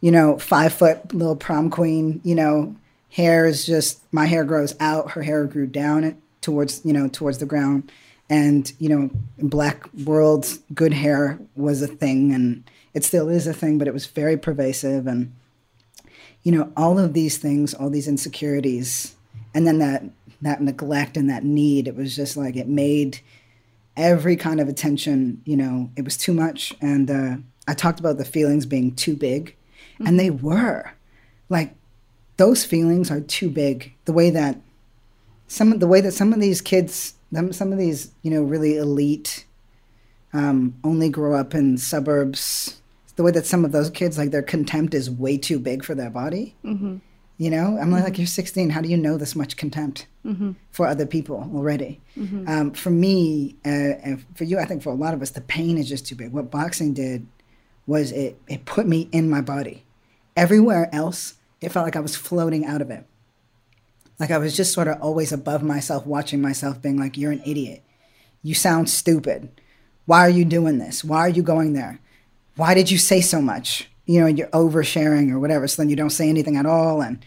you 0.00 0.10
know, 0.10 0.38
five 0.38 0.72
foot 0.72 1.14
little 1.14 1.36
prom 1.36 1.70
queen, 1.70 2.20
you 2.24 2.34
know, 2.34 2.76
hair 3.10 3.46
is 3.46 3.66
just, 3.66 4.00
my 4.12 4.26
hair 4.26 4.44
grows 4.44 4.74
out, 4.80 5.12
her 5.12 5.22
hair 5.22 5.44
grew 5.44 5.66
down 5.66 6.16
towards, 6.40 6.84
you 6.84 6.92
know, 6.92 7.08
towards 7.08 7.38
the 7.38 7.46
ground. 7.46 7.90
And, 8.28 8.72
you 8.78 8.88
know, 8.88 9.10
in 9.38 9.48
black 9.48 9.92
world, 10.04 10.46
good 10.74 10.92
hair 10.92 11.38
was 11.56 11.82
a 11.82 11.86
thing 11.86 12.32
and 12.32 12.64
it 12.94 13.04
still 13.04 13.28
is 13.28 13.46
a 13.46 13.52
thing, 13.52 13.78
but 13.78 13.88
it 13.88 13.94
was 13.94 14.06
very 14.06 14.36
pervasive. 14.36 15.06
And, 15.06 15.34
you 16.42 16.52
know, 16.52 16.72
all 16.76 16.98
of 16.98 17.12
these 17.12 17.38
things, 17.38 17.74
all 17.74 17.90
these 17.90 18.08
insecurities, 18.08 19.14
and 19.54 19.66
then 19.66 19.78
that 19.78 20.02
that 20.40 20.60
neglect 20.60 21.16
and 21.16 21.30
that 21.30 21.44
need, 21.44 21.86
it 21.86 21.96
was 21.96 22.16
just 22.16 22.36
like 22.36 22.56
it 22.56 22.68
made 22.68 23.20
every 23.96 24.36
kind 24.36 24.60
of 24.60 24.68
attention, 24.68 25.40
you 25.44 25.56
know, 25.56 25.90
it 25.96 26.04
was 26.04 26.16
too 26.16 26.32
much. 26.32 26.74
And 26.80 27.10
uh, 27.10 27.36
I 27.68 27.74
talked 27.74 28.00
about 28.00 28.18
the 28.18 28.24
feelings 28.24 28.66
being 28.66 28.94
too 28.94 29.16
big, 29.16 29.54
and 30.04 30.18
they 30.18 30.30
were. 30.30 30.92
Like 31.48 31.74
those 32.38 32.64
feelings 32.64 33.10
are 33.10 33.20
too 33.20 33.50
big. 33.50 33.92
The 34.04 34.12
way 34.12 34.30
that 34.30 34.58
some 35.46 35.72
of 35.72 35.80
the 35.80 35.86
way 35.86 36.00
that 36.00 36.12
some 36.12 36.32
of 36.32 36.40
these 36.40 36.60
kids, 36.60 37.14
them- 37.30 37.52
some 37.52 37.72
of 37.72 37.78
these, 37.78 38.10
you 38.22 38.30
know, 38.30 38.42
really 38.42 38.76
elite, 38.76 39.44
um, 40.32 40.74
only 40.82 41.08
grow 41.08 41.34
up 41.34 41.54
in 41.54 41.76
suburbs. 41.76 42.80
The 43.16 43.22
way 43.22 43.30
that 43.32 43.44
some 43.44 43.64
of 43.64 43.72
those 43.72 43.90
kids, 43.90 44.16
like 44.16 44.30
their 44.30 44.42
contempt 44.42 44.94
is 44.94 45.10
way 45.10 45.36
too 45.36 45.58
big 45.58 45.84
for 45.84 45.94
their 45.94 46.08
body. 46.10 46.56
You 47.38 47.50
know, 47.50 47.76
I'm 47.80 47.90
like, 47.90 48.18
you're 48.18 48.26
16. 48.26 48.70
How 48.70 48.80
do 48.80 48.88
you 48.88 48.96
know 48.96 49.16
this 49.16 49.34
much 49.34 49.56
contempt 49.56 50.06
for 50.70 50.86
other 50.86 51.06
people 51.06 51.50
already? 51.54 52.00
Um, 52.46 52.70
for 52.72 52.90
me, 52.90 53.56
uh, 53.64 53.68
and 54.04 54.24
for 54.34 54.44
you, 54.44 54.58
I 54.60 54.64
think 54.64 54.82
for 54.82 54.90
a 54.90 54.94
lot 54.94 55.14
of 55.14 55.22
us, 55.22 55.30
the 55.30 55.40
pain 55.40 55.76
is 55.78 55.88
just 55.88 56.06
too 56.06 56.14
big. 56.14 56.32
What 56.32 56.50
boxing 56.50 56.94
did 56.94 57.26
was 57.86 58.12
it 58.12 58.38
it 58.46 58.64
put 58.64 58.86
me 58.86 59.08
in 59.10 59.28
my 59.28 59.40
body. 59.40 59.84
Everywhere 60.36 60.88
else, 60.94 61.34
it 61.60 61.72
felt 61.72 61.84
like 61.84 61.96
I 61.96 62.00
was 62.00 62.14
floating 62.14 62.64
out 62.64 62.80
of 62.80 62.90
it. 62.90 63.04
Like 64.20 64.30
I 64.30 64.38
was 64.38 64.56
just 64.56 64.72
sort 64.72 64.86
of 64.86 65.00
always 65.02 65.32
above 65.32 65.62
myself, 65.64 66.06
watching 66.06 66.40
myself, 66.40 66.80
being 66.80 66.96
like, 66.98 67.16
"You're 67.16 67.32
an 67.32 67.42
idiot. 67.44 67.82
You 68.42 68.54
sound 68.54 68.88
stupid. 68.88 69.48
Why 70.06 70.20
are 70.20 70.30
you 70.30 70.44
doing 70.44 70.78
this? 70.78 71.02
Why 71.02 71.20
are 71.20 71.28
you 71.28 71.42
going 71.42 71.72
there? 71.72 71.98
Why 72.56 72.74
did 72.74 72.90
you 72.90 72.98
say 72.98 73.20
so 73.20 73.40
much? 73.40 73.88
You 74.06 74.20
know, 74.20 74.26
you're 74.26 74.48
oversharing 74.48 75.30
or 75.30 75.38
whatever. 75.38 75.68
So 75.68 75.82
then 75.82 75.90
you 75.90 75.96
don't 75.96 76.10
say 76.10 76.28
anything 76.28 76.56
at 76.56 76.66
all, 76.66 77.02
and 77.02 77.24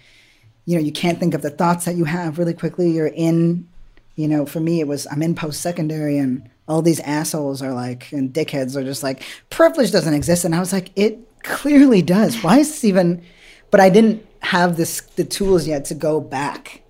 you 0.65 0.75
know, 0.75 0.83
you 0.83 0.91
can't 0.91 1.19
think 1.19 1.33
of 1.33 1.41
the 1.41 1.49
thoughts 1.49 1.85
that 1.85 1.95
you 1.95 2.05
have 2.05 2.37
really 2.37 2.53
quickly. 2.53 2.89
You're 2.91 3.07
in, 3.07 3.67
you 4.15 4.27
know, 4.27 4.45
for 4.45 4.59
me, 4.59 4.79
it 4.79 4.87
was 4.87 5.07
I'm 5.11 5.21
in 5.21 5.35
post 5.35 5.61
secondary 5.61 6.17
and 6.17 6.49
all 6.67 6.81
these 6.81 6.99
assholes 7.01 7.61
are 7.61 7.73
like, 7.73 8.11
and 8.11 8.33
dickheads 8.33 8.75
are 8.75 8.83
just 8.83 9.03
like, 9.03 9.23
privilege 9.49 9.91
doesn't 9.91 10.13
exist. 10.13 10.45
And 10.45 10.55
I 10.55 10.59
was 10.59 10.73
like, 10.73 10.91
it 10.95 11.19
clearly 11.43 12.01
does. 12.01 12.43
Why 12.43 12.59
is 12.59 12.69
this 12.69 12.83
even, 12.83 13.23
but 13.69 13.79
I 13.79 13.89
didn't 13.89 14.25
have 14.41 14.77
this, 14.77 15.01
the 15.01 15.23
tools 15.23 15.67
yet 15.67 15.85
to 15.85 15.95
go 15.95 16.19
back 16.19 16.81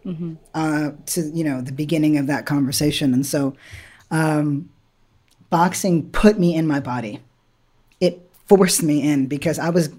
uh, 0.54 0.92
to, 1.08 1.22
you 1.22 1.44
know, 1.44 1.62
the 1.62 1.74
beginning 1.74 2.18
of 2.18 2.28
that 2.28 2.46
conversation. 2.46 3.14
And 3.14 3.26
so 3.26 3.56
um, 4.12 4.70
boxing 5.50 6.10
put 6.12 6.40
me 6.40 6.56
in 6.56 6.68
my 6.68 6.80
body. 6.80 7.20
It 8.00 8.25
forced 8.48 8.84
me 8.84 9.02
in 9.02 9.28
because 9.28 9.60
I 9.60 9.70
was 9.70 9.90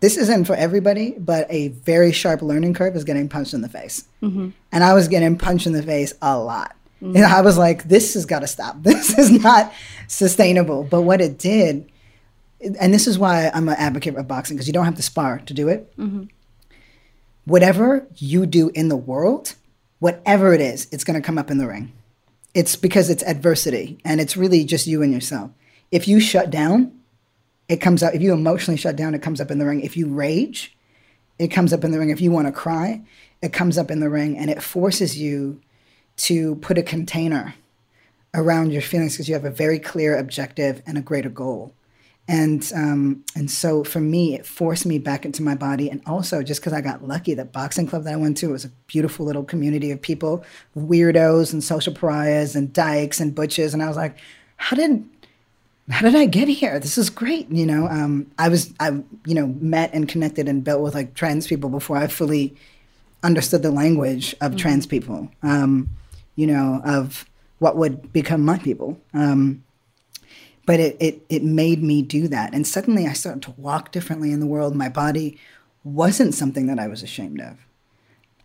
this 0.00 0.16
isn't 0.16 0.46
for 0.46 0.56
everybody, 0.56 1.14
but 1.16 1.46
a 1.48 1.68
very 1.68 2.10
sharp 2.10 2.42
learning 2.42 2.74
curve 2.74 2.96
is 2.96 3.04
getting 3.04 3.28
punched 3.28 3.54
in 3.54 3.60
the 3.60 3.68
face. 3.68 4.04
Mm-hmm. 4.20 4.48
And 4.72 4.84
I 4.84 4.94
was 4.94 5.06
getting 5.06 5.38
punched 5.38 5.68
in 5.68 5.74
the 5.74 5.82
face 5.82 6.12
a 6.20 6.36
lot. 6.36 6.74
And 7.02 7.24
I 7.24 7.40
was 7.40 7.58
like, 7.58 7.84
this 7.84 8.14
has 8.14 8.26
got 8.26 8.40
to 8.40 8.46
stop. 8.46 8.76
This 8.82 9.18
is 9.18 9.30
not 9.30 9.72
sustainable. 10.06 10.84
But 10.84 11.02
what 11.02 11.20
it 11.20 11.38
did, 11.38 11.90
and 12.60 12.94
this 12.94 13.06
is 13.06 13.18
why 13.18 13.50
I'm 13.52 13.68
an 13.68 13.76
advocate 13.76 14.16
of 14.16 14.28
boxing, 14.28 14.56
because 14.56 14.68
you 14.68 14.72
don't 14.72 14.84
have 14.84 14.96
to 14.96 15.02
spar 15.02 15.38
to 15.38 15.54
do 15.54 15.68
it. 15.68 15.96
Mm-hmm. 15.96 16.24
Whatever 17.44 18.06
you 18.16 18.46
do 18.46 18.70
in 18.70 18.88
the 18.88 18.96
world, 18.96 19.54
whatever 19.98 20.52
it 20.52 20.60
is, 20.60 20.86
it's 20.92 21.02
going 21.02 21.20
to 21.20 21.26
come 21.26 21.38
up 21.38 21.50
in 21.50 21.58
the 21.58 21.66
ring. 21.66 21.92
It's 22.54 22.76
because 22.76 23.10
it's 23.10 23.22
adversity 23.24 23.98
and 24.04 24.20
it's 24.20 24.36
really 24.36 24.64
just 24.64 24.86
you 24.86 25.02
and 25.02 25.12
yourself. 25.12 25.50
If 25.90 26.06
you 26.06 26.20
shut 26.20 26.50
down, 26.50 26.92
it 27.68 27.76
comes 27.76 28.02
up. 28.02 28.14
If 28.14 28.22
you 28.22 28.32
emotionally 28.32 28.78
shut 28.78 28.96
down, 28.96 29.14
it 29.14 29.22
comes 29.22 29.40
up 29.40 29.50
in 29.50 29.58
the 29.58 29.66
ring. 29.66 29.80
If 29.80 29.96
you 29.96 30.08
rage, 30.08 30.76
it 31.38 31.48
comes 31.48 31.72
up 31.72 31.84
in 31.84 31.90
the 31.90 31.98
ring. 31.98 32.10
If 32.10 32.20
you 32.20 32.30
want 32.30 32.46
to 32.46 32.52
cry, 32.52 33.02
it 33.40 33.52
comes 33.52 33.78
up 33.78 33.90
in 33.90 34.00
the 34.00 34.10
ring 34.10 34.36
and 34.36 34.50
it 34.50 34.62
forces 34.62 35.18
you 35.18 35.60
to 36.16 36.56
put 36.56 36.78
a 36.78 36.82
container 36.82 37.54
around 38.34 38.72
your 38.72 38.82
feelings 38.82 39.14
because 39.14 39.28
you 39.28 39.34
have 39.34 39.44
a 39.44 39.50
very 39.50 39.78
clear 39.78 40.16
objective 40.16 40.82
and 40.86 40.96
a 40.96 41.02
greater 41.02 41.28
goal. 41.28 41.74
And 42.28 42.70
um, 42.74 43.24
and 43.34 43.50
so 43.50 43.82
for 43.82 43.98
me, 43.98 44.34
it 44.34 44.46
forced 44.46 44.86
me 44.86 45.00
back 45.00 45.24
into 45.24 45.42
my 45.42 45.56
body, 45.56 45.90
and 45.90 46.00
also 46.06 46.42
just 46.42 46.60
because 46.60 46.72
I 46.72 46.80
got 46.80 47.06
lucky, 47.06 47.34
the 47.34 47.44
boxing 47.44 47.88
club 47.88 48.04
that 48.04 48.12
I 48.12 48.16
went 48.16 48.36
to 48.38 48.52
was 48.52 48.64
a 48.64 48.70
beautiful 48.86 49.26
little 49.26 49.42
community 49.42 49.90
of 49.90 50.00
people, 50.00 50.44
weirdos 50.76 51.52
and 51.52 51.64
social 51.64 51.92
pariahs 51.92 52.54
and 52.54 52.72
dykes 52.72 53.18
and 53.18 53.34
butches, 53.34 53.74
and 53.74 53.82
I 53.82 53.88
was 53.88 53.96
like, 53.96 54.18
how 54.56 54.76
did 54.76 55.04
how 55.90 56.02
did 56.02 56.14
I 56.14 56.26
get 56.26 56.48
here? 56.48 56.78
This 56.78 56.96
is 56.96 57.10
great. 57.10 57.50
You 57.50 57.66
know, 57.66 57.88
um, 57.88 58.30
I 58.38 58.48
was, 58.48 58.72
I, 58.78 58.90
you 59.26 59.34
know, 59.34 59.48
met 59.60 59.92
and 59.92 60.08
connected 60.08 60.48
and 60.48 60.62
built 60.62 60.80
with 60.80 60.94
like 60.94 61.14
trans 61.14 61.46
people 61.46 61.70
before 61.70 61.96
I 61.96 62.06
fully 62.06 62.54
understood 63.22 63.62
the 63.62 63.70
language 63.70 64.34
of 64.40 64.56
trans 64.56 64.86
people, 64.86 65.30
um, 65.42 65.90
you 66.36 66.46
know, 66.46 66.80
of 66.84 67.24
what 67.58 67.76
would 67.76 68.12
become 68.12 68.44
my 68.44 68.58
people. 68.58 69.00
Um, 69.14 69.64
but 70.64 70.78
it, 70.78 70.96
it 71.00 71.22
it 71.28 71.42
made 71.42 71.82
me 71.82 72.02
do 72.02 72.28
that, 72.28 72.54
and 72.54 72.66
suddenly 72.66 73.06
I 73.06 73.14
started 73.14 73.42
to 73.42 73.54
walk 73.56 73.90
differently 73.90 74.30
in 74.30 74.38
the 74.38 74.46
world. 74.46 74.76
My 74.76 74.88
body 74.88 75.38
wasn't 75.82 76.34
something 76.34 76.66
that 76.66 76.78
I 76.78 76.86
was 76.86 77.02
ashamed 77.02 77.40
of. 77.40 77.58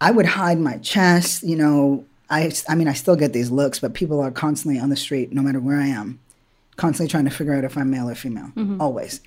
I 0.02 0.12
would 0.12 0.26
hide 0.26 0.60
my 0.60 0.78
chest, 0.78 1.44
you 1.44 1.56
know. 1.56 2.06
I, 2.30 2.52
I 2.68 2.76
mean, 2.76 2.88
I 2.88 2.94
still 2.94 3.16
get 3.16 3.34
these 3.34 3.52
looks, 3.52 3.80
but 3.80 3.94
people 3.94 4.20
are 4.20 4.32
constantly 4.32 4.80
on 4.80 4.90
the 4.90 4.98
street, 4.98 5.32
no 5.32 5.42
matter 5.42 5.60
where 5.60 5.80
I 5.80 5.88
am, 5.88 6.20
constantly 6.78 7.12
trying 7.12 7.26
to 7.26 7.32
figure 7.32 7.54
out 7.54 7.64
if 7.64 7.78
I'm 7.78 7.92
male 7.92 8.10
or 8.10 8.16
female. 8.16 8.52
Mm-hmm. 8.56 8.80
Always. 8.82 9.22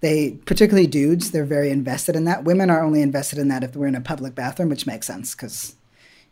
They, 0.00 0.32
particularly 0.46 0.88
dudes, 0.88 1.30
they're 1.30 1.44
very 1.44 1.70
invested 1.70 2.16
in 2.16 2.24
that. 2.24 2.42
Women 2.42 2.70
are 2.70 2.82
only 2.82 3.02
invested 3.02 3.38
in 3.38 3.48
that 3.48 3.62
if 3.62 3.76
we're 3.76 3.86
in 3.86 3.94
a 3.94 4.00
public 4.00 4.34
bathroom, 4.34 4.68
which 4.68 4.86
makes 4.86 5.06
sense 5.06 5.34
because 5.34 5.76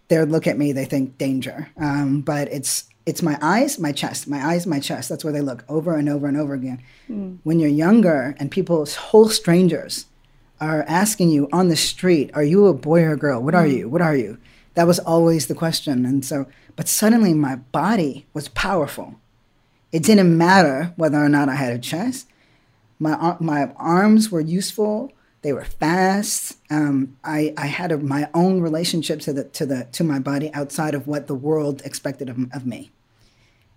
they 0.09 0.25
look 0.25 0.47
at 0.47 0.59
me, 0.59 0.73
they 0.73 0.85
think 0.85 1.19
danger. 1.19 1.71
Um, 1.77 2.21
but 2.21 2.49
it's 2.49 2.85
it's 3.07 3.23
my 3.23 3.39
eyes, 3.41 3.79
my 3.79 3.93
chest, 3.93 4.29
my 4.29 4.45
eyes, 4.45 4.67
my 4.67 4.81
chest. 4.81 5.09
That's 5.09 5.25
where 5.25 5.33
they 5.33 5.41
look 5.41 5.65
over 5.69 5.97
and 5.97 6.09
over 6.09 6.27
and 6.27 6.37
over 6.37 6.55
again. 6.55 6.83
Mm. 7.09 7.39
When 7.45 7.59
you're 7.59 7.69
younger 7.69 8.35
and 8.39 8.51
people, 8.51 8.85
whole 8.87 9.29
strangers, 9.29 10.07
are 10.61 10.85
asking 10.87 11.31
you 11.31 11.49
on 11.53 11.69
the 11.69 11.77
street, 11.77 12.31
"Are 12.35 12.43
you 12.43 12.67
a 12.67 12.75
boy 12.75 13.03
or 13.03 13.13
a 13.13 13.17
girl? 13.17 13.41
What 13.41 13.55
are 13.55 13.65
mm. 13.65 13.77
you? 13.79 13.89
What 13.89 14.03
are 14.03 14.17
you?" 14.17 14.39
That 14.75 14.87
was 14.87 14.99
always 14.99 15.47
the 15.47 15.55
question. 15.55 16.05
And 16.05 16.25
so, 16.25 16.47
but 16.77 16.89
suddenly 16.89 17.35
my 17.35 17.57
body 17.57 18.27
was 18.35 18.49
powerful. 18.49 19.17
It 19.93 20.03
didn't 20.03 20.37
matter 20.37 20.93
whether 20.97 21.19
or 21.19 21.29
not 21.29 21.49
I 21.49 21.55
had 21.55 21.73
a 21.73 21.79
chest. 21.79 22.29
My 22.99 23.37
my 23.41 23.73
arms 23.77 24.31
were 24.31 24.41
useful. 24.41 25.13
They 25.43 25.53
were 25.53 25.65
fast. 25.65 26.59
Um, 26.71 27.17
I 27.25 27.55
I 27.57 27.67
had 27.67 27.93
a, 27.93 27.99
my 27.99 28.29
own 28.35 28.61
relationship 28.61 29.21
to 29.21 29.33
the 29.33 29.45
to 29.45 29.67
the 29.67 29.89
to 29.93 30.05
my 30.05 30.19
body 30.19 30.53
outside 30.53 30.95
of 30.95 31.07
what 31.07 31.27
the 31.27 31.35
world 31.35 31.83
expected 31.85 32.29
of, 32.29 32.39
of 32.53 32.67
me, 32.67 32.91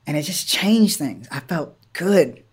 and 0.05 0.17
it 0.17 0.23
just 0.23 0.47
changed 0.47 0.97
things. 0.97 1.27
I 1.31 1.39
felt 1.39 1.75
good 1.93 2.43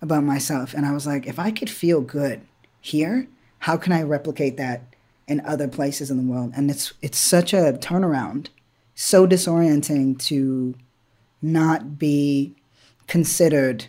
about 0.00 0.24
myself, 0.24 0.72
and 0.72 0.86
I 0.86 0.92
was 0.92 1.06
like, 1.06 1.26
if 1.26 1.38
I 1.38 1.50
could 1.50 1.68
feel 1.68 2.00
good 2.00 2.42
here, 2.80 3.28
how 3.60 3.76
can 3.76 3.92
I 3.92 4.02
replicate 4.02 4.56
that 4.56 4.94
in 5.26 5.40
other 5.40 5.68
places 5.68 6.10
in 6.10 6.16
the 6.16 6.32
world? 6.32 6.52
And 6.54 6.70
it's 6.70 6.94
it's 7.02 7.18
such 7.18 7.52
a 7.52 7.76
turnaround, 7.78 8.48
so 8.94 9.26
disorienting 9.26 10.18
to 10.26 10.74
not 11.42 11.98
be 11.98 12.54
considered 13.10 13.86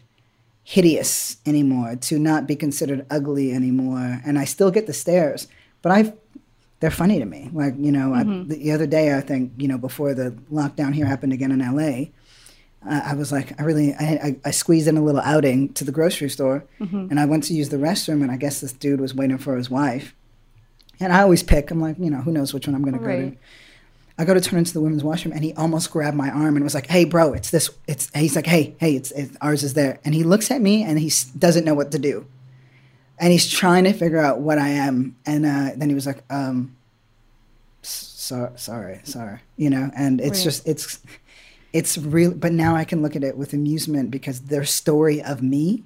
hideous 0.63 1.38
anymore, 1.45 1.95
to 1.95 2.17
not 2.17 2.47
be 2.47 2.55
considered 2.55 3.05
ugly 3.09 3.53
anymore. 3.53 4.19
And 4.26 4.39
I 4.39 4.45
still 4.45 4.72
get 4.72 4.88
the 4.88 4.93
stares, 4.93 5.47
but 5.84 5.91
I've 5.91 6.13
they're 6.80 6.89
funny 6.89 7.19
to 7.19 7.26
me. 7.26 7.47
Like, 7.53 7.76
you 7.78 7.91
know, 7.91 8.11
I, 8.15 8.24
the 8.24 8.72
other 8.72 8.88
day, 8.88 9.15
I 9.15 9.22
think, 9.22 9.53
you 9.57 9.67
know, 9.67 9.78
before 9.78 10.15
the 10.15 10.32
lockdown 10.51 10.95
here 10.95 11.05
happened 11.05 11.32
again 11.32 11.51
in 11.51 11.59
LA, 11.59 12.07
uh, 12.89 13.01
I 13.05 13.13
was 13.13 13.32
like, 13.32 13.61
I 13.61 13.63
really, 13.63 13.93
I, 13.93 14.05
I, 14.05 14.36
I 14.45 14.51
squeezed 14.51 14.88
in 14.88 14.97
a 14.97 15.03
little 15.03 15.22
outing 15.22 15.72
to 15.74 15.84
the 15.84 15.91
grocery 15.91 16.30
store 16.32 16.65
and 17.11 17.19
I 17.19 17.26
went 17.26 17.43
to 17.45 17.53
use 17.53 17.69
the 17.69 17.78
restroom 17.78 18.24
and 18.24 18.32
I 18.32 18.38
guess 18.38 18.61
this 18.61 18.74
dude 18.74 18.99
was 18.99 19.13
waiting 19.13 19.38
for 19.38 19.55
his 19.55 19.69
wife. 19.69 20.15
And 20.99 21.13
I 21.13 21.22
always 21.22 21.43
pick, 21.43 21.69
I'm 21.69 21.80
like, 21.80 21.99
you 21.99 22.09
know, 22.09 22.22
who 22.22 22.32
knows 22.32 22.51
which 22.55 22.65
one 22.67 22.74
I'm 22.76 22.82
going 22.82 22.97
to 22.97 22.99
go 22.99 23.05
to. 23.30 23.38
I 24.22 24.26
go 24.26 24.36
to 24.36 24.39
turn 24.39 24.59
into 24.59 24.72
the 24.72 24.82
women's 24.82 25.03
washroom, 25.03 25.34
and 25.34 25.43
he 25.43 25.51
almost 25.55 25.89
grabbed 25.89 26.15
my 26.15 26.30
arm 26.30 26.55
and 26.55 26.63
was 26.63 26.76
like, 26.76 26.86
"Hey, 26.86 27.05
bro, 27.05 27.34
it's 27.34 27.49
this. 27.49 27.72
It's." 27.88 28.07
He's 28.13 28.36
like, 28.36 28.45
"Hey, 28.45 28.76
hey, 28.80 28.95
it's, 28.95 29.09
it's 29.13 29.36
ours 29.41 29.63
is 29.63 29.74
there." 29.74 29.99
And 30.05 30.13
he 30.13 30.24
looks 30.24 30.51
at 30.51 30.61
me, 30.61 30.84
and 30.84 30.99
he 30.99 31.11
doesn't 31.39 31.65
know 31.65 31.74
what 31.74 31.91
to 31.93 31.97
do, 31.97 32.28
and 33.17 33.32
he's 33.32 33.49
trying 33.49 33.84
to 33.86 33.93
figure 33.93 34.19
out 34.19 34.39
what 34.39 34.59
I 34.59 34.69
am. 34.69 35.15
And 35.26 35.43
uh, 35.43 35.72
then 35.76 35.89
he 35.89 35.95
was 35.95 36.05
like, 36.05 36.24
um, 36.30 36.76
so, 37.82 38.51
"Sorry, 38.57 38.99
sorry," 39.05 39.39
you 39.57 39.72
know. 39.72 39.89
And 39.95 40.22
it's 40.22 40.38
Right. 40.39 40.43
just 40.43 40.67
it's 40.67 40.99
it's 41.74 41.97
real. 41.97 42.32
But 42.32 42.51
now 42.51 42.76
I 42.76 42.84
can 42.84 43.01
look 43.01 43.15
at 43.15 43.24
it 43.24 43.36
with 43.36 43.53
amusement 43.53 44.11
because 44.11 44.41
their 44.41 44.65
story 44.65 45.19
of 45.19 45.41
me, 45.41 45.84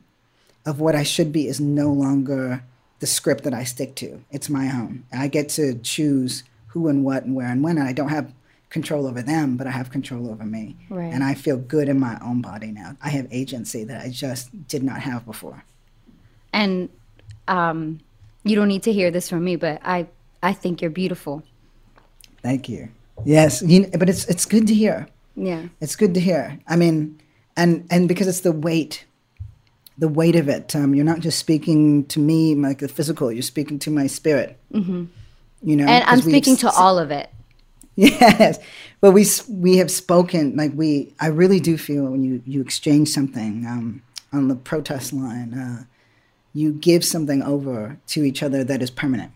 of 0.65 0.81
what 0.81 0.93
I 0.93 1.03
should 1.03 1.31
be, 1.31 1.47
is 1.47 1.61
no 1.61 1.89
longer 1.89 2.63
the 2.99 3.07
script 3.07 3.45
that 3.45 3.53
I 3.53 3.63
stick 3.63 3.95
to. 3.95 4.25
It's 4.29 4.49
my 4.49 4.65
own. 4.67 5.05
I 5.13 5.29
get 5.29 5.47
to 5.51 5.75
choose 5.79 6.43
who 6.76 6.89
and 6.89 7.05
what 7.05 7.23
and 7.23 7.34
where 7.34 7.47
and 7.47 7.63
when. 7.63 7.78
And 7.78 7.88
I 7.88 7.93
don't 7.93 8.09
have 8.09 8.34
control 8.69 9.07
over 9.07 9.21
them, 9.21 9.55
but 9.55 9.65
I 9.65 9.71
have 9.71 9.89
control 9.89 10.30
over 10.30 10.43
me. 10.43 10.76
Right. 10.89 11.11
And 11.11 11.23
I 11.23 11.34
feel 11.34 11.55
good 11.55 11.88
in 11.88 11.97
my 11.97 12.19
own 12.21 12.41
body 12.41 12.71
now. 12.71 12.97
I 13.01 13.09
have 13.09 13.28
agency 13.32 13.86
that 13.86 14.01
I 14.01 14.09
just 14.09 14.67
did 14.67 14.84
not 14.84 14.99
have 14.99 15.26
before. 15.26 15.63
And 16.51 16.89
um, 17.47 18.01
you 18.43 18.57
don't 18.57 18.67
need 18.67 18.84
to 18.84 18.91
hear 18.91 19.09
this 19.09 19.30
from 19.30 19.45
me, 19.45 19.55
but 19.55 19.80
I, 19.86 20.07
I 20.43 20.51
think 20.51 20.82
you're 20.82 20.91
beautiful. 20.91 21.43
Thank 22.43 22.67
you. 22.67 22.89
Yes, 23.23 23.61
you, 23.61 23.88
but 23.97 24.09
it's 24.09 24.26
it's 24.26 24.45
good 24.45 24.67
to 24.67 24.73
hear. 24.73 25.07
Yeah. 25.38 25.67
It's 25.80 25.95
good 25.95 26.13
to 26.15 26.19
hear. 26.19 26.59
I 26.67 26.76
mean, 26.76 27.21
and 27.55 27.88
and 27.89 28.09
because 28.09 28.28
it's 28.28 28.41
the 28.41 28.51
weight, 28.51 29.05
the 29.97 30.09
weight 30.09 30.36
of 30.36 30.49
it. 30.49 30.76
Um, 30.76 30.93
you're 30.93 31.05
not 31.05 31.21
just 31.21 31.39
speaking 31.39 32.05
to 32.07 32.19
me 32.19 32.55
like 32.55 32.80
the 32.80 32.89
physical. 32.89 33.32
You're 33.32 33.41
speaking 33.41 33.80
to 33.80 33.89
my 33.89 34.07
spirit. 34.07 34.59
Mm-hmm. 34.73 35.05
You 35.66 35.76
know, 35.76 35.86
And 35.88 36.03
i'm 36.05 36.22
speaking 36.22 36.55
to 36.57 36.70
all 36.70 36.97
of 36.99 37.11
it. 37.11 37.30
Yes, 37.97 38.59
but 38.99 39.11
we 39.11 39.26
we 39.49 39.78
have 39.78 39.89
spoken 39.89 40.55
like 40.57 40.74
we. 40.76 41.13
I 41.22 41.28
really 41.28 41.61
do 41.61 41.78
feel 41.78 42.03
when 42.03 42.24
you 42.26 42.41
you 42.45 42.59
exchange 42.61 43.07
something 43.07 43.66
um, 43.66 44.01
on 44.34 44.49
the 44.49 44.55
protest 44.55 45.13
line, 45.13 45.53
uh, 45.53 45.84
you 46.53 46.74
give 46.74 47.05
something 47.05 47.41
over 47.41 47.97
to 48.07 48.26
each 48.26 48.43
other 48.43 48.66
that 48.66 48.82
is 48.82 48.91
permanent. 48.91 49.32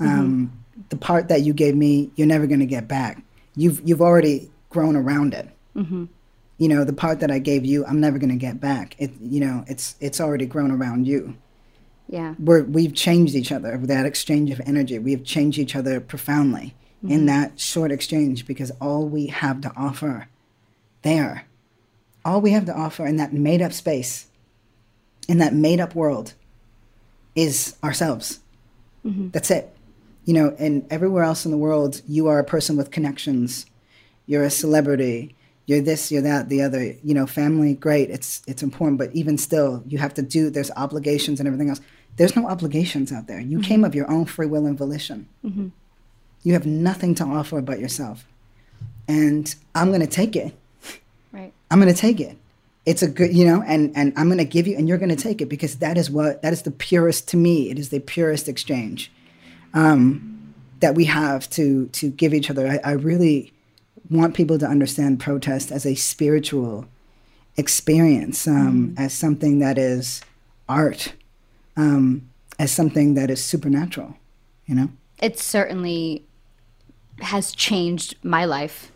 Um, 0.00 0.52
The 0.88 0.96
part 0.96 1.28
that 1.28 1.42
you 1.42 1.52
gave 1.54 1.76
me, 1.76 2.10
you're 2.16 2.26
never 2.26 2.46
going 2.48 2.60
to 2.60 2.66
get 2.66 2.88
back. 2.88 3.22
You've 3.54 3.80
you've 3.86 4.02
already 4.02 4.50
grown 4.70 4.96
around 4.96 5.32
it. 5.34 5.48
You 6.58 6.68
know, 6.68 6.82
the 6.84 6.92
part 6.92 7.20
that 7.20 7.30
I 7.30 7.38
gave 7.38 7.64
you, 7.64 7.86
I'm 7.86 8.00
never 8.00 8.18
going 8.18 8.30
to 8.38 8.46
get 8.48 8.60
back. 8.60 8.96
It 8.98 9.12
you 9.20 9.38
know, 9.40 9.64
it's 9.68 9.94
it's 10.00 10.20
already 10.20 10.46
grown 10.46 10.72
around 10.72 11.06
you 11.06 11.36
Yeah. 12.10 12.34
we're, 12.40 12.64
we've 12.64 12.94
changed 12.94 13.36
each 13.36 13.52
other 13.52 13.78
with 13.78 13.88
that 13.88 14.04
exchange 14.04 14.50
of 14.50 14.60
energy. 14.66 14.98
We 14.98 15.12
have 15.12 15.22
changed 15.22 15.58
each 15.58 15.76
other 15.76 16.00
profoundly 16.00 16.74
in 17.02 17.08
mm-hmm. 17.08 17.26
that 17.26 17.60
short 17.60 17.92
exchange 17.92 18.46
because 18.46 18.72
all 18.80 19.06
we 19.06 19.28
have 19.28 19.60
to 19.62 19.72
offer 19.76 20.28
there, 21.02 21.46
all 22.24 22.40
we 22.40 22.50
have 22.50 22.66
to 22.66 22.76
offer 22.76 23.06
in 23.06 23.16
that 23.16 23.32
made 23.32 23.62
up 23.62 23.72
space, 23.72 24.26
in 25.28 25.38
that 25.38 25.54
made 25.54 25.80
up 25.80 25.94
world, 25.94 26.34
is 27.34 27.76
ourselves. 27.82 28.40
Mm-hmm. 29.06 29.30
That's 29.30 29.50
it. 29.50 29.74
You 30.24 30.34
know, 30.34 30.54
and 30.58 30.86
everywhere 30.90 31.22
else 31.22 31.44
in 31.44 31.50
the 31.50 31.56
world, 31.56 32.02
you 32.06 32.26
are 32.26 32.38
a 32.38 32.44
person 32.44 32.76
with 32.76 32.90
connections. 32.90 33.66
You're 34.26 34.44
a 34.44 34.50
celebrity. 34.50 35.34
You're 35.66 35.80
this, 35.80 36.12
you're 36.12 36.22
that, 36.22 36.48
the 36.48 36.62
other. 36.62 36.96
You 37.02 37.14
know, 37.14 37.26
family, 37.26 37.74
great. 37.74 38.10
It's 38.10 38.42
it's 38.46 38.62
important, 38.62 38.98
but 38.98 39.12
even 39.14 39.38
still, 39.38 39.82
you 39.86 39.98
have 39.98 40.14
to 40.14 40.22
do. 40.22 40.50
There's 40.50 40.70
obligations 40.72 41.40
and 41.40 41.46
everything 41.46 41.70
else. 41.70 41.80
There's 42.16 42.36
no 42.36 42.46
obligations 42.48 43.12
out 43.12 43.26
there. 43.26 43.40
You 43.40 43.60
came 43.60 43.84
of 43.84 43.94
your 43.94 44.10
own 44.10 44.26
free 44.26 44.46
will 44.46 44.66
and 44.66 44.76
volition. 44.76 45.28
You 46.42 46.52
have 46.52 46.66
nothing 46.66 47.14
to 47.16 47.24
offer 47.24 47.60
but 47.60 47.80
yourself, 47.80 48.24
and 49.08 49.54
I'm 49.74 49.88
going 49.88 50.00
to 50.00 50.06
take 50.06 50.36
it. 50.36 50.54
Right. 51.32 51.52
I'm 51.70 51.80
going 51.80 51.92
to 51.92 51.98
take 51.98 52.20
it. 52.20 52.36
It's 52.86 53.02
a 53.02 53.08
good, 53.08 53.34
you 53.34 53.44
know, 53.44 53.62
and 53.62 53.94
and 53.94 54.12
I'm 54.16 54.26
going 54.26 54.38
to 54.38 54.44
give 54.44 54.66
you, 54.66 54.76
and 54.76 54.88
you're 54.88 54.98
going 54.98 55.14
to 55.14 55.22
take 55.22 55.40
it 55.40 55.48
because 55.48 55.76
that 55.76 55.98
is 55.98 56.10
what 56.10 56.42
that 56.42 56.52
is 56.52 56.62
the 56.62 56.70
purest 56.70 57.28
to 57.28 57.36
me. 57.36 57.70
It 57.70 57.78
is 57.78 57.90
the 57.90 58.00
purest 58.00 58.48
exchange 58.48 59.12
um, 59.74 60.54
that 60.80 60.94
we 60.94 61.04
have 61.04 61.48
to 61.50 61.86
to 61.88 62.10
give 62.10 62.34
each 62.34 62.50
other. 62.50 62.66
I, 62.66 62.90
I 62.90 62.92
really 62.92 63.52
want 64.08 64.34
people 64.34 64.58
to 64.58 64.66
understand 64.66 65.20
protest 65.20 65.70
as 65.70 65.86
a 65.86 65.94
spiritual 65.94 66.86
experience, 67.56 68.48
um, 68.48 68.94
as 68.98 69.12
something 69.12 69.58
that 69.60 69.78
is 69.78 70.22
art, 70.68 71.12
um, 71.80 72.30
as 72.58 72.70
something 72.70 73.14
that 73.14 73.30
is 73.30 73.42
supernatural. 73.42 74.16
You 74.66 74.74
know. 74.74 74.88
It 75.20 75.38
certainly 75.38 76.24
has 77.20 77.52
changed 77.52 78.16
my 78.22 78.44
life 78.44 78.92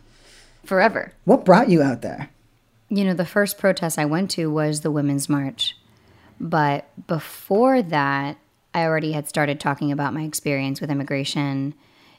forever. 0.64 1.12
What 1.24 1.44
brought 1.44 1.68
you 1.68 1.82
out 1.82 2.02
there? 2.02 2.30
You 2.88 3.04
know, 3.04 3.14
the 3.14 3.26
first 3.26 3.58
protest 3.58 3.98
I 3.98 4.04
went 4.04 4.30
to 4.32 4.50
was 4.50 4.80
the 4.80 4.90
Women's 4.90 5.28
March. 5.28 5.76
But 6.40 6.88
before 7.06 7.82
that, 7.82 8.38
I 8.72 8.84
already 8.84 9.12
had 9.12 9.28
started 9.28 9.60
talking 9.60 9.92
about 9.92 10.14
my 10.14 10.22
experience 10.22 10.80
with 10.80 10.90
immigration. 10.90 11.74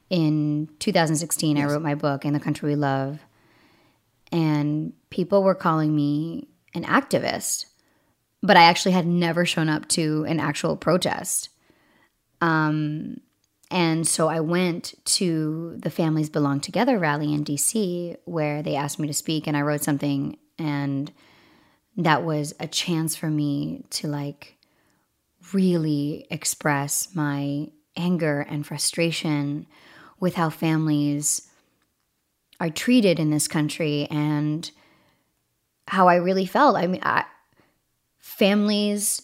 In 0.09 0.69
2016, 0.79 1.57
I 1.57 1.65
wrote 1.65 1.81
my 1.81 1.95
book, 1.95 2.25
In 2.25 2.33
the 2.33 2.39
Country 2.39 2.69
We 2.69 2.75
Love. 2.75 3.19
And 4.31 4.93
people 5.09 5.43
were 5.43 5.55
calling 5.55 5.95
me 5.95 6.47
an 6.73 6.83
activist. 6.83 7.65
But 8.45 8.57
I 8.57 8.63
actually 8.63 8.91
had 8.91 9.07
never 9.07 9.45
shown 9.45 9.69
up 9.69 9.87
to 9.89 10.25
an 10.27 10.39
actual 10.39 10.77
protest. 10.77 11.49
Um, 12.41 13.21
and 13.71 14.07
so 14.07 14.27
I 14.27 14.39
went 14.39 14.93
to 15.05 15.75
the 15.77 15.89
Families 15.89 16.29
Belong 16.29 16.59
Together 16.59 16.99
rally 16.99 17.33
in 17.33 17.43
DC 17.43 18.15
where 18.25 18.61
they 18.61 18.75
asked 18.75 18.99
me 18.99 19.07
to 19.07 19.13
speak 19.13 19.47
and 19.47 19.57
I 19.57 19.61
wrote 19.61 19.83
something 19.83 20.37
and 20.59 21.11
that 21.97 22.23
was 22.23 22.53
a 22.59 22.67
chance 22.67 23.15
for 23.15 23.29
me 23.29 23.83
to 23.89 24.07
like 24.07 24.57
really 25.53 26.27
express 26.29 27.15
my 27.15 27.69
anger 27.97 28.41
and 28.41 28.65
frustration 28.65 29.65
with 30.19 30.35
how 30.35 30.49
families 30.49 31.49
are 32.59 32.69
treated 32.69 33.19
in 33.19 33.31
this 33.31 33.47
country 33.47 34.07
and 34.09 34.71
how 35.87 36.07
I 36.07 36.15
really 36.15 36.45
felt. 36.45 36.75
I 36.75 36.87
mean, 36.87 37.01
I, 37.03 37.25
families 38.37 39.21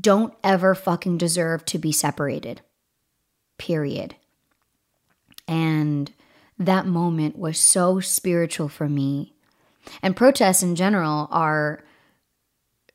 don't 0.00 0.34
ever 0.42 0.74
fucking 0.74 1.18
deserve 1.18 1.64
to 1.66 1.78
be 1.78 1.92
separated. 1.92 2.62
Period. 3.58 4.16
And 5.46 6.10
that 6.58 6.86
moment 6.86 7.38
was 7.38 7.58
so 7.58 8.00
spiritual 8.00 8.68
for 8.68 8.88
me. 8.88 9.34
And 10.02 10.16
protests 10.16 10.62
in 10.62 10.74
general 10.74 11.28
are 11.30 11.84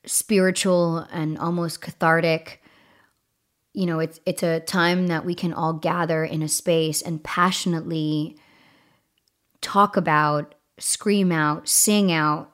spiritual 0.05 1.05
and 1.11 1.37
almost 1.37 1.81
cathartic. 1.81 2.61
You 3.73 3.85
know, 3.85 3.99
it's 3.99 4.19
it's 4.25 4.41
a 4.41 4.59
time 4.59 5.07
that 5.07 5.25
we 5.25 5.35
can 5.35 5.53
all 5.53 5.73
gather 5.73 6.25
in 6.25 6.41
a 6.41 6.47
space 6.47 7.01
and 7.01 7.23
passionately 7.23 8.35
talk 9.61 9.95
about, 9.95 10.55
scream 10.79 11.31
out, 11.31 11.69
sing 11.69 12.11
out 12.11 12.51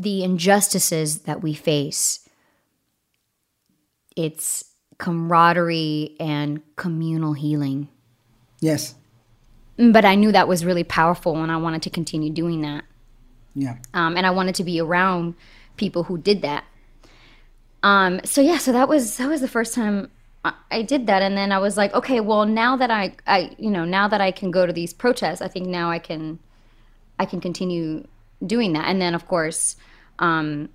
the 0.00 0.24
injustices 0.24 1.22
that 1.22 1.42
we 1.42 1.52
face. 1.52 2.26
It's 4.16 4.64
camaraderie 4.98 6.16
and 6.18 6.62
communal 6.76 7.34
healing. 7.34 7.88
Yes. 8.60 8.94
But 9.76 10.04
I 10.04 10.14
knew 10.14 10.32
that 10.32 10.48
was 10.48 10.64
really 10.64 10.84
powerful 10.84 11.42
and 11.42 11.52
I 11.52 11.56
wanted 11.56 11.82
to 11.82 11.90
continue 11.90 12.30
doing 12.30 12.62
that. 12.62 12.84
Yeah. 13.54 13.76
Um, 13.94 14.16
and 14.16 14.26
I 14.26 14.30
wanted 14.30 14.54
to 14.56 14.64
be 14.64 14.80
around 14.80 15.34
people 15.76 16.04
who 16.04 16.16
did 16.18 16.42
that. 16.42 16.64
Um, 17.82 18.20
so 18.24 18.40
yeah, 18.40 18.58
so 18.58 18.72
that 18.72 18.88
was 18.88 19.16
that 19.16 19.28
was 19.28 19.40
the 19.40 19.48
first 19.48 19.74
time 19.74 20.10
I, 20.44 20.52
I 20.70 20.82
did 20.82 21.06
that, 21.06 21.22
and 21.22 21.36
then 21.36 21.50
I 21.50 21.58
was 21.58 21.76
like, 21.78 21.94
okay, 21.94 22.20
well 22.20 22.44
now 22.44 22.76
that 22.76 22.90
I, 22.90 23.14
I, 23.26 23.54
you 23.58 23.70
know, 23.70 23.84
now 23.84 24.06
that 24.08 24.20
I 24.20 24.32
can 24.32 24.50
go 24.50 24.66
to 24.66 24.72
these 24.72 24.92
protests, 24.92 25.40
I 25.40 25.48
think 25.48 25.66
now 25.66 25.90
I 25.90 25.98
can, 25.98 26.38
I 27.18 27.24
can 27.24 27.40
continue 27.40 28.06
doing 28.46 28.74
that. 28.74 28.86
And 28.86 29.00
then 29.00 29.14
of 29.14 29.26
course, 29.26 29.76
um, 30.20 30.68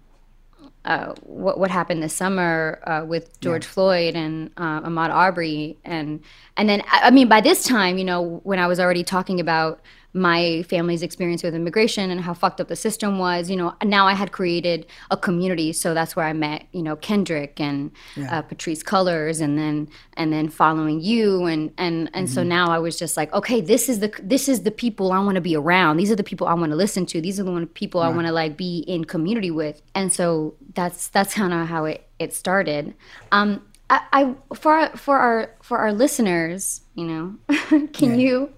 uh, 0.86 1.14
what 1.22 1.58
what 1.60 1.72
happened 1.72 2.04
this 2.04 2.14
summer 2.14 2.80
uh, 2.86 3.04
with 3.06 3.39
George 3.39 3.66
yeah. 3.66 3.72
Floyd 3.72 4.16
and 4.16 4.52
uh, 4.58 4.82
Ahmaud 4.82 5.10
Arbery, 5.10 5.78
and 5.84 6.22
and 6.58 6.70
then 6.70 6.84
I 6.91 7.10
mean 7.12 7.28
by 7.28 7.41
this 7.41 7.64
time, 7.64 7.98
you 7.98 8.04
know, 8.04 8.41
when 8.43 8.60
I 8.60 8.68
was 8.68 8.80
already 8.80 9.04
talking 9.04 9.39
about 9.39 9.82
my 10.16 10.63
family's 10.63 11.03
experience 11.03 11.43
with 11.43 11.53
immigration 11.53 12.09
and 12.09 12.22
how 12.22 12.34
fucked 12.34 12.61
up 12.61 12.70
the 12.70 12.76
system 12.76 13.20
was. 13.20 13.49
You 13.49 13.57
know, 13.57 13.76
now 13.84 14.07
I 14.07 14.13
had 14.13 14.32
created 14.32 14.86
a 15.11 15.18
community, 15.18 15.74
so 15.74 15.93
that's 15.93 16.16
where 16.16 16.26
I 16.26 16.32
met, 16.32 16.68
you 16.72 16.82
know, 16.82 16.95
Kendrick 16.95 17.59
and 17.59 17.91
yeah. 18.16 18.39
uh, 18.39 18.41
Patrisse 18.41 18.82
Cullors, 18.82 19.41
and 19.41 19.57
then 19.57 19.89
and 20.13 20.32
then 20.32 20.47
following 20.47 21.01
you, 21.01 21.43
and 21.43 21.74
and 21.78 22.09
and 22.13 22.28
mm-hmm. 22.28 22.34
so 22.34 22.43
now 22.43 22.72
I 22.72 22.80
was 22.80 22.97
just 22.97 23.18
like, 23.18 23.32
okay, 23.34 23.59
this 23.59 23.89
is 23.89 23.99
the 23.99 24.09
this 24.24 24.47
is 24.47 24.63
the 24.63 24.72
people 24.72 25.11
I 25.11 25.20
want 25.20 25.36
to 25.36 25.41
be 25.41 25.57
around. 25.57 25.97
These 25.97 26.11
are 26.11 26.16
the 26.16 26.24
people 26.24 26.47
I 26.47 26.53
want 26.53 26.72
to 26.72 26.78
listen 26.78 27.05
to. 27.07 27.20
These 27.20 27.38
are 27.41 27.43
the 27.43 27.51
one 27.51 27.68
people 27.68 27.99
right. 27.99 28.07
I 28.07 28.11
want 28.11 28.26
to 28.26 28.34
like 28.34 28.55
be 28.55 28.86
in 28.88 29.03
community 29.03 29.51
with, 29.51 29.82
and 29.93 30.13
so 30.13 30.55
that's 30.76 31.09
that's 31.09 31.34
kind 31.34 31.53
of 31.53 31.68
how 31.68 31.84
it 31.86 32.07
it 32.20 32.34
started. 32.34 32.95
Um, 33.34 33.61
I, 33.89 34.01
I 34.13 34.36
for 34.55 34.89
for 34.95 35.18
our 35.18 35.51
for 35.61 35.80
our 35.80 35.91
listeners, 35.91 36.82
you 36.93 37.03
know, 37.05 37.36
can 37.91 38.18
yeah. 38.18 38.26
you? 38.26 38.53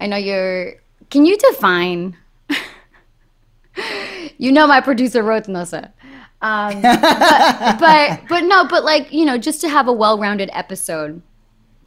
I 0.00 0.06
know 0.06 0.16
you're 0.16 0.74
can 1.10 1.26
you 1.26 1.36
define? 1.36 2.16
you 4.38 4.52
know, 4.52 4.66
my 4.66 4.80
producer 4.80 5.22
wrote 5.22 5.44
Nosa. 5.44 5.92
Um, 6.42 6.82
but, 6.82 7.78
but 7.80 8.20
but 8.28 8.40
no, 8.44 8.66
but 8.68 8.84
like 8.84 9.12
you 9.12 9.24
know, 9.24 9.38
just 9.38 9.60
to 9.62 9.68
have 9.68 9.88
a 9.88 9.92
well-rounded 9.92 10.50
episode, 10.52 11.22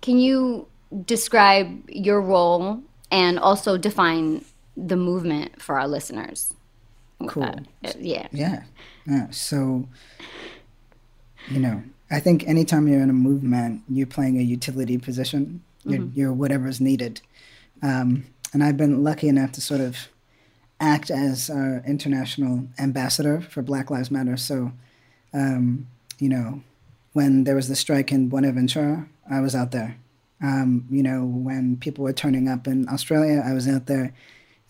can 0.01 0.19
you 0.19 0.67
describe 1.05 1.89
your 1.89 2.21
role 2.21 2.81
and 3.11 3.39
also 3.39 3.77
define 3.77 4.43
the 4.75 4.95
movement 4.95 5.61
for 5.61 5.79
our 5.79 5.87
listeners? 5.87 6.53
Cool. 7.27 7.43
Uh, 7.43 7.91
yeah. 7.99 8.27
Yeah. 8.31 8.63
Yeah. 9.05 9.27
So, 9.31 9.87
you 11.49 11.59
know, 11.59 11.83
I 12.09 12.19
think 12.19 12.47
anytime 12.47 12.87
you're 12.87 13.01
in 13.01 13.09
a 13.09 13.13
movement, 13.13 13.83
you're 13.89 14.07
playing 14.07 14.39
a 14.39 14.41
utility 14.41 14.97
position. 14.97 15.63
You're, 15.83 16.01
mm-hmm. 16.01 16.19
you're 16.19 16.33
whatever's 16.33 16.79
needed. 16.79 17.21
Um, 17.81 18.25
and 18.53 18.63
I've 18.63 18.77
been 18.77 19.03
lucky 19.03 19.27
enough 19.27 19.51
to 19.53 19.61
sort 19.61 19.81
of 19.81 20.09
act 20.79 21.11
as 21.11 21.49
our 21.49 21.83
international 21.85 22.67
ambassador 22.79 23.41
for 23.41 23.61
Black 23.61 23.91
Lives 23.91 24.09
Matter. 24.09 24.37
So, 24.37 24.71
um, 25.33 25.87
you 26.19 26.29
know, 26.29 26.61
when 27.13 27.43
there 27.43 27.55
was 27.55 27.67
the 27.67 27.75
strike 27.75 28.11
in 28.11 28.29
Buenaventura, 28.29 29.07
I 29.29 29.41
was 29.41 29.55
out 29.55 29.71
there. 29.71 29.97
Um, 30.41 30.87
you 30.89 31.03
know, 31.03 31.25
when 31.25 31.77
people 31.77 32.03
were 32.03 32.13
turning 32.13 32.47
up 32.47 32.65
in 32.65 32.87
Australia, 32.87 33.43
I 33.45 33.53
was 33.53 33.67
out 33.67 33.87
there. 33.87 34.13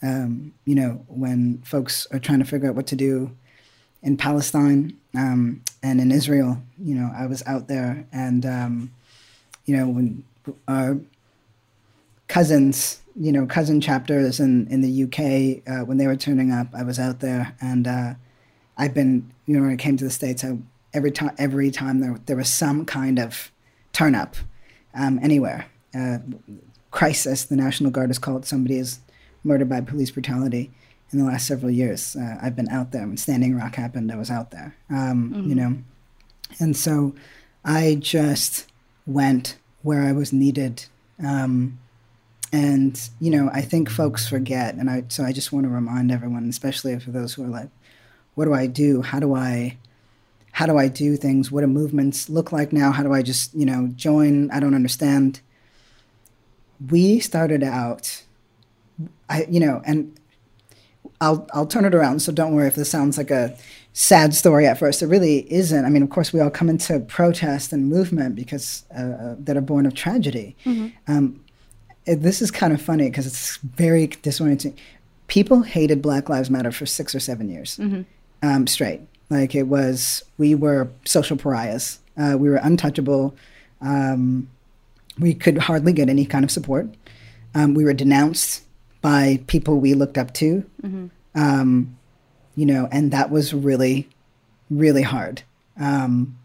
Um, 0.02 0.54
you 0.66 0.76
know, 0.76 1.06
when 1.08 1.62
folks 1.64 2.08
are 2.12 2.20
trying 2.20 2.40
to 2.40 2.46
figure 2.46 2.70
out 2.70 2.76
what 2.76 2.88
to 2.88 2.96
do 2.96 3.36
in 4.02 4.18
Palestine 4.18 4.98
um, 5.16 5.62
and 5.84 6.02
in 6.02 6.12
Israel, 6.12 6.62
you 6.80 6.96
know, 6.96 7.12
I 7.16 7.28
was 7.28 7.44
out 7.46 7.68
there. 7.68 8.08
And, 8.12 8.46
um, 8.46 8.92
you 9.66 9.78
know, 9.78 9.88
when 9.88 10.24
our 10.68 10.98
cousins 12.28 13.02
you 13.16 13.32
know 13.32 13.46
cousin 13.46 13.82
chapters 13.82 14.40
in 14.40 14.68
in 14.68 14.82
the 14.82 15.04
UK 15.04 15.64
uh, 15.72 15.86
when 15.86 15.98
they 15.98 16.08
were 16.08 16.16
turning 16.16 16.52
up. 16.52 16.68
I 16.74 16.84
was 16.84 17.00
out 17.00 17.20
there, 17.20 17.56
and 17.62 17.88
uh, 17.88 18.14
I've 18.78 18.94
been 18.94 19.32
you 19.46 19.56
know 19.56 19.62
when 19.62 19.72
I 19.72 19.76
came 19.76 19.98
to 19.98 20.04
the 20.04 20.10
states, 20.10 20.44
I, 20.44 20.58
every 20.94 21.12
time 21.12 21.36
every 21.38 21.72
time 21.72 22.00
there 22.00 22.20
there 22.26 22.36
was 22.36 22.50
some 22.52 22.86
kind 22.86 23.20
of 23.20 23.52
turn 23.94 24.16
up 24.16 24.36
um, 24.94 25.20
anywhere. 25.22 25.68
Uh, 25.94 26.20
crisis, 26.92 27.46
the 27.46 27.56
National 27.56 27.92
Guard 27.92 28.10
has 28.10 28.20
called 28.20 28.46
somebody 28.46 28.78
is 28.78 29.00
murdered 29.44 29.70
by 29.70 29.82
police 29.82 30.12
brutality 30.12 30.72
in 31.12 31.20
the 31.20 31.26
last 31.26 31.48
several 31.48 31.72
years. 31.72 32.16
Uh, 32.16 32.38
I've 32.42 32.56
been 32.56 32.70
out 32.70 32.92
there. 32.92 33.08
When 33.08 33.18
Standing 33.18 33.56
Rock 33.56 33.76
happened, 33.76 34.12
I 34.12 34.16
was 34.16 34.30
out 34.30 34.52
there. 34.52 34.76
Um, 34.90 35.32
mm-hmm. 35.34 35.50
You 35.50 35.56
know, 35.56 35.78
and 36.60 36.76
so 36.76 37.16
I 37.66 37.98
just 38.00 38.68
went 39.06 39.58
where 39.82 40.04
I 40.04 40.12
was 40.12 40.32
needed. 40.34 40.86
Um, 41.24 41.80
and 42.52 43.10
you 43.20 43.30
know 43.30 43.50
i 43.54 43.62
think 43.62 43.90
folks 43.90 44.28
forget 44.28 44.74
and 44.76 44.90
i 44.90 45.04
so 45.08 45.24
i 45.24 45.32
just 45.32 45.52
want 45.52 45.64
to 45.66 45.70
remind 45.70 46.12
everyone 46.12 46.50
especially 46.50 46.98
for 47.00 47.12
those 47.12 47.34
who 47.34 47.44
are 47.44 47.48
like 47.48 47.70
what 48.40 48.46
do 48.46 48.54
i 48.54 48.68
do? 48.68 49.02
How 49.02 49.20
do 49.20 49.36
i 49.36 49.76
how 50.54 50.66
do 50.66 50.78
i 50.78 50.88
do 50.88 51.18
things? 51.18 51.52
What 51.52 51.60
do 51.60 51.68
movements 51.68 52.30
look 52.30 52.54
like 52.54 52.72
now? 52.72 52.90
How 52.90 53.04
do 53.04 53.12
i 53.12 53.22
just 53.22 53.54
you 53.54 53.66
know 53.66 53.90
join? 53.98 54.50
I 54.52 54.62
don't 54.62 54.74
understand. 54.74 55.42
We 56.90 57.20
started 57.20 57.64
out 57.64 58.24
i 59.30 59.46
you 59.50 59.60
know 59.60 59.82
and 59.86 60.18
i'll 61.20 61.48
i'll 61.54 61.66
turn 61.66 61.86
it 61.86 61.96
around 61.96 62.20
so 62.20 62.32
don't 62.32 62.54
worry 62.54 62.68
if 62.68 62.76
this 62.76 62.90
sounds 62.90 63.18
like 63.18 63.32
a 63.32 63.58
sad 63.92 64.34
story 64.34 64.66
at 64.66 64.80
first. 64.80 65.02
It 65.02 65.08
really 65.08 65.52
isn't. 65.52 65.84
I 65.84 65.90
mean 65.90 66.04
of 66.04 66.10
course 66.10 66.32
we 66.32 66.40
all 66.40 66.50
come 66.50 66.70
into 66.70 67.02
protest 67.02 67.74
and 67.74 67.90
movement 67.90 68.38
because 68.38 68.86
uh, 68.96 69.36
that 69.38 69.58
are 69.58 69.68
born 69.74 69.86
of 69.86 69.96
tragedy. 69.96 70.56
Mm-hmm. 70.64 70.88
um, 71.12 71.44
this 72.16 72.42
is 72.42 72.52
kind 72.52 72.74
of 72.74 72.82
funny 72.82 73.10
because 73.10 73.28
it's 73.28 73.58
very 73.58 74.08
disorienting. 74.08 74.76
People 75.28 75.62
hated 75.62 76.02
Black 76.02 76.30
Lives 76.30 76.50
Matter 76.50 76.72
for 76.72 76.86
six 76.86 77.14
or 77.14 77.20
seven 77.20 77.50
years 77.50 77.78
mm-hmm. 77.78 78.02
um, 78.42 78.68
straight. 78.68 79.02
Like 79.30 79.54
it 79.54 79.64
was, 79.64 80.24
we 80.38 80.56
were 80.56 80.90
social 81.06 81.38
pariahs. 81.38 82.00
Uh, 82.18 82.36
we 82.38 82.50
were 82.50 82.56
untouchable. 82.58 83.36
Um, 83.82 84.50
we 85.20 85.34
could 85.34 85.58
hardly 85.58 85.94
get 85.94 86.10
any 86.10 86.26
kind 86.26 86.44
of 86.44 86.52
support. 86.52 86.88
Um, 87.54 87.74
we 87.74 87.84
were 87.84 87.94
denounced 87.94 88.64
by 89.02 89.40
people 89.48 89.80
we 89.80 89.94
looked 89.94 90.18
up 90.18 90.34
to. 90.36 90.64
Mm-hmm. 90.82 91.08
Um, 91.36 91.98
you 92.56 92.66
know, 92.66 92.90
and 92.92 93.12
that 93.12 93.30
was 93.30 93.54
really, 93.54 94.10
really 94.70 95.04
hard. 95.04 95.44
Um, 95.80 96.38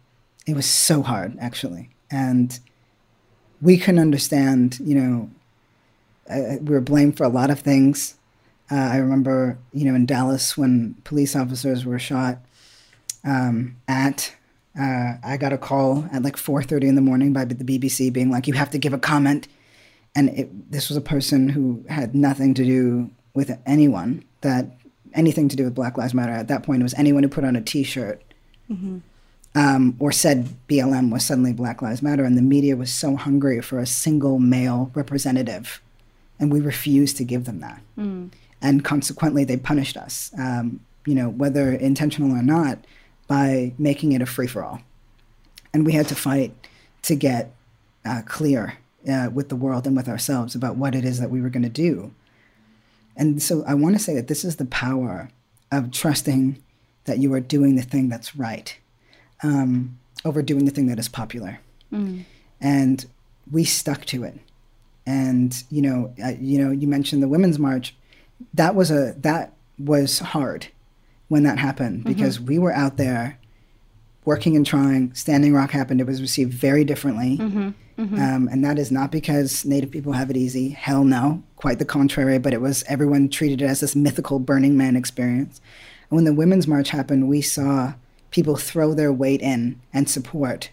it 0.47 0.55
was 0.55 0.67
so 0.67 1.03
hard, 1.03 1.37
actually. 1.41 1.91
And 2.11 2.59
we 3.61 3.79
couldn't 3.79 4.01
understand, 4.01 4.79
you 4.81 4.95
know, 4.95 5.31
uh, 6.31 6.57
we 6.61 6.75
were 6.75 6.81
blamed 6.81 7.17
for 7.17 7.25
a 7.25 7.29
lot 7.29 7.51
of 7.51 7.61
things. 7.61 8.17
Uh, 8.71 8.77
I 8.77 8.97
remember, 8.97 9.59
you 9.73 9.85
know, 9.85 9.95
in 9.95 10.07
Dallas 10.07 10.57
when 10.57 10.95
police 11.05 11.37
officers 11.37 11.85
were 11.85 11.99
shot 11.99 12.39
um, 13.25 13.77
at. 13.89 14.35
Uh, 14.79 15.15
I 15.23 15.37
got 15.37 15.53
a 15.53 15.59
call 15.59 16.09
at 16.13 16.23
like 16.23 16.37
4:30 16.37 16.89
in 16.89 16.95
the 16.95 17.01
morning 17.01 17.33
by 17.33 17.45
the 17.45 17.55
BBC 17.55 18.13
being 18.13 18.31
like, 18.31 18.49
"You 18.49 18.55
have 18.55 18.71
to 18.71 18.79
give 18.79 18.93
a 18.93 18.99
comment," 18.99 19.47
and 20.17 20.31
it, 20.31 20.73
this 20.73 20.89
was 20.89 20.97
a 20.97 21.03
person 21.03 21.49
who 21.49 21.85
had 21.89 22.15
nothing 22.15 22.55
to 22.55 22.65
do 22.65 23.11
with 23.35 23.57
anyone 23.67 24.25
that 24.41 24.67
anything 25.13 25.49
to 25.49 25.57
do 25.57 25.65
with 25.65 25.75
Black 25.75 25.97
Lives 25.97 26.15
Matter. 26.15 26.33
At 26.33 26.49
that 26.49 26.65
point, 26.65 26.81
it 26.81 26.85
was 26.85 26.95
anyone 26.95 27.23
who 27.23 27.29
put 27.29 27.45
on 27.45 27.55
a 27.55 27.61
T-shirt 27.61 28.21
mm-hmm. 28.69 28.99
um, 29.55 29.97
or 30.01 30.11
said 30.11 30.49
BLM 30.69 31.13
was 31.13 31.25
suddenly 31.25 31.53
Black 31.53 31.81
Lives 31.81 32.03
Matter, 32.03 32.25
and 32.25 32.37
the 32.37 32.43
media 32.43 32.77
was 32.77 32.93
so 32.93 33.15
hungry 33.15 33.61
for 33.61 33.79
a 33.79 33.87
single 33.87 34.41
male 34.41 34.91
representative 34.95 35.81
and 36.39 36.53
we 36.53 36.61
refused 36.61 37.17
to 37.19 37.25
give 37.25 37.45
them 37.45 37.61
that. 37.61 37.81
Mm. 37.99 38.31
And 38.61 38.85
consequently, 38.85 39.45
they 39.45 39.57
punished 39.57 39.97
us, 39.97 40.33
um, 40.39 40.81
you 41.07 41.15
know, 41.15 41.29
whether 41.29 41.73
intentional 41.73 42.33
or 42.33 42.43
not, 42.43 42.79
by 43.27 43.73
making 43.79 44.13
it 44.13 44.23
a 44.23 44.27
free 44.27 44.47
for 44.47 44.65
all. 44.65 44.81
And 45.73 45.85
we 45.85 45.93
had 45.93 46.09
to 46.09 46.15
fight 46.15 46.55
to 47.03 47.15
get 47.15 47.55
uh, 48.05 48.23
clear 48.27 48.79
uh, 49.09 49.31
with 49.33 49.49
the 49.49 49.57
world 49.57 49.87
and 49.87 49.97
with 49.97 50.09
ourselves 50.09 50.55
about 50.55 50.77
what 50.77 50.95
it 50.95 51.05
is 51.05 51.21
that 51.21 51.31
we 51.31 51.41
were 51.41 51.51
going 51.51 51.63
to 51.63 51.69
do. 51.69 52.13
And 53.17 53.43
so 53.43 53.65
I 53.67 53.75
want 53.75 53.95
to 53.97 54.03
say 54.03 54.15
that 54.15 54.29
this 54.29 54.45
is 54.45 54.57
the 54.57 54.65
power 54.65 55.31
of 55.71 55.91
trusting 55.91 56.63
that 57.05 57.19
you 57.19 57.33
are 57.35 57.41
doing 57.41 57.77
the 57.77 57.83
thing 57.83 58.09
that's 58.09 58.35
right 58.35 58.77
um, 59.43 59.99
over 60.25 60.43
doing 60.43 60.65
the 60.65 60.71
thing 60.71 60.87
that 60.87 60.99
is 60.99 61.09
popular. 61.09 61.61
And 62.61 63.05
we 63.51 63.65
stuck 63.65 64.05
to 64.07 64.25
it. 64.25 64.39
And 65.07 65.55
you 65.71 65.83
know, 65.83 66.15
uh, 66.25 66.33
you 66.41 66.59
know, 66.59 66.71
you 66.71 66.89
mentioned 66.89 67.23
the 67.23 67.29
women's 67.29 67.59
march. 67.59 67.95
That 68.55 68.75
was 68.75 68.91
a 68.91 69.15
that 69.19 69.53
was 69.79 70.19
hard 70.21 70.69
when 71.29 71.43
that 71.45 71.59
happened 71.59 72.05
because 72.05 72.41
we 72.41 72.59
were 72.59 72.73
out 72.73 72.97
there 72.97 73.39
working 74.25 74.57
and 74.57 74.65
trying. 74.65 75.13
Standing 75.15 75.53
Rock 75.53 75.71
happened. 75.71 76.01
It 76.01 76.07
was 76.07 76.21
received 76.21 76.53
very 76.53 76.85
differently. 76.85 77.37
Um, 77.97 78.49
and 78.51 78.65
that 78.65 78.79
is 78.79 78.91
not 78.91 79.13
because 79.13 79.65
Native 79.65 79.91
people 79.91 80.13
have 80.15 80.29
it 80.31 80.37
easy. 80.37 80.71
Hell 80.71 81.05
no. 81.05 81.43
Quite 81.57 81.79
the 81.79 81.85
contrary. 81.85 82.39
But 82.39 82.53
it 82.53 82.61
was 82.61 82.83
everyone 82.89 83.29
treated 83.29 83.63
it 83.63 83.67
as 83.67 83.81
this 83.81 83.95
mythical 83.95 84.39
Burning 84.39 84.77
Man 84.77 84.97
experience. 84.97 85.61
And 86.11 86.17
when 86.17 86.25
the 86.25 86.33
Women's 86.35 86.67
March 86.67 86.91
happened, 86.91 87.29
we 87.29 87.41
saw 87.41 87.95
people 88.31 88.57
throw 88.57 88.95
their 88.95 89.13
weight 89.13 89.41
in 89.43 89.81
and 89.93 90.09
support 90.11 90.71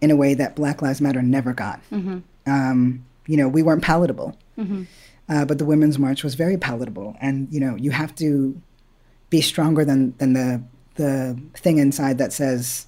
in 0.00 0.10
a 0.12 0.16
way 0.16 0.34
that 0.34 0.54
Black 0.54 0.80
Lives 0.80 1.00
Matter 1.00 1.22
never 1.22 1.52
got. 1.52 1.80
Um, 2.46 3.04
you 3.28 3.36
know, 3.36 3.46
we 3.46 3.62
weren't 3.62 3.84
palatable. 3.84 4.36
Mm-hmm. 4.58 4.84
Uh, 5.28 5.44
but 5.44 5.58
the 5.58 5.64
Women's 5.64 5.98
March 5.98 6.24
was 6.24 6.34
very 6.34 6.56
palatable. 6.56 7.14
And, 7.20 7.46
you 7.52 7.60
know, 7.60 7.76
you 7.76 7.92
have 7.92 8.14
to 8.16 8.60
be 9.30 9.40
stronger 9.40 9.84
than, 9.84 10.16
than 10.16 10.32
the, 10.32 10.62
the 10.96 11.38
thing 11.54 11.78
inside 11.78 12.18
that 12.18 12.32
says 12.32 12.86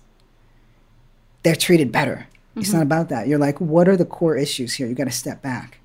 they're 1.44 1.54
treated 1.54 1.92
better. 1.92 2.26
It's 2.56 2.72
not 2.72 2.78
mm-hmm. 2.78 2.82
about 2.82 3.08
that. 3.10 3.28
You're 3.28 3.38
like, 3.38 3.60
what 3.60 3.88
are 3.88 3.96
the 3.96 4.04
core 4.04 4.36
issues 4.36 4.74
here? 4.74 4.88
You 4.88 4.94
got 4.94 5.04
to 5.04 5.12
step 5.12 5.40
back. 5.40 5.78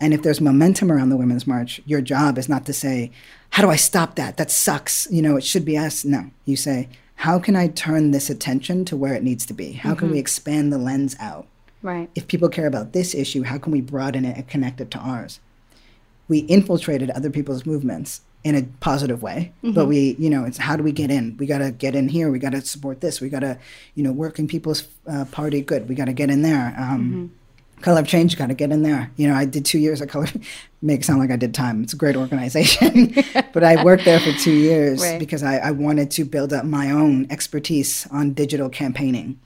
And 0.00 0.12
if 0.12 0.22
there's 0.22 0.40
momentum 0.40 0.92
around 0.92 1.08
the 1.08 1.16
Women's 1.16 1.46
March, 1.46 1.80
your 1.86 2.02
job 2.02 2.36
is 2.36 2.48
not 2.48 2.66
to 2.66 2.72
say, 2.72 3.10
how 3.50 3.62
do 3.62 3.70
I 3.70 3.76
stop 3.76 4.16
that? 4.16 4.36
That 4.36 4.50
sucks. 4.50 5.08
You 5.10 5.22
know, 5.22 5.36
it 5.36 5.44
should 5.44 5.64
be 5.64 5.78
us. 5.78 6.04
No, 6.04 6.30
you 6.44 6.56
say, 6.56 6.88
how 7.14 7.38
can 7.38 7.56
I 7.56 7.68
turn 7.68 8.10
this 8.10 8.28
attention 8.28 8.84
to 8.86 8.96
where 8.96 9.14
it 9.14 9.22
needs 9.22 9.46
to 9.46 9.54
be? 9.54 9.72
How 9.72 9.94
can 9.94 10.08
we 10.08 10.14
mm-hmm. 10.14 10.20
expand 10.20 10.72
the 10.72 10.78
lens 10.78 11.16
out? 11.20 11.46
Right. 11.84 12.10
If 12.14 12.26
people 12.28 12.48
care 12.48 12.66
about 12.66 12.94
this 12.94 13.14
issue, 13.14 13.42
how 13.42 13.58
can 13.58 13.70
we 13.70 13.82
broaden 13.82 14.24
it 14.24 14.36
and 14.36 14.48
connect 14.48 14.80
it 14.80 14.90
to 14.92 14.98
ours? 14.98 15.38
We 16.28 16.38
infiltrated 16.38 17.10
other 17.10 17.28
people's 17.28 17.66
movements 17.66 18.22
in 18.42 18.54
a 18.54 18.62
positive 18.80 19.22
way, 19.22 19.52
but 19.62 19.84
we, 19.86 20.16
you 20.18 20.30
know, 20.30 20.44
it's 20.44 20.56
how 20.58 20.76
do 20.76 20.82
we 20.82 20.92
get 20.92 21.10
in? 21.10 21.36
We 21.38 21.46
got 21.46 21.58
to 21.58 21.70
get 21.70 21.94
in 21.94 22.08
here. 22.08 22.30
We 22.30 22.38
got 22.38 22.52
to 22.52 22.62
support 22.62 23.02
this. 23.02 23.20
We 23.20 23.28
got 23.28 23.40
to, 23.40 23.58
you 23.94 24.02
know, 24.02 24.12
working 24.12 24.48
people's 24.48 24.88
uh, 25.06 25.26
party. 25.26 25.60
Good. 25.60 25.88
We 25.88 25.94
got 25.94 26.06
to 26.06 26.12
get 26.14 26.30
in 26.30 26.40
there. 26.42 26.74
Um, 26.78 27.32
Color 27.82 28.00
of 28.00 28.06
Change 28.06 28.38
got 28.38 28.46
to 28.46 28.54
get 28.54 28.72
in 28.72 28.82
there. 28.82 29.10
You 29.16 29.28
know, 29.28 29.34
I 29.34 29.44
did 29.44 29.66
two 29.66 29.78
years 29.78 30.00
at 30.00 30.08
Color. 30.08 30.28
Make 30.82 31.00
it 31.00 31.04
sound 31.04 31.20
like 31.20 31.30
I 31.30 31.36
did 31.36 31.52
time. 31.54 31.82
It's 31.82 31.92
a 31.92 31.96
great 31.96 32.16
organization, 32.16 33.14
but 33.52 33.62
I 33.64 33.82
worked 33.84 34.04
there 34.06 34.20
for 34.20 34.32
two 34.32 34.52
years 34.52 35.00
Right. 35.02 35.18
because 35.18 35.42
I, 35.42 35.56
I 35.58 35.70
wanted 35.70 36.10
to 36.12 36.24
build 36.24 36.52
up 36.54 36.64
my 36.64 36.90
own 36.90 37.26
expertise 37.30 38.06
on 38.10 38.32
digital 38.32 38.68
campaigning. 38.70 39.38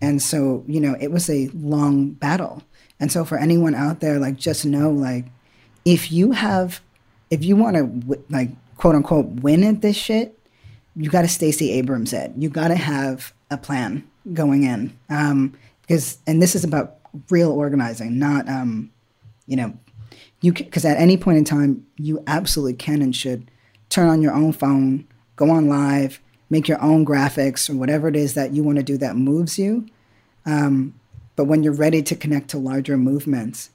And 0.00 0.20
so, 0.22 0.64
you 0.66 0.80
know, 0.80 0.96
it 1.00 1.10
was 1.10 1.30
a 1.30 1.48
long 1.54 2.10
battle. 2.10 2.62
And 3.00 3.10
so, 3.10 3.24
for 3.24 3.38
anyone 3.38 3.74
out 3.74 4.00
there, 4.00 4.18
like, 4.18 4.36
just 4.36 4.64
know, 4.64 4.90
like, 4.90 5.26
if 5.84 6.10
you 6.12 6.32
have, 6.32 6.80
if 7.30 7.44
you 7.44 7.56
want 7.56 7.76
to, 7.76 8.24
like, 8.30 8.50
quote 8.76 8.94
unquote, 8.94 9.26
win 9.26 9.64
at 9.64 9.82
this 9.82 9.96
shit, 9.96 10.38
you 10.94 11.10
got 11.10 11.22
to 11.22 11.28
Stacey 11.28 11.72
Abrams 11.72 12.12
it. 12.12 12.32
You 12.36 12.48
got 12.48 12.68
to 12.68 12.74
have 12.74 13.32
a 13.50 13.56
plan 13.56 14.06
going 14.32 14.64
in. 14.64 14.96
Um, 15.08 15.54
because, 15.82 16.18
and 16.26 16.42
this 16.42 16.54
is 16.54 16.64
about 16.64 16.96
real 17.30 17.52
organizing, 17.52 18.18
not, 18.18 18.48
um, 18.48 18.90
you 19.46 19.56
know, 19.56 19.72
you 20.40 20.52
because 20.52 20.84
at 20.84 20.98
any 20.98 21.16
point 21.16 21.38
in 21.38 21.44
time, 21.44 21.86
you 21.96 22.22
absolutely 22.26 22.74
can 22.74 23.02
and 23.02 23.14
should 23.14 23.50
turn 23.88 24.08
on 24.08 24.20
your 24.20 24.32
own 24.32 24.52
phone, 24.52 25.06
go 25.36 25.50
on 25.50 25.68
live, 25.68 26.20
make 26.48 26.68
your 26.68 26.80
own 26.82 27.04
graphics 27.04 27.68
or 27.68 27.74
whatever 27.76 28.08
it 28.08 28.16
is 28.16 28.34
that 28.34 28.52
you 28.52 28.62
want 28.62 28.76
to 28.76 28.84
do 28.84 28.96
that 28.98 29.16
moves 29.16 29.58
you. 29.58 29.86
Um, 30.44 30.94
but 31.34 31.44
when 31.44 31.62
you're 31.62 31.72
ready 31.72 32.02
to 32.02 32.14
connect 32.14 32.48
to 32.50 32.58
larger 32.58 32.96
movements, 32.96 33.70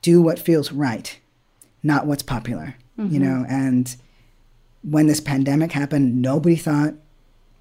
do 0.00 0.22
what 0.22 0.38
feels 0.38 0.72
right, 0.72 1.18
not 1.82 2.06
what's 2.06 2.22
popular. 2.22 2.76
You 3.12 3.18
know, 3.18 3.44
and 3.48 3.96
when 4.82 5.06
this 5.06 5.20
pandemic 5.20 5.72
happened, 5.72 6.22
nobody 6.22 6.56
thought 6.56 6.94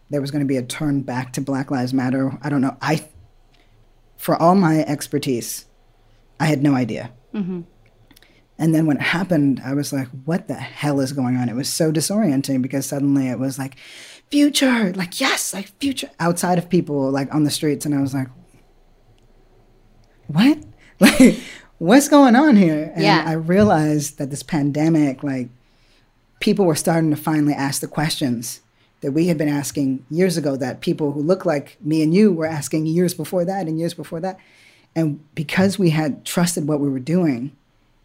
there 0.10 0.22
was 0.22 0.30
going 0.30 0.42
to 0.44 0.48
be 0.48 0.58
a 0.58 0.64
turn 0.64 1.02
back 1.02 1.34
to 1.34 1.42
Black 1.42 1.72
Lives 1.72 1.94
Matter. 1.94 2.38
I 2.42 2.50
don't 2.50 2.62
know. 2.62 2.78
I, 2.82 3.08
for 4.18 4.36
all 4.36 4.56
my 4.56 4.82
expertise, 4.82 5.66
I 6.40 6.46
had 6.46 6.62
no 6.62 6.76
idea. 6.76 7.12
And 8.62 8.76
then 8.76 8.86
when 8.86 8.98
it 8.98 9.02
happened, 9.02 9.60
I 9.66 9.74
was 9.74 9.92
like, 9.92 10.08
what 10.24 10.48
the 10.48 10.54
hell 10.54 11.00
is 11.00 11.14
going 11.14 11.36
on? 11.36 11.50
It 11.50 11.56
was 11.56 11.68
so 11.68 11.92
disorienting 11.92 12.62
because 12.62 12.86
suddenly 12.86 13.28
it 13.28 13.40
was 13.40 13.58
like, 13.58 13.76
future, 14.30 14.94
like, 14.94 15.20
yes, 15.20 15.52
like 15.52 15.70
future 15.80 16.12
outside 16.20 16.60
of 16.60 16.70
people, 16.70 17.10
like 17.10 17.34
on 17.34 17.44
the 17.44 17.50
streets. 17.50 17.88
And 17.88 17.96
I 17.96 18.02
was 18.02 18.14
like, 18.14 18.28
what? 20.28 20.60
Like, 21.02 21.40
what's 21.80 22.08
going 22.08 22.36
on 22.36 22.56
here? 22.56 22.92
And 22.94 23.04
Yeah. 23.04 23.24
I 23.26 23.32
realized 23.34 24.20
that 24.20 24.30
this 24.30 24.44
pandemic, 24.44 25.24
like, 25.24 25.50
people 26.40 26.66
were 26.66 26.76
starting 26.76 27.10
to 27.10 27.16
finally 27.16 27.56
ask 27.56 27.82
the 27.82 27.88
questions 27.88 28.62
that 29.00 29.14
we 29.14 29.26
had 29.26 29.40
been 29.40 29.50
asking 29.50 30.06
years 30.12 30.38
ago 30.38 30.56
that 30.58 30.82
people 30.82 31.14
who 31.14 31.24
look 31.24 31.44
like 31.44 31.78
me 31.82 32.04
and 32.04 32.14
you 32.14 32.32
were 32.32 32.46
asking 32.46 32.86
years 32.86 33.16
before 33.16 33.44
that 33.46 33.66
and 33.68 33.80
years 33.80 33.96
before 33.96 34.20
that. 34.20 34.38
And 34.96 35.22
because 35.34 35.80
we 35.80 35.90
had 35.90 36.24
trusted 36.24 36.68
what 36.68 36.80
we 36.80 36.88
were 36.90 37.00
doing, 37.00 37.58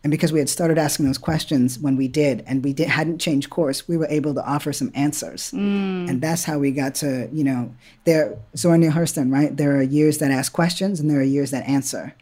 and 0.07 0.11
because 0.13 0.33
we 0.33 0.39
had 0.39 0.49
started 0.49 0.79
asking 0.79 1.05
those 1.05 1.19
questions 1.19 1.81
when 1.81 1.97
we 1.97 2.07
did, 2.07 2.45
and 2.47 2.63
we 2.63 2.73
did, 2.73 2.87
hadn't 2.87 3.19
changed 3.19 3.51
course, 3.51 3.89
we 3.89 3.97
were 3.97 4.07
able 4.07 4.35
to 4.35 4.47
offer 4.49 4.73
some 4.73 4.93
answers. 4.95 5.51
Mm. 5.51 6.09
And 6.09 6.21
that's 6.21 6.45
how 6.45 6.61
we 6.61 6.71
got 6.71 6.95
to, 6.97 7.29
you 7.33 7.43
know, 7.43 7.75
there, 8.05 8.39
Zora 8.57 8.79
Neale 8.79 8.93
Hurston, 8.93 9.33
right? 9.33 9.57
There 9.57 9.77
are 9.77 9.83
years 9.83 10.19
that 10.19 10.31
ask 10.31 10.53
questions 10.53 11.01
and 11.01 11.11
there 11.11 11.19
are 11.19 11.25
years 11.25 11.51
that 11.51 11.67
answer. 11.67 12.15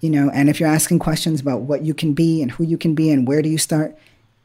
You 0.00 0.10
know, 0.10 0.28
and 0.34 0.50
if 0.50 0.60
you're 0.60 0.68
asking 0.68 0.98
questions 0.98 1.40
about 1.40 1.62
what 1.62 1.86
you 1.86 1.94
can 1.94 2.12
be 2.12 2.42
and 2.42 2.50
who 2.50 2.64
you 2.64 2.76
can 2.76 2.94
be 2.94 3.10
and 3.10 3.26
where 3.26 3.40
do 3.40 3.48
you 3.48 3.56
start, 3.56 3.96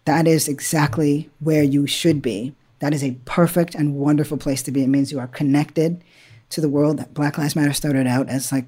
that 0.06 0.26
is 0.26 0.48
exactly 0.48 1.30
where 1.42 1.64
you 1.64 1.86
should 1.88 2.22
be. 2.22 2.56
That 2.80 2.94
is 2.94 3.04
a 3.04 3.18
perfect 3.26 3.76
and 3.76 3.96
wonderful 3.96 4.38
place 4.38 4.64
to 4.64 4.72
be. 4.72 4.82
It 4.82 4.88
means 4.88 5.12
you 5.12 5.20
are 5.20 5.28
connected 5.28 6.02
to 6.52 6.62
the 6.62 6.70
world. 6.70 7.00
That 7.00 7.14
Black 7.14 7.38
Lives 7.38 7.58
Matter 7.58 7.74
started 7.74 8.08
out 8.08 8.30
as 8.30 8.54
like 8.54 8.68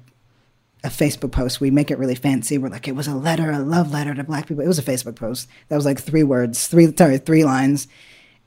a 0.84 0.88
Facebook 0.88 1.32
post. 1.32 1.60
We 1.60 1.70
make 1.70 1.90
it 1.90 1.98
really 1.98 2.14
fancy. 2.14 2.56
We're 2.58 2.68
like, 2.68 2.86
it 2.86 2.94
was 2.94 3.08
a 3.08 3.14
letter, 3.14 3.50
a 3.50 3.58
love 3.58 3.90
letter 3.90 4.14
to 4.14 4.24
black 4.24 4.46
people. 4.46 4.62
It 4.62 4.68
was 4.68 4.78
a 4.78 4.82
Facebook 4.82 5.16
post. 5.16 5.48
That 5.68 5.76
was 5.76 5.84
like 5.84 6.00
three 6.00 6.22
words, 6.22 6.68
three 6.68 6.94
sorry, 6.96 7.18
three 7.18 7.44
lines. 7.44 7.88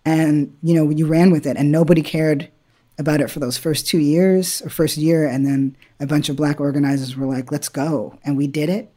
And 0.05 0.55
you 0.63 0.73
know, 0.73 0.89
you 0.89 1.05
ran 1.07 1.32
with 1.32 1.45
it 1.45 1.57
and 1.57 1.71
nobody 1.71 2.01
cared 2.01 2.49
about 2.97 3.21
it 3.21 3.29
for 3.29 3.39
those 3.39 3.57
first 3.57 3.88
two 3.88 3.99
years 3.99 4.61
or 4.61 4.69
first 4.69 4.97
year. 4.97 5.27
And 5.27 5.45
then 5.45 5.75
a 5.99 6.07
bunch 6.07 6.29
of 6.29 6.36
black 6.36 6.59
organizers 6.59 7.15
were 7.15 7.25
like, 7.25 7.51
let's 7.51 7.69
go. 7.69 8.17
And 8.23 8.38
we 8.38 8.47
did 8.47 8.69
it. 8.69 8.91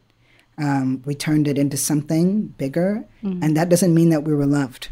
Um, 0.57 1.01
we 1.05 1.13
turned 1.15 1.47
it 1.47 1.57
into 1.57 1.75
something 1.75 2.47
bigger. 2.57 3.03
And 3.43 3.57
that 3.57 3.67
doesn't 3.69 3.93
mean 3.93 4.09
that 4.09 4.23
we 4.23 4.33
were 4.33 4.45
loved. 4.45 4.87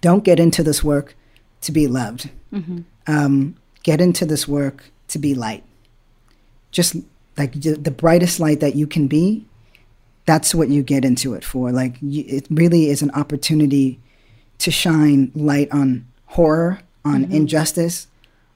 Don't 0.00 0.22
get 0.22 0.38
into 0.38 0.62
this 0.62 0.84
work 0.84 1.16
to 1.62 1.72
be 1.72 1.86
loved. 1.88 2.30
Um, 3.06 3.56
get 3.82 4.00
into 4.00 4.24
this 4.24 4.46
work 4.46 4.84
to 5.08 5.18
be 5.18 5.34
light. 5.34 5.64
Just 6.74 6.96
like 7.38 7.52
the 7.52 7.94
brightest 7.96 8.40
light 8.40 8.58
that 8.58 8.74
you 8.74 8.88
can 8.88 9.06
be, 9.06 9.46
that's 10.26 10.54
what 10.54 10.68
you 10.68 10.82
get 10.82 11.04
into 11.04 11.34
it 11.34 11.44
for. 11.44 11.70
Like, 11.70 11.94
you, 12.02 12.24
it 12.26 12.48
really 12.50 12.88
is 12.88 13.00
an 13.00 13.12
opportunity 13.12 14.00
to 14.58 14.72
shine 14.72 15.30
light 15.36 15.70
on 15.70 16.04
horror, 16.26 16.80
on 17.04 17.30
injustice, 17.30 18.08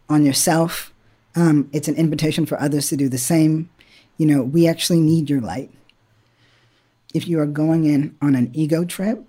on 0.08 0.26
yourself. 0.26 0.92
Um, 1.36 1.70
it's 1.72 1.86
an 1.86 1.94
invitation 1.94 2.44
for 2.44 2.60
others 2.60 2.88
to 2.88 2.96
do 2.96 3.08
the 3.08 3.18
same. 3.18 3.70
You 4.16 4.26
know, 4.26 4.42
we 4.42 4.66
actually 4.66 5.00
need 5.00 5.30
your 5.30 5.40
light. 5.40 5.70
If 7.14 7.28
you 7.28 7.38
are 7.38 7.46
going 7.46 7.84
in 7.84 8.16
on 8.20 8.34
an 8.34 8.50
ego 8.52 8.84
trip, 8.84 9.24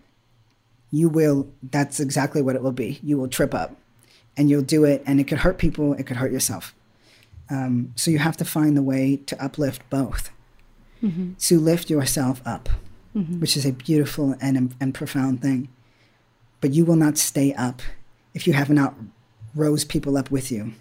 you 0.89 1.09
will, 1.09 1.47
that's 1.61 1.99
exactly 1.99 2.41
what 2.41 2.55
it 2.55 2.63
will 2.63 2.71
be. 2.71 2.99
You 3.03 3.19
will 3.19 3.27
trip 3.27 3.53
up 3.53 3.75
and 4.35 4.49
you'll 4.49 4.63
do 4.63 4.83
it, 4.83 5.03
and 5.05 5.19
it 5.19 5.25
could 5.25 5.39
hurt 5.39 5.59
people, 5.59 5.93
it 5.93 6.07
could 6.07 6.17
hurt 6.17 6.31
yourself. 6.31 6.73
Um, 7.49 7.93
so 7.95 8.11
you 8.11 8.19
have 8.19 8.37
to 8.37 8.45
find 8.45 8.77
the 8.77 8.83
way 8.83 9.17
to 9.25 9.43
uplift 9.43 9.81
both, 9.89 10.29
to 11.39 11.59
lift 11.59 11.89
yourself 11.89 12.41
up, 12.45 12.69
which 13.39 13.55
is 13.57 13.65
a 13.65 13.71
beautiful 13.71 14.35
and, 14.41 14.75
and 14.79 14.93
profound 14.93 15.41
thing. 15.41 15.67
But 16.61 16.71
you 16.73 16.85
will 16.85 16.95
not 16.97 17.17
stay 17.17 17.53
up 17.53 17.81
if 18.33 18.45
you 18.45 18.53
have 18.53 18.69
not 18.69 18.93
rose 19.55 19.83
people 19.85 20.17
up 20.17 20.29
with 20.29 20.51
you. 20.51 20.73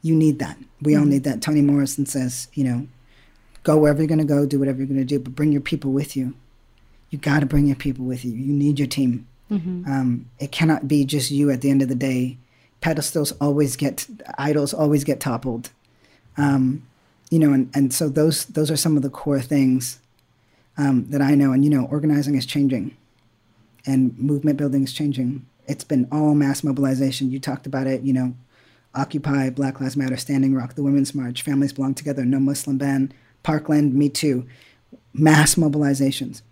You 0.00 0.14
need 0.14 0.38
that. 0.38 0.56
We 0.80 0.94
all 0.96 1.04
need 1.04 1.24
that. 1.24 1.42
Toni 1.42 1.60
Morrison 1.62 2.06
says, 2.06 2.48
you 2.54 2.64
know, 2.64 2.86
go 3.64 3.76
wherever 3.78 4.00
you're 4.00 4.08
going 4.08 4.18
to 4.18 4.24
go, 4.24 4.46
do 4.46 4.58
whatever 4.58 4.78
you're 4.78 4.86
going 4.86 4.98
to 5.00 5.04
do, 5.04 5.18
but 5.18 5.34
bring 5.34 5.50
your 5.52 5.60
people 5.60 5.90
with 5.92 6.16
you. 6.16 6.34
You 7.10 7.18
got 7.18 7.40
to 7.40 7.46
bring 7.46 7.66
your 7.66 7.76
people 7.76 8.04
with 8.04 8.24
you. 8.24 8.32
You 8.32 8.52
need 8.52 8.78
your 8.78 8.88
team. 8.88 9.26
Um, 9.86 10.26
it 10.38 10.52
cannot 10.52 10.88
be 10.88 11.04
just 11.04 11.30
you 11.30 11.50
at 11.50 11.60
the 11.60 11.70
end 11.70 11.82
of 11.82 11.88
the 11.88 11.94
day. 11.94 12.38
Pedestals 12.84 13.32
always 13.40 13.76
get, 13.76 14.06
idols 14.36 14.74
always 14.74 15.04
get 15.04 15.18
toppled. 15.18 15.70
Um, 16.36 16.86
you 17.30 17.38
know, 17.38 17.54
and, 17.54 17.70
and 17.74 17.94
so 17.94 18.10
those 18.10 18.44
those 18.44 18.70
are 18.70 18.76
some 18.76 18.98
of 18.98 19.02
the 19.02 19.08
core 19.08 19.40
things 19.40 20.00
um, 20.76 21.06
that 21.08 21.22
I 21.22 21.34
know. 21.34 21.52
And 21.52 21.64
you 21.64 21.70
know, 21.70 21.86
organizing 21.86 22.34
is 22.34 22.44
changing, 22.44 22.94
and 23.86 24.18
movement 24.18 24.58
building 24.58 24.84
is 24.84 24.92
changing. 24.92 25.46
It's 25.66 25.82
been 25.82 26.06
all 26.12 26.34
mass 26.34 26.62
mobilization. 26.62 27.30
You 27.30 27.40
talked 27.40 27.66
about 27.66 27.86
it. 27.86 28.02
You 28.02 28.12
know, 28.12 28.34
Occupy, 28.94 29.48
Black 29.48 29.80
Lives 29.80 29.96
Matter, 29.96 30.18
Standing 30.18 30.54
Rock, 30.54 30.74
the 30.74 30.82
Women's 30.82 31.14
March, 31.14 31.40
Families 31.40 31.72
Belong 31.72 31.94
Together, 31.94 32.26
No 32.26 32.38
Muslim 32.38 32.76
Ban, 32.76 33.14
Parkland, 33.42 33.94
Me 33.94 34.10
Too, 34.10 34.46
mass 35.14 35.54
mobilizations. 35.54 36.42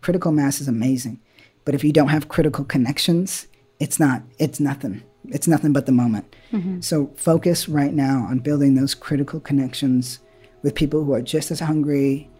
Critical 0.00 0.32
mass 0.32 0.60
is 0.60 0.66
amazing, 0.66 1.20
but 1.64 1.76
if 1.76 1.84
you 1.84 1.92
don't 1.92 2.08
have 2.08 2.26
critical 2.26 2.64
connections, 2.64 3.46
it's 3.78 4.00
not. 4.00 4.22
It's 4.40 4.58
nothing. 4.58 5.04
It's 5.30 5.48
nothing 5.48 5.72
but 5.72 5.86
the 5.86 5.92
moment. 5.92 6.34
Mm-hmm. 6.52 6.80
So 6.80 7.10
focus 7.16 7.68
right 7.68 7.92
now 7.92 8.26
on 8.28 8.38
building 8.38 8.74
those 8.74 8.94
critical 8.94 9.40
connections 9.40 10.20
with 10.62 10.74
people 10.74 11.04
who 11.04 11.12
are 11.12 11.22
just 11.22 11.50
as 11.50 11.60
hungry, 11.60 12.30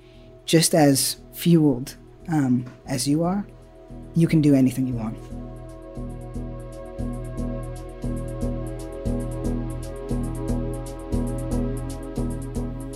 just 0.44 0.74
as 0.74 1.16
fueled 1.32 1.96
um, 2.28 2.66
as 2.86 3.06
you 3.06 3.22
are. 3.22 3.46
You 4.14 4.26
can 4.26 4.40
do 4.40 4.54
anything 4.54 4.86
you 4.86 4.94
want. 4.94 5.16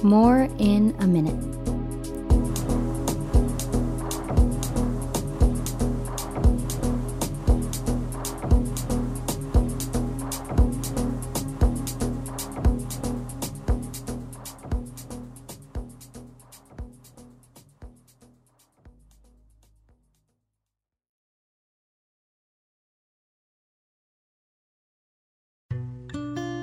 More 0.02 0.48
in 0.58 0.96
a 0.98 1.06
minute. 1.06 1.49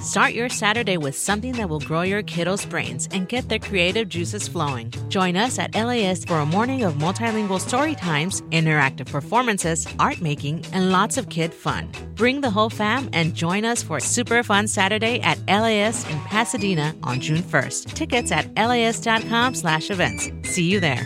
Start 0.00 0.32
your 0.32 0.48
Saturday 0.48 0.96
with 0.96 1.14
something 1.14 1.52
that 1.52 1.68
will 1.68 1.78
grow 1.80 2.00
your 2.00 2.22
kiddos' 2.22 2.66
brains 2.66 3.06
and 3.12 3.28
get 3.28 3.50
their 3.50 3.58
creative 3.58 4.08
juices 4.08 4.48
flowing. 4.48 4.90
Join 5.08 5.36
us 5.36 5.58
at 5.58 5.74
LAist 5.74 6.26
for 6.26 6.38
a 6.38 6.46
morning 6.46 6.84
of 6.84 6.94
multilingual 6.94 7.60
story 7.60 7.94
times, 7.94 8.40
interactive 8.50 9.12
performances, 9.12 9.86
art 9.98 10.22
making, 10.22 10.64
and 10.72 10.90
lots 10.90 11.18
of 11.18 11.28
kid 11.28 11.52
fun. 11.52 11.92
Bring 12.14 12.40
the 12.40 12.48
whole 12.48 12.70
fam 12.70 13.10
and 13.12 13.34
join 13.34 13.66
us 13.66 13.82
for 13.82 13.98
a 13.98 14.00
super 14.00 14.42
fun 14.42 14.66
Saturday 14.68 15.20
at 15.20 15.38
LAist 15.46 16.08
in 16.08 16.18
Pasadena 16.20 16.94
on 17.02 17.20
June 17.20 17.42
1st. 17.42 17.92
Tickets 17.92 18.32
at 18.32 18.54
laist.com 18.54 19.54
slash 19.54 19.90
events. 19.90 20.30
See 20.44 20.64
you 20.64 20.80
there. 20.80 21.04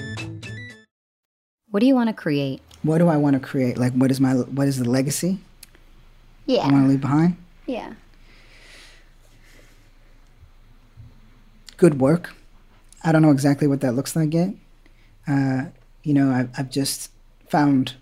What 1.70 1.80
do 1.80 1.86
you 1.86 1.97
want 1.97 2.11
to 2.11 2.14
create? 2.14 2.62
What 2.84 2.99
do 2.99 3.09
I 3.09 3.16
want 3.16 3.34
to 3.34 3.40
create? 3.40 3.76
Like, 3.76 3.92
what 3.95 4.12
is 4.12 4.20
my 4.20 4.34
what 4.34 4.68
is 4.68 4.78
the 4.78 4.88
legacy? 4.88 5.38
Yeah. 6.47 6.61
I 6.61 6.70
want 6.70 6.84
to 6.84 6.88
leave 6.90 7.01
behind. 7.01 7.36
Yeah. 7.66 7.95
Good 11.77 12.01
work. 12.01 12.35
I 13.03 13.12
don't 13.12 13.22
know 13.22 13.31
exactly 13.31 13.66
what 13.66 13.81
that 13.83 13.93
looks 13.93 14.16
like 14.16 14.33
yet. 14.33 14.55
Uh, 15.27 15.64
you 16.03 16.14
know, 16.14 16.31
I've, 16.31 16.51
I've 16.57 16.70
just 16.70 17.11
found 17.49 17.95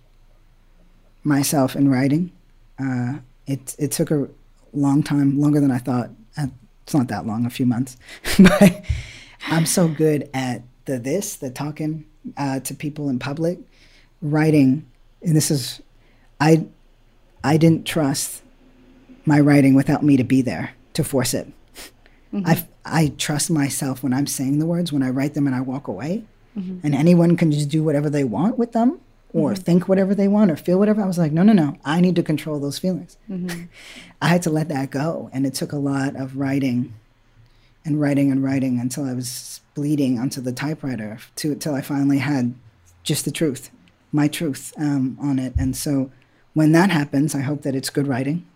myself 1.25 1.77
in 1.77 1.91
writing. 1.91 2.33
Uh, 2.79 3.19
it 3.47 3.77
it 3.79 3.93
took 3.93 4.11
a 4.11 4.29
long 4.73 5.03
time, 5.03 5.41
longer 5.41 5.61
than 5.61 5.71
I 5.71 5.79
thought. 5.79 6.11
Uh, 6.37 6.47
it's 6.85 6.95
not 6.95 7.09
that 7.09 7.27
long, 7.27 7.47
a 7.47 7.51
few 7.51 7.67
months, 7.67 7.97
but 8.39 8.85
I'm 9.47 9.67
so 9.67 9.89
good 9.89 10.29
at 10.35 10.63
the 10.85 10.99
this, 10.99 11.37
the 11.37 11.51
talking 11.51 12.05
uh, 12.37 12.61
to 12.61 12.75
people 12.75 13.09
in 13.09 13.19
public, 13.19 13.59
writing, 14.21 14.87
and 15.23 15.37
this 15.37 15.51
is, 15.51 15.81
I, 16.41 16.67
I 17.45 17.57
didn't 17.57 17.87
trust 17.87 18.43
my 19.25 19.39
writing 19.41 19.75
without 19.75 20.03
me 20.03 20.17
to 20.17 20.25
be 20.25 20.43
there 20.43 20.75
to 20.95 21.05
force 21.05 21.35
it. 21.35 21.47
Mm-hmm. 22.33 22.47
I 22.47 22.67
I 22.85 23.13
trust 23.17 23.51
myself 23.51 24.03
when 24.03 24.13
I'm 24.13 24.27
saying 24.27 24.59
the 24.59 24.67
words, 24.67 24.93
when 24.93 25.03
I 25.03 25.11
write 25.11 25.35
them 25.35 25.47
and 25.47 25.55
I 25.55 25.61
walk 25.61 25.89
away. 25.89 26.25
Mm-hmm. 26.59 26.85
And 26.85 26.95
anyone 26.95 27.37
can 27.37 27.51
just 27.53 27.69
do 27.69 27.83
whatever 27.83 28.11
they 28.11 28.25
want 28.25 28.59
with 28.59 28.73
them 28.73 29.01
or 29.33 29.53
mm-hmm. 29.53 29.63
think 29.63 29.89
whatever 29.89 30.15
they 30.15 30.29
want 30.29 30.51
or 30.51 30.57
feel 30.57 30.79
whatever. 30.79 31.03
I 31.03 31.07
was 31.07 31.19
like, 31.19 31.33
no, 31.33 31.43
no, 31.43 31.53
no. 31.53 31.77
I 31.85 32.01
need 32.01 32.17
to 32.17 32.23
control 32.23 32.61
those 32.61 32.79
feelings. 32.79 33.17
Mm-hmm. 33.31 33.65
I 34.23 34.29
had 34.29 34.43
to 34.43 34.51
let 34.51 34.69
that 34.69 34.91
go. 34.91 35.31
And 35.33 35.47
it 35.47 35.55
took 35.55 35.73
a 35.73 35.79
lot 35.79 36.17
of 36.17 36.37
writing 36.37 36.95
and 37.85 38.01
writing 38.01 38.31
and 38.31 38.45
writing 38.45 38.79
until 38.79 39.05
I 39.05 39.15
was 39.15 39.61
bleeding 39.75 40.19
onto 40.19 40.41
the 40.41 40.53
typewriter 40.53 41.19
to, 41.37 41.53
until 41.53 41.75
I 41.75 41.81
finally 41.81 42.19
had 42.19 42.55
just 43.03 43.25
the 43.25 43.33
truth, 43.33 43.71
my 44.13 44.29
truth 44.29 44.73
um, 44.77 45.17
on 45.21 45.39
it. 45.39 45.55
And 45.59 45.75
so 45.77 46.11
when 46.53 46.73
that 46.73 46.91
happens, 46.91 47.35
I 47.35 47.41
hope 47.41 47.63
that 47.63 47.75
it's 47.75 47.91
good 47.91 48.07
writing. 48.07 48.47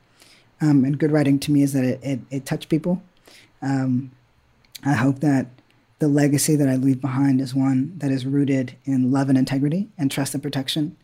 Um, 0.61 0.85
and 0.85 0.99
good 0.99 1.13
writing 1.13 1.39
to 1.41 1.53
me 1.53 1.63
is 1.63 1.73
that 1.73 1.85
it, 1.85 2.01
it, 2.03 2.21
it 2.31 2.47
touched 2.47 2.69
people 2.69 3.03
um, 3.63 4.11
I 4.87 4.95
hope 4.95 5.19
that 5.21 5.49
the 5.99 6.09
legacy 6.09 6.57
that 6.57 6.69
I 6.69 6.77
leave 6.77 7.01
behind 7.01 7.41
is 7.41 7.55
one 7.55 7.99
that 7.99 8.11
is 8.11 8.25
rooted 8.25 8.77
in 8.85 9.11
love 9.11 9.29
and 9.29 9.37
integrity 9.37 9.89
and 9.99 10.11
trust 10.11 10.35
and 10.35 10.43
protection, 10.43 10.97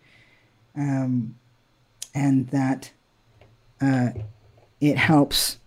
um, 0.77 1.35
and 2.15 2.49
that 2.49 2.93
uh, 3.81 4.11
it 4.81 4.97
helps 4.97 5.59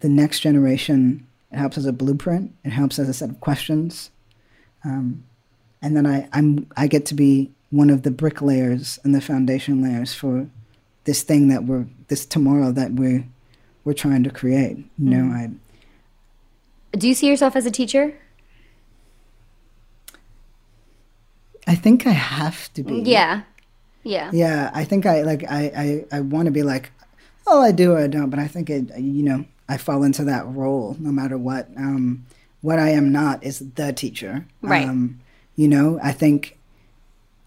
the 0.00 0.08
next 0.08 0.40
generation. 0.40 1.26
It 1.50 1.56
helps 1.56 1.78
as 1.78 1.86
a 1.86 1.92
blueprint. 1.92 2.54
It 2.64 2.70
helps 2.70 2.98
as 2.98 3.08
a 3.08 3.14
set 3.14 3.30
of 3.30 3.40
questions, 3.40 4.10
um, 4.84 5.24
and 5.82 5.96
then 5.96 6.06
I 6.06 6.28
I'm 6.32 6.66
I 6.76 6.86
get 6.86 7.04
to 7.06 7.14
be 7.14 7.50
one 7.70 7.90
of 7.90 8.02
the 8.02 8.10
bricklayers 8.10 8.98
and 9.02 9.14
the 9.14 9.20
foundation 9.20 9.82
layers 9.82 10.14
for 10.14 10.48
this 11.04 11.22
thing 11.22 11.48
that 11.48 11.64
we're 11.64 11.86
this 12.08 12.24
tomorrow 12.26 12.70
that 12.72 12.92
we're 12.92 13.26
we're 13.84 13.94
trying 13.94 14.22
to 14.24 14.30
create. 14.30 14.76
You 14.76 14.84
mm-hmm. 15.00 15.10
know, 15.10 15.34
I 15.34 15.50
do 16.92 17.08
you 17.08 17.14
see 17.14 17.26
yourself 17.28 17.56
as 17.56 17.66
a 17.66 17.70
teacher? 17.70 18.18
I 21.66 21.74
think 21.74 22.06
I 22.06 22.12
have 22.12 22.72
to 22.74 22.82
be. 22.82 23.02
Yeah. 23.02 23.42
Yeah. 24.02 24.30
Yeah. 24.32 24.70
I 24.72 24.84
think 24.84 25.04
I 25.04 25.22
like 25.22 25.44
I 25.44 26.04
I, 26.12 26.16
I 26.16 26.20
want 26.20 26.46
to 26.46 26.50
be 26.50 26.62
like, 26.62 26.90
oh 27.46 27.62
I 27.62 27.72
do 27.72 27.92
or 27.92 27.98
I 27.98 28.06
don't, 28.06 28.30
but 28.30 28.38
I 28.38 28.48
think 28.48 28.70
it 28.70 28.96
you 28.98 29.22
know, 29.22 29.44
I 29.68 29.76
fall 29.76 30.02
into 30.02 30.24
that 30.24 30.46
role 30.46 30.96
no 30.98 31.12
matter 31.12 31.36
what. 31.36 31.68
Um 31.76 32.24
what 32.62 32.78
I 32.78 32.90
am 32.90 33.12
not 33.12 33.44
is 33.44 33.58
the 33.74 33.92
teacher. 33.92 34.46
Right. 34.62 34.88
Um, 34.88 35.20
you 35.56 35.68
know, 35.68 36.00
I 36.02 36.12
think 36.12 36.58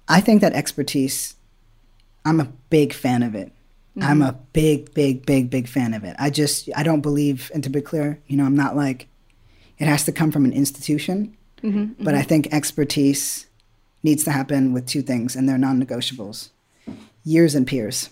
I 0.07 0.21
think 0.21 0.41
that 0.41 0.53
expertise 0.53 1.35
I'm 2.23 2.39
a 2.39 2.51
big 2.69 2.93
fan 2.93 3.23
of 3.23 3.33
it. 3.33 3.51
Mm-hmm. 3.97 4.07
I'm 4.07 4.21
a 4.21 4.33
big, 4.53 4.93
big, 4.93 5.25
big, 5.25 5.49
big 5.49 5.67
fan 5.67 5.95
of 5.95 6.03
it. 6.03 6.15
I 6.19 6.29
just 6.29 6.69
I 6.75 6.83
don't 6.83 7.01
believe 7.01 7.49
and 7.55 7.63
to 7.63 7.69
be 7.71 7.81
clear, 7.81 8.19
you 8.27 8.37
know, 8.37 8.45
I'm 8.45 8.55
not 8.55 8.75
like 8.75 9.07
it 9.77 9.87
has 9.87 10.05
to 10.05 10.11
come 10.11 10.31
from 10.31 10.45
an 10.45 10.53
institution. 10.53 11.35
Mm-hmm, 11.63 12.03
but 12.03 12.11
mm-hmm. 12.11 12.17
I 12.17 12.23
think 12.23 12.47
expertise 12.51 13.47
needs 14.03 14.23
to 14.23 14.31
happen 14.31 14.73
with 14.73 14.87
two 14.87 15.01
things, 15.01 15.35
and 15.35 15.47
they're 15.47 15.57
non 15.57 15.83
negotiables 15.83 16.49
years 17.23 17.53
and 17.55 17.67
peers. 17.67 18.09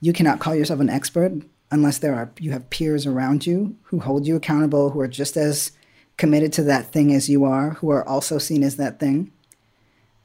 You 0.00 0.12
cannot 0.12 0.40
call 0.40 0.54
yourself 0.54 0.80
an 0.80 0.88
expert 0.88 1.32
unless 1.70 1.98
there 1.98 2.14
are 2.14 2.30
you 2.38 2.52
have 2.52 2.70
peers 2.70 3.06
around 3.06 3.46
you 3.46 3.76
who 3.84 4.00
hold 4.00 4.26
you 4.26 4.36
accountable, 4.36 4.90
who 4.90 5.00
are 5.00 5.08
just 5.08 5.36
as 5.36 5.72
committed 6.16 6.52
to 6.54 6.62
that 6.64 6.86
thing 6.92 7.12
as 7.12 7.28
you 7.28 7.44
are, 7.44 7.70
who 7.70 7.90
are 7.90 8.06
also 8.08 8.38
seen 8.38 8.62
as 8.62 8.76
that 8.76 8.98
thing. 8.98 9.30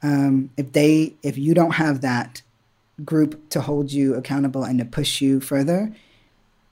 Um, 0.02 0.50
if 0.56 0.72
they 0.72 1.14
if 1.22 1.38
you 1.38 1.54
don't 1.54 1.72
have 1.72 2.00
that 2.02 2.42
group 3.04 3.48
to 3.50 3.60
hold 3.60 3.90
you 3.90 4.14
accountable 4.14 4.64
and 4.64 4.78
to 4.78 4.84
push 4.84 5.20
you 5.20 5.40
further, 5.40 5.92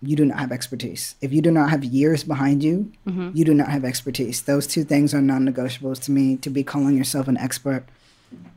you 0.02 0.16
do 0.16 0.24
not 0.24 0.38
have 0.38 0.52
expertise. 0.52 1.14
If 1.20 1.32
you 1.32 1.40
do 1.40 1.50
not 1.50 1.70
have 1.70 1.84
years 1.84 2.24
behind 2.24 2.62
you, 2.62 2.92
mm-hmm. 3.06 3.30
you 3.34 3.44
do 3.44 3.54
not 3.54 3.68
have 3.68 3.84
expertise. 3.84 4.42
Those 4.42 4.66
two 4.66 4.84
things 4.84 5.14
are 5.14 5.20
non 5.20 5.46
negotiables 5.46 6.02
to 6.04 6.10
me 6.10 6.36
to 6.38 6.50
be 6.50 6.64
calling 6.64 6.96
yourself 6.96 7.28
an 7.28 7.38
expert 7.38 7.84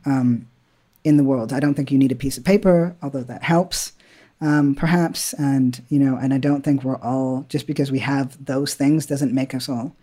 um, 0.04 0.48
in 1.04 1.16
the 1.16 1.24
world. 1.24 1.52
I 1.52 1.60
don't 1.60 1.74
think 1.74 1.90
you 1.90 1.98
need 1.98 2.12
a 2.12 2.16
piece 2.16 2.36
of 2.36 2.44
paper, 2.44 2.96
although 3.02 3.24
that 3.24 3.42
helps. 3.42 3.92
Um, 4.38 4.74
perhaps 4.74 5.32
and 5.32 5.82
you 5.88 5.98
know 5.98 6.18
and 6.18 6.34
i 6.34 6.36
don't 6.36 6.60
think 6.60 6.84
we're 6.84 7.00
all 7.00 7.46
just 7.48 7.66
because 7.66 7.90
we 7.90 8.00
have 8.00 8.44
those 8.44 8.74
things 8.74 9.06
doesn't 9.06 9.32
make 9.32 9.54
us 9.54 9.66
all 9.66 9.96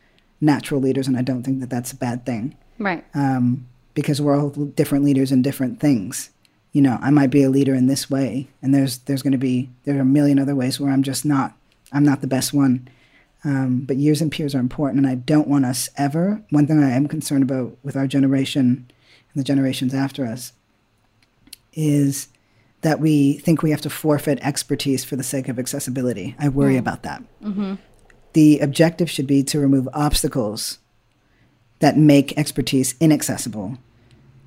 natural 0.43 0.81
leaders, 0.81 1.07
and 1.07 1.17
I 1.17 1.21
don't 1.21 1.43
think 1.43 1.61
that 1.61 1.69
that's 1.69 1.91
a 1.91 1.95
bad 1.95 2.25
thing. 2.25 2.55
Right. 2.77 3.03
Um, 3.15 3.67
because 3.93 4.21
we're 4.21 4.39
all 4.39 4.49
different 4.49 5.05
leaders 5.05 5.31
in 5.31 5.41
different 5.41 5.79
things. 5.79 6.29
You 6.73 6.81
know, 6.81 6.97
I 7.01 7.09
might 7.11 7.29
be 7.29 7.43
a 7.43 7.49
leader 7.49 7.73
in 7.73 7.85
this 7.87 8.09
way, 8.09 8.47
and 8.61 8.73
there's 8.73 8.97
there's 8.99 9.21
going 9.21 9.31
to 9.31 9.37
be 9.37 9.69
there 9.85 9.97
are 9.97 10.01
a 10.01 10.05
million 10.05 10.39
other 10.39 10.55
ways 10.55 10.79
where 10.79 10.91
I'm 10.91 11.03
just 11.03 11.23
not 11.23 11.53
I'm 11.91 12.03
not 12.03 12.19
the 12.21 12.27
best 12.27 12.53
one. 12.53 12.87
Um, 13.45 13.81
but 13.81 13.97
years 13.97 14.21
and 14.21 14.31
peers 14.31 14.55
are 14.55 14.59
important, 14.59 14.99
and 14.99 15.07
I 15.07 15.15
don't 15.15 15.47
want 15.49 15.65
us 15.65 15.89
ever. 15.97 16.41
One 16.49 16.65
thing 16.65 16.81
I 16.83 16.91
am 16.91 17.07
concerned 17.07 17.43
about 17.43 17.77
with 17.83 17.95
our 17.95 18.07
generation 18.07 18.89
and 19.33 19.39
the 19.39 19.43
generations 19.43 19.93
after 19.93 20.25
us 20.25 20.53
is 21.73 22.27
that 22.81 22.99
we 22.99 23.33
think 23.39 23.61
we 23.61 23.71
have 23.71 23.81
to 23.81 23.89
forfeit 23.89 24.39
expertise 24.41 25.03
for 25.03 25.15
the 25.15 25.23
sake 25.23 25.47
of 25.49 25.57
accessibility. 25.59 26.35
I 26.39 26.49
worry 26.49 26.75
Mm. 26.75 26.79
about 26.79 27.03
that. 27.03 27.23
Mm-hmm. 27.43 27.75
The 28.33 28.59
objective 28.59 29.09
should 29.09 29.27
be 29.27 29.43
to 29.43 29.59
remove 29.59 29.87
obstacles 29.93 30.79
that 31.79 31.97
make 31.97 32.37
expertise 32.37 32.95
inaccessible, 32.99 33.77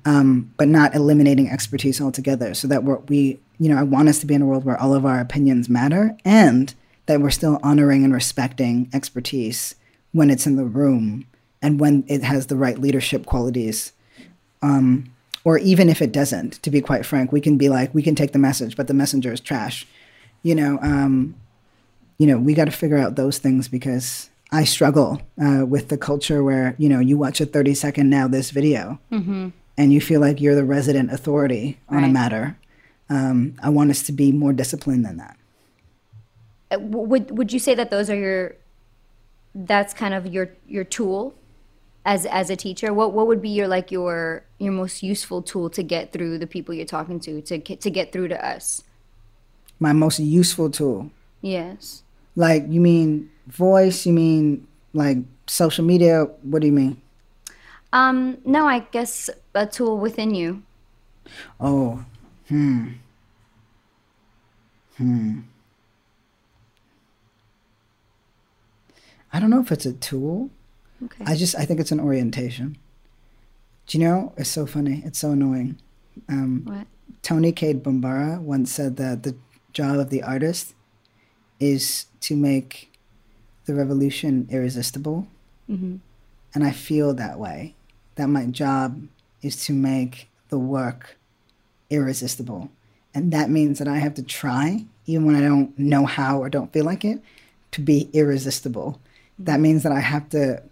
um, 0.07 0.49
but 0.55 0.69
not 0.69 0.95
eliminating 0.95 1.49
expertise 1.49 1.99
altogether. 1.99 2.53
So 2.53 2.65
that 2.69 2.85
we're, 2.85 2.99
we, 3.09 3.39
you 3.59 3.67
know, 3.69 3.77
I 3.77 3.83
want 3.83 4.07
us 4.07 4.19
to 4.19 4.25
be 4.25 4.33
in 4.33 4.41
a 4.41 4.45
world 4.45 4.63
where 4.63 4.79
all 4.79 4.93
of 4.93 5.05
our 5.05 5.19
opinions 5.19 5.67
matter 5.67 6.15
and 6.23 6.73
that 7.07 7.19
we're 7.19 7.29
still 7.29 7.59
honoring 7.61 8.05
and 8.05 8.13
respecting 8.13 8.89
expertise 8.93 9.75
when 10.13 10.29
it's 10.29 10.47
in 10.47 10.55
the 10.55 10.63
room 10.63 11.25
and 11.61 11.77
when 11.81 12.05
it 12.07 12.23
has 12.23 12.47
the 12.47 12.55
right 12.55 12.79
leadership 12.79 13.25
qualities. 13.25 13.91
Um, 14.61 15.11
or 15.43 15.57
even 15.57 15.89
if 15.89 16.01
it 16.01 16.13
doesn't, 16.13 16.53
to 16.63 16.69
be 16.69 16.79
quite 16.79 17.05
frank, 17.05 17.33
we 17.33 17.41
can 17.41 17.57
be 17.57 17.67
like, 17.67 17.93
we 17.93 18.01
can 18.01 18.15
take 18.15 18.31
the 18.31 18.39
message, 18.39 18.77
but 18.77 18.87
the 18.87 18.93
messenger 18.93 19.33
is 19.33 19.41
trash. 19.41 19.85
You 20.41 20.55
know, 20.55 20.79
um, 20.81 21.35
you 22.17 22.27
know, 22.27 22.37
we 22.37 22.53
got 22.53 22.65
to 22.65 22.71
figure 22.71 22.97
out 22.97 23.15
those 23.17 23.39
things 23.39 23.67
because 23.67 24.29
I 24.53 24.63
struggle 24.63 25.21
uh, 25.41 25.65
with 25.65 25.89
the 25.89 25.97
culture 25.97 26.43
where 26.43 26.75
you 26.77 26.87
know 26.87 26.99
you 26.99 27.17
watch 27.17 27.41
a 27.41 27.45
thirty 27.45 27.73
second 27.73 28.09
now 28.09 28.27
this 28.29 28.51
video 28.51 28.97
Mhm. 29.11 29.51
And 29.77 29.93
you 29.93 30.01
feel 30.01 30.19
like 30.19 30.41
you're 30.41 30.55
the 30.55 30.65
resident 30.65 31.11
authority 31.11 31.79
on 31.89 32.03
a 32.03 32.07
matter. 32.07 32.57
Um, 33.09 33.55
I 33.61 33.69
want 33.69 33.91
us 33.91 34.03
to 34.03 34.11
be 34.11 34.31
more 34.31 34.51
disciplined 34.53 35.05
than 35.05 35.17
that. 35.17 35.37
Uh, 36.71 36.79
Would 36.79 37.31
would 37.37 37.53
you 37.53 37.59
say 37.59 37.75
that 37.75 37.89
those 37.91 38.09
are 38.09 38.15
your 38.17 38.55
that's 39.55 39.93
kind 39.93 40.13
of 40.13 40.27
your 40.27 40.49
your 40.67 40.83
tool 40.83 41.33
as 42.05 42.25
as 42.25 42.49
a 42.49 42.55
teacher? 42.55 42.93
What 42.93 43.13
what 43.13 43.27
would 43.27 43.41
be 43.41 43.49
your 43.49 43.67
like 43.67 43.91
your 43.91 44.43
your 44.59 44.73
most 44.73 45.03
useful 45.03 45.41
tool 45.41 45.69
to 45.69 45.83
get 45.83 46.11
through 46.11 46.39
the 46.39 46.47
people 46.47 46.73
you're 46.73 46.85
talking 46.85 47.19
to 47.21 47.41
to 47.43 47.57
get, 47.57 47.79
to 47.81 47.89
get 47.89 48.11
through 48.11 48.27
to 48.29 48.45
us? 48.45 48.83
My 49.79 49.93
most 49.93 50.19
useful 50.19 50.69
tool, 50.71 51.11
Yes. 51.41 52.01
like 52.35 52.65
you 52.67 52.81
mean 52.81 53.29
voice? 53.47 54.05
You 54.05 54.13
mean 54.13 54.67
like 54.93 55.19
social 55.45 55.85
media? 55.85 56.25
What 56.41 56.59
do 56.61 56.67
you 56.67 56.73
mean? 56.73 57.01
Um 57.93 58.37
no, 58.45 58.67
I 58.67 58.79
guess 58.79 59.29
a 59.53 59.65
tool 59.65 59.97
within 59.97 60.33
you. 60.33 60.63
Oh, 61.59 62.05
hmm, 62.47 62.87
hmm. 64.97 65.39
I 69.33 69.39
don't 69.39 69.49
know 69.49 69.59
if 69.61 69.71
it's 69.71 69.85
a 69.85 69.93
tool. 69.93 70.49
Okay. 71.03 71.23
I 71.25 71.35
just 71.35 71.55
I 71.55 71.65
think 71.65 71.79
it's 71.79 71.91
an 71.91 71.99
orientation. 71.99 72.77
Do 73.87 73.97
you 73.97 74.03
know? 74.03 74.33
It's 74.35 74.49
so 74.49 74.65
funny. 74.65 75.01
It's 75.05 75.19
so 75.19 75.31
annoying. 75.31 75.77
Um, 76.27 76.63
What? 76.65 76.87
Toni 77.21 77.51
Cade 77.51 77.83
Bambara 77.83 78.39
once 78.41 78.71
said 78.71 78.97
that 78.97 79.23
the 79.23 79.35
job 79.73 79.99
of 79.99 80.09
the 80.09 80.23
artist 80.23 80.73
is 81.59 82.07
to 82.21 82.35
make 82.35 82.91
the 83.65 83.73
revolution 83.73 84.47
irresistible, 84.49 85.27
mm-hmm. 85.69 85.97
and 86.53 86.63
I 86.63 86.71
feel 86.71 87.13
that 87.13 87.39
way. 87.39 87.75
That 88.17 88.27
my 88.27 88.45
job 88.45 89.01
is 89.41 89.65
to 89.65 89.73
make 89.73 90.29
the 90.49 90.59
work 90.59 91.17
irresistible, 91.89 92.69
and 93.15 93.31
that 93.31 93.49
means 93.49 93.79
that 93.79 93.87
I 93.87 93.97
have 93.97 94.13
to 94.15 94.23
try, 94.23 94.85
even 95.05 95.25
when 95.25 95.35
I 95.35 95.41
don't 95.41 95.77
know 95.79 96.05
how 96.05 96.39
or 96.39 96.49
don't 96.49 96.71
feel 96.73 96.85
like 96.85 97.05
it, 97.05 97.21
to 97.71 97.81
be 97.81 98.09
irresistible. 98.13 98.99
That 99.39 99.59
means 99.59 99.83
that 99.83 99.91
I 99.91 99.99
have 99.99 100.29
to 100.29 100.63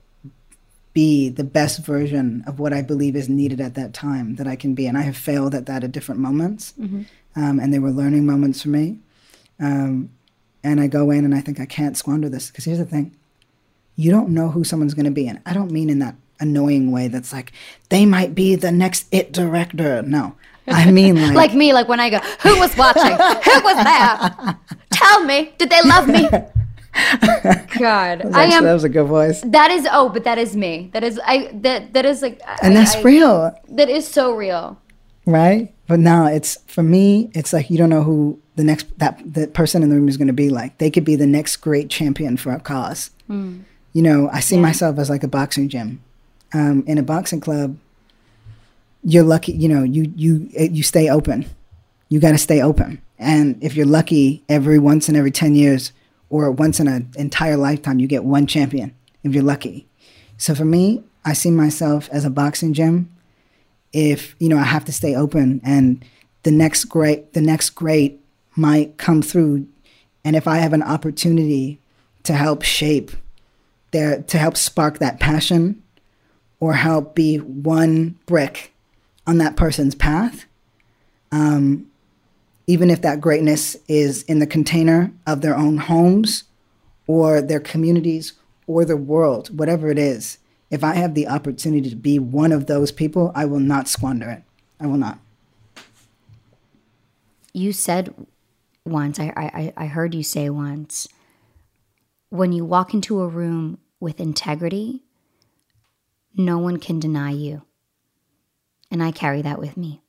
be 0.94 1.28
the 1.30 1.44
best 1.44 1.86
version 1.86 2.42
of 2.48 2.58
what 2.58 2.72
I 2.74 2.82
believe 2.82 3.16
is 3.18 3.28
needed 3.28 3.60
at 3.60 3.76
that 3.76 3.94
time 3.94 4.36
that 4.38 4.48
I 4.48 4.56
can 4.56 4.74
be. 4.74 4.88
And 4.88 4.98
I 4.98 5.02
have 5.02 5.18
failed 5.18 5.54
at 5.54 5.66
that 5.66 5.84
at 5.84 5.92
different 5.92 6.22
moments. 6.22 6.74
Mhm. 6.80 7.06
Um, 7.36 7.60
and 7.60 7.74
they 7.74 7.80
were 7.80 7.92
learning 7.92 8.26
moments 8.26 8.62
for 8.62 8.70
me. 8.70 8.98
Um, 9.60 10.10
and 10.64 10.80
I 10.80 10.88
go 10.88 11.12
in 11.12 11.26
and 11.26 11.36
I 11.36 11.42
think 11.42 11.60
I 11.60 11.66
can't 11.66 11.98
squander 11.98 12.30
this. 12.30 12.48
Because 12.48 12.64
here's 12.64 12.78
the 12.78 12.86
thing 12.86 13.12
you 13.98 14.10
don't 14.10 14.30
know 14.30 14.50
who 14.50 14.64
someone's 14.64 14.94
going 14.94 15.06
to 15.06 15.12
be. 15.12 15.28
And 15.28 15.40
I 15.46 15.54
don't 15.54 15.72
mean 15.72 15.90
in 15.90 16.00
that 16.00 16.16
annoying 16.40 16.92
way 16.92 17.08
that's 17.08 17.32
like, 17.34 17.52
they 17.90 18.06
might 18.06 18.36
be 18.36 18.56
the 18.56 18.72
next 18.72 19.08
it 19.12 19.32
director. 19.32 20.02
No. 20.02 20.36
I 20.68 20.90
mean 20.92 21.16
like, 21.28 21.36
like 21.36 21.54
me, 21.54 21.74
like 21.74 21.88
when 21.88 22.00
I 22.00 22.10
go, 22.10 22.20
who 22.42 22.58
was 22.60 22.76
watching? 22.78 23.04
who 23.12 23.62
was 23.64 23.84
there? 23.84 24.58
Tell 24.92 25.24
me, 25.24 25.54
did 25.58 25.70
they 25.70 25.82
love 25.84 26.08
me? 26.08 26.28
God, 27.78 28.20
That 28.20 28.26
was 28.26 28.36
I 28.36 28.44
actually- 28.44 28.56
am. 28.58 28.64
that 28.64 28.74
was 28.74 28.84
a 28.84 28.90
good 28.90 29.08
voice. 29.08 29.42
That 29.42 29.70
is 29.72 29.88
oh, 29.92 30.10
but 30.10 30.24
that 30.24 30.38
is 30.38 30.56
me. 30.56 30.90
That 30.94 31.04
is 31.04 31.20
I. 31.26 31.50
That 31.54 31.94
that 31.94 32.06
is 32.06 32.22
like. 32.22 32.40
And 32.64 32.72
I- 32.78 32.80
that's 32.82 32.96
I- 32.96 33.02
real. 33.02 33.54
That 33.70 33.90
is 33.90 34.08
so 34.08 34.34
real. 34.34 34.80
right? 35.26 35.74
But 35.88 36.00
now 36.00 36.26
it's 36.28 36.58
for 36.68 36.82
me, 36.84 37.30
it's 37.34 37.54
like 37.54 37.70
you 37.70 37.78
don't 37.78 37.90
know 37.90 38.02
who 38.04 38.40
the 38.56 38.64
next 38.64 38.98
that 38.98 39.22
the 39.26 39.48
person 39.48 39.84
in 39.84 39.90
the 39.90 39.96
room 39.96 40.08
is 40.08 40.18
going 40.18 40.28
to 40.28 40.34
be 40.34 40.50
like. 40.50 40.78
They 40.78 40.90
could 40.90 41.04
be 41.06 41.16
the 41.16 41.28
next 41.28 41.58
great 41.58 41.90
champion 41.90 42.38
for 42.38 42.52
a 42.54 42.60
cause. 42.60 43.12
Mm. 43.30 43.64
You 43.94 44.02
know, 44.02 44.30
I 44.32 44.40
see 44.40 44.58
myself 44.58 44.98
as 44.98 45.10
like 45.10 45.24
a 45.24 45.28
boxing 45.28 45.68
gym. 45.70 46.02
Um, 46.54 46.84
in 46.88 46.98
a 46.98 47.04
boxing 47.04 47.40
club, 47.40 47.78
you're 49.04 49.24
lucky. 49.24 49.54
You 49.54 49.70
know, 49.70 49.84
you 49.84 50.12
you 50.16 50.50
eh, 50.56 50.70
you 50.72 50.84
stay 50.84 51.10
open. 51.10 51.46
You 52.10 52.20
got 52.20 52.32
to 52.32 52.38
stay 52.38 52.62
open. 52.62 53.02
And 53.18 53.62
if 53.64 53.76
you're 53.76 53.86
lucky, 53.86 54.44
every 54.50 54.80
once 54.80 55.10
in 55.10 55.16
every 55.16 55.32
ten 55.32 55.56
years 55.56 55.92
or 56.30 56.52
once 56.52 56.80
in 56.80 56.88
an 56.88 57.10
entire 57.16 57.58
lifetime, 57.58 58.00
you 58.00 58.08
get 58.08 58.24
one 58.24 58.48
champion. 58.48 58.94
If 59.24 59.34
you're 59.34 59.44
lucky. 59.44 59.88
So 60.38 60.54
for 60.54 60.66
me, 60.66 61.04
I 61.24 61.34
see 61.34 61.50
myself 61.50 62.08
as 62.12 62.26
a 62.26 62.30
boxing 62.30 62.74
gym 62.74 63.10
if 63.96 64.36
you 64.40 64.50
know 64.50 64.58
I 64.58 64.64
have 64.64 64.84
to 64.86 64.92
stay 64.92 65.16
open 65.16 65.62
and 65.64 66.04
the 66.44 66.52
next 66.52 66.86
great 66.86 67.32
the 67.32 67.42
next 67.42 67.72
great 67.72 68.20
might 68.56 68.98
come 68.98 69.22
through 69.22 69.68
and 70.26 70.36
if 70.36 70.48
I 70.48 70.58
have 70.58 70.74
an 70.74 70.84
opportunity 70.84 71.80
to 72.24 72.34
help 72.34 72.62
shape 72.62 73.12
their 73.92 74.22
to 74.22 74.38
help 74.38 74.58
spark 74.58 75.00
that 75.00 75.22
passion 75.22 75.82
or 76.66 76.74
help 76.74 77.14
be 77.14 77.38
one 77.38 78.18
brick 78.26 78.74
on 79.28 79.38
that 79.38 79.56
person's 79.56 79.96
path 79.96 80.46
um, 81.32 81.88
even 82.68 82.90
if 82.90 83.02
that 83.02 83.22
greatness 83.22 83.78
is 83.88 84.24
in 84.24 84.40
the 84.40 84.48
container 84.48 85.12
of 85.28 85.42
their 85.42 85.56
own 85.56 85.78
homes 85.78 86.46
or 87.08 87.42
their 87.42 87.60
communities 87.60 88.34
or 88.66 88.84
the 88.84 88.98
world 88.98 89.56
whatever 89.58 89.90
it 89.90 90.00
is 90.00 90.40
if 90.72 90.84
I 90.84 90.96
have 90.96 91.14
the 91.14 91.28
opportunity 91.28 91.90
to 91.90 91.96
be 91.96 92.20
one 92.20 92.52
of 92.52 92.66
those 92.66 92.92
people, 92.92 93.32
I 93.36 93.46
will 93.46 93.60
not 93.60 93.88
squander 93.88 94.30
it. 94.30 94.44
I 94.80 94.88
will 94.88 94.98
not. 94.98 95.20
You 97.54 97.72
said 97.72 98.14
once. 98.84 99.20
I 99.20 99.32
I 99.38 99.74
I 99.78 99.86
heard 99.86 100.14
you 100.14 100.24
say 100.24 100.50
once. 100.50 101.08
When 102.30 102.52
you 102.52 102.66
walk 102.66 102.94
into 102.94 103.22
a 103.22 103.28
room 103.28 103.78
with 104.02 104.20
integrity, 104.20 105.05
no 106.38 106.58
one 106.58 106.78
can 106.78 107.00
deny 107.00 107.32
you. 107.32 107.64
And 108.92 109.02
I 109.02 109.12
carry 109.12 109.42
that 109.42 109.60
with 109.60 109.78
me. 109.78 110.02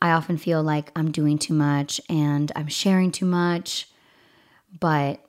I 0.00 0.10
often 0.10 0.36
feel 0.36 0.62
like 0.62 0.92
I'm 0.94 1.10
doing 1.10 1.38
too 1.38 1.54
much 1.54 2.00
and 2.08 2.52
I'm 2.54 2.68
sharing 2.68 3.10
too 3.10 3.24
much, 3.24 3.88
but 4.78 5.20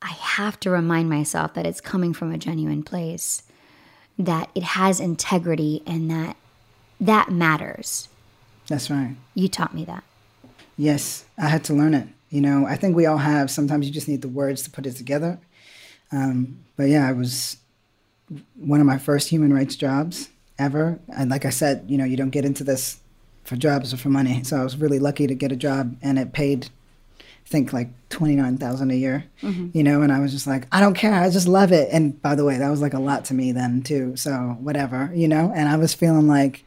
I 0.00 0.08
have 0.08 0.58
to 0.60 0.70
remind 0.70 1.10
myself 1.10 1.54
that 1.54 1.66
it's 1.66 1.80
coming 1.80 2.12
from 2.14 2.32
a 2.32 2.38
genuine 2.38 2.82
place, 2.82 3.42
that 4.18 4.50
it 4.54 4.62
has 4.62 5.00
integrity 5.00 5.82
and 5.86 6.10
that 6.10 6.36
that 7.00 7.30
matters. 7.30 8.08
That's 8.68 8.88
right. 8.88 9.16
You 9.34 9.48
taught 9.48 9.74
me 9.74 9.84
that. 9.84 10.04
Yes, 10.78 11.24
I 11.36 11.48
had 11.48 11.64
to 11.64 11.74
learn 11.74 11.94
it. 11.94 12.08
You 12.30 12.40
know, 12.40 12.64
I 12.66 12.76
think 12.76 12.96
we 12.96 13.06
all 13.06 13.18
have. 13.18 13.50
Sometimes 13.50 13.86
you 13.86 13.92
just 13.92 14.08
need 14.08 14.22
the 14.22 14.28
words 14.28 14.62
to 14.62 14.70
put 14.70 14.86
it 14.86 14.96
together. 14.96 15.38
Um, 16.10 16.60
but 16.76 16.84
yeah, 16.84 17.08
I 17.08 17.12
was 17.12 17.58
one 18.56 18.80
of 18.80 18.86
my 18.86 18.98
first 18.98 19.28
human 19.28 19.52
rights 19.52 19.76
jobs 19.76 20.28
ever. 20.58 20.98
And 21.16 21.30
like 21.30 21.44
I 21.44 21.50
said, 21.50 21.84
you 21.88 21.98
know, 21.98 22.04
you 22.04 22.16
don't 22.16 22.30
get 22.30 22.44
into 22.44 22.64
this 22.64 22.98
for 23.44 23.56
jobs 23.56 23.92
or 23.92 23.96
for 23.96 24.08
money. 24.08 24.44
So 24.44 24.56
I 24.60 24.64
was 24.64 24.76
really 24.76 24.98
lucky 24.98 25.26
to 25.26 25.34
get 25.34 25.50
a 25.52 25.56
job, 25.56 25.96
and 26.02 26.18
it 26.18 26.32
paid, 26.32 26.68
I 27.20 27.48
think, 27.48 27.72
like 27.72 27.88
twenty 28.08 28.36
nine 28.36 28.56
thousand 28.58 28.90
a 28.90 28.94
year. 28.94 29.24
Mhm. 29.42 29.74
You 29.74 29.82
know, 29.82 30.02
and 30.02 30.12
I 30.12 30.20
was 30.20 30.32
just 30.32 30.46
like, 30.46 30.66
I 30.70 30.80
don't 30.80 30.94
care, 30.94 31.14
I 31.14 31.28
just 31.30 31.48
love 31.48 31.72
it. 31.72 31.88
And 31.92 32.20
by 32.22 32.34
the 32.34 32.44
way, 32.44 32.58
that 32.58 32.70
was 32.70 32.80
like 32.80 32.94
a 32.94 33.00
lot 33.00 33.24
to 33.26 33.34
me 33.34 33.50
then 33.52 33.82
too. 33.82 34.16
So 34.16 34.56
whatever, 34.60 35.10
you 35.14 35.26
know. 35.28 35.52
And 35.54 35.68
I 35.68 35.76
was 35.76 35.92
feeling 35.92 36.28
like, 36.28 36.64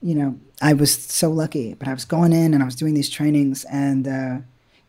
you 0.00 0.14
know, 0.14 0.38
I 0.60 0.72
was 0.74 0.92
so 0.94 1.30
lucky. 1.30 1.74
But 1.74 1.88
I 1.88 1.94
was 1.94 2.04
going 2.04 2.32
in 2.32 2.54
and 2.54 2.62
I 2.62 2.66
was 2.66 2.76
doing 2.76 2.94
these 2.94 3.10
trainings, 3.10 3.64
and 3.64 4.06
uh, 4.06 4.38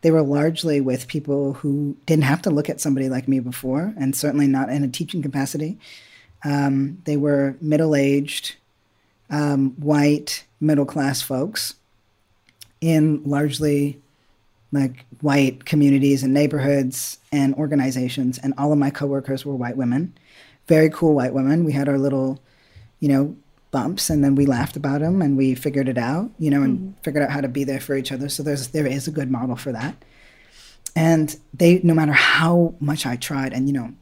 they 0.04 0.10
were 0.10 0.22
largely 0.22 0.82
with 0.82 1.08
people 1.08 1.54
who 1.54 1.96
didn't 2.04 2.24
have 2.24 2.42
to 2.42 2.50
look 2.50 2.68
at 2.68 2.78
somebody 2.78 3.08
like 3.08 3.26
me 3.26 3.40
before, 3.40 3.94
and 3.98 4.14
certainly 4.14 4.46
not 4.46 4.68
in 4.68 4.84
a 4.84 4.88
teaching 4.88 5.22
capacity. 5.22 5.78
Um, 6.44 7.00
they 7.06 7.16
were 7.16 7.56
middle 7.62 7.96
aged, 7.96 8.56
um, 9.30 9.70
white, 9.80 10.44
middle 10.60 10.84
class 10.84 11.22
folks 11.22 11.76
in 12.82 13.22
largely 13.24 13.98
like 14.72 15.06
white 15.22 15.64
communities 15.64 16.22
and 16.22 16.34
neighborhoods 16.34 17.18
and 17.32 17.54
organizations. 17.54 18.36
And 18.36 18.52
all 18.58 18.72
of 18.72 18.78
my 18.78 18.90
coworkers 18.90 19.46
were 19.46 19.56
white 19.56 19.78
women, 19.78 20.12
very 20.68 20.90
cool 20.90 21.14
white 21.14 21.32
women. 21.32 21.64
We 21.64 21.72
had 21.72 21.88
our 21.88 21.96
little, 21.96 22.42
you 23.00 23.08
know, 23.08 23.36
bumps 23.74 24.08
and 24.08 24.22
then 24.22 24.36
we 24.36 24.46
laughed 24.46 24.76
about 24.76 25.00
them 25.00 25.20
and 25.20 25.36
we 25.36 25.52
figured 25.56 25.88
it 25.88 25.98
out, 25.98 26.30
you 26.38 26.48
know, 26.48 26.62
and 26.62 26.78
mm-hmm. 26.78 27.02
figured 27.02 27.24
out 27.24 27.30
how 27.30 27.40
to 27.40 27.48
be 27.48 27.64
there 27.64 27.80
for 27.80 27.96
each 27.96 28.12
other. 28.12 28.28
So 28.28 28.44
there's 28.44 28.68
there 28.68 28.86
is 28.86 29.08
a 29.08 29.10
good 29.10 29.32
model 29.32 29.56
for 29.56 29.72
that. 29.72 29.96
And 30.94 31.36
they 31.52 31.80
no 31.82 31.92
matter 31.92 32.12
how 32.12 32.74
much 32.78 33.04
I 33.04 33.16
tried 33.16 33.52
and 33.52 33.66
you 33.66 33.72
know, 33.72 33.92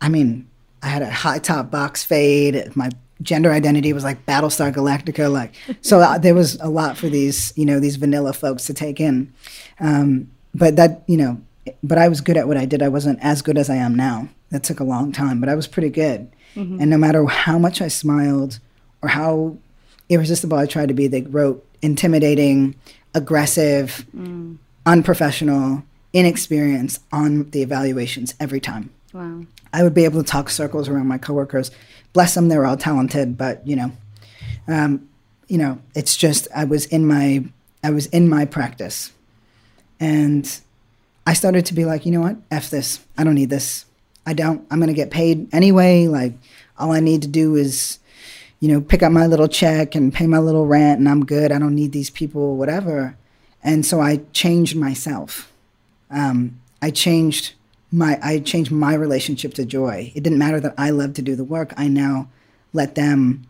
I 0.00 0.08
mean, 0.08 0.48
I 0.84 0.86
had 0.86 1.02
a 1.02 1.10
high 1.10 1.40
top 1.40 1.68
box 1.72 2.04
fade, 2.04 2.76
my 2.76 2.90
gender 3.20 3.50
identity 3.50 3.92
was 3.92 4.04
like 4.04 4.24
Battlestar 4.24 4.72
Galactica 4.72 5.30
like 5.30 5.52
so 5.80 5.98
uh, 5.98 6.16
there 6.16 6.34
was 6.34 6.54
a 6.60 6.68
lot 6.68 6.96
for 6.96 7.08
these, 7.08 7.52
you 7.56 7.66
know, 7.66 7.80
these 7.80 7.96
vanilla 7.96 8.32
folks 8.32 8.66
to 8.66 8.74
take 8.74 9.00
in. 9.00 9.32
Um, 9.80 10.30
but 10.54 10.76
that, 10.76 11.02
you 11.08 11.16
know, 11.16 11.40
but 11.82 11.98
I 11.98 12.08
was 12.08 12.20
good 12.20 12.36
at 12.36 12.46
what 12.46 12.56
I 12.56 12.66
did. 12.66 12.82
I 12.82 12.88
wasn't 12.88 13.18
as 13.20 13.42
good 13.42 13.58
as 13.58 13.68
I 13.68 13.76
am 13.76 13.96
now. 13.96 14.28
That 14.50 14.62
took 14.62 14.78
a 14.78 14.84
long 14.84 15.10
time, 15.10 15.40
but 15.40 15.48
I 15.48 15.56
was 15.56 15.66
pretty 15.66 15.90
good. 15.90 16.30
Mm-hmm. 16.54 16.80
And 16.80 16.90
no 16.90 16.98
matter 16.98 17.24
how 17.26 17.58
much 17.58 17.80
I 17.80 17.88
smiled 17.88 18.60
or 19.02 19.08
how 19.08 19.56
irresistible 20.08 20.56
I 20.56 20.66
tried 20.66 20.88
to 20.88 20.94
be, 20.94 21.06
they 21.06 21.22
wrote 21.22 21.66
intimidating, 21.80 22.74
aggressive, 23.14 24.06
mm. 24.16 24.56
unprofessional, 24.86 25.82
inexperienced 26.12 27.02
on 27.12 27.50
the 27.50 27.62
evaluations 27.62 28.34
every 28.38 28.60
time. 28.60 28.90
Wow. 29.12 29.42
I 29.72 29.82
would 29.82 29.94
be 29.94 30.04
able 30.04 30.22
to 30.22 30.28
talk 30.28 30.50
circles 30.50 30.88
around 30.88 31.08
my 31.08 31.18
coworkers. 31.18 31.70
Bless 32.12 32.34
them, 32.34 32.48
they 32.48 32.58
were 32.58 32.66
all 32.66 32.76
talented, 32.76 33.38
but 33.38 33.66
you 33.66 33.76
know, 33.76 33.92
um, 34.68 35.08
you 35.48 35.58
know, 35.58 35.78
it's 35.94 36.16
just 36.16 36.48
I 36.54 36.64
was 36.64 36.86
in 36.86 37.06
my 37.06 37.44
I 37.82 37.90
was 37.90 38.06
in 38.06 38.28
my 38.28 38.44
practice, 38.44 39.12
and 39.98 40.60
I 41.26 41.34
started 41.34 41.66
to 41.66 41.74
be 41.74 41.84
like, 41.84 42.06
you 42.06 42.12
know 42.12 42.20
what, 42.20 42.36
f 42.50 42.70
this. 42.70 43.00
I 43.18 43.24
don't 43.24 43.34
need 43.34 43.50
this. 43.50 43.86
I 44.26 44.34
don't. 44.34 44.66
I'm 44.70 44.78
gonna 44.78 44.92
get 44.92 45.10
paid 45.10 45.52
anyway. 45.52 46.06
Like, 46.06 46.34
all 46.78 46.92
I 46.92 47.00
need 47.00 47.22
to 47.22 47.28
do 47.28 47.56
is 47.56 47.98
you 48.62 48.68
know, 48.68 48.80
pick 48.80 49.02
up 49.02 49.10
my 49.10 49.26
little 49.26 49.48
check 49.48 49.96
and 49.96 50.14
pay 50.14 50.24
my 50.28 50.38
little 50.38 50.68
rent 50.68 51.00
and 51.00 51.08
I'm 51.08 51.24
good. 51.24 51.50
I 51.50 51.58
don't 51.58 51.74
need 51.74 51.90
these 51.90 52.10
people, 52.10 52.56
whatever. 52.56 53.16
And 53.60 53.84
so 53.84 54.00
I 54.00 54.20
changed 54.32 54.76
myself. 54.76 55.52
Um, 56.12 56.60
I 56.80 56.92
changed 56.92 57.54
my 57.90 58.20
I 58.22 58.38
changed 58.38 58.70
my 58.70 58.94
relationship 58.94 59.52
to 59.54 59.64
joy. 59.64 60.12
It 60.14 60.22
didn't 60.22 60.38
matter 60.38 60.60
that 60.60 60.74
I 60.78 60.90
loved 60.90 61.16
to 61.16 61.22
do 61.22 61.34
the 61.34 61.42
work. 61.42 61.74
I 61.76 61.88
now 61.88 62.28
let 62.72 62.94
them 62.94 63.48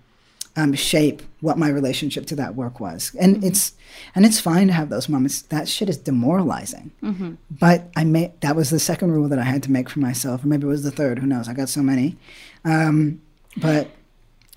um, 0.57 0.73
shape 0.73 1.21
what 1.43 1.59
my 1.59 1.69
relationship 1.69 2.25
to 2.27 2.37
that 2.37 2.55
work 2.55 2.81
was. 2.81 3.15
And 3.21 3.37
mm-hmm. 3.37 3.49
it's 3.49 3.75
and 4.15 4.25
it's 4.25 4.41
fine 4.41 4.69
to 4.69 4.73
have 4.73 4.89
those 4.89 5.11
moments. 5.11 5.43
That 5.43 5.69
shit 5.69 5.91
is 5.91 5.99
demoralizing. 5.99 6.91
Mm-hmm. 7.03 7.35
But 7.51 7.91
I 7.95 8.05
made 8.05 8.41
that 8.41 8.57
was 8.57 8.71
the 8.71 8.81
second 8.81 9.13
rule 9.13 9.29
that 9.29 9.39
I 9.39 9.45
had 9.45 9.63
to 9.65 9.71
make 9.71 9.91
for 9.91 10.01
myself, 10.01 10.43
or 10.43 10.47
maybe 10.47 10.65
it 10.65 10.71
was 10.71 10.85
the 10.85 10.91
third. 10.91 11.19
Who 11.19 11.27
knows? 11.27 11.51
I 11.51 11.53
got 11.53 11.69
so 11.69 11.83
many. 11.83 12.17
Um, 12.65 13.21
but 13.59 13.91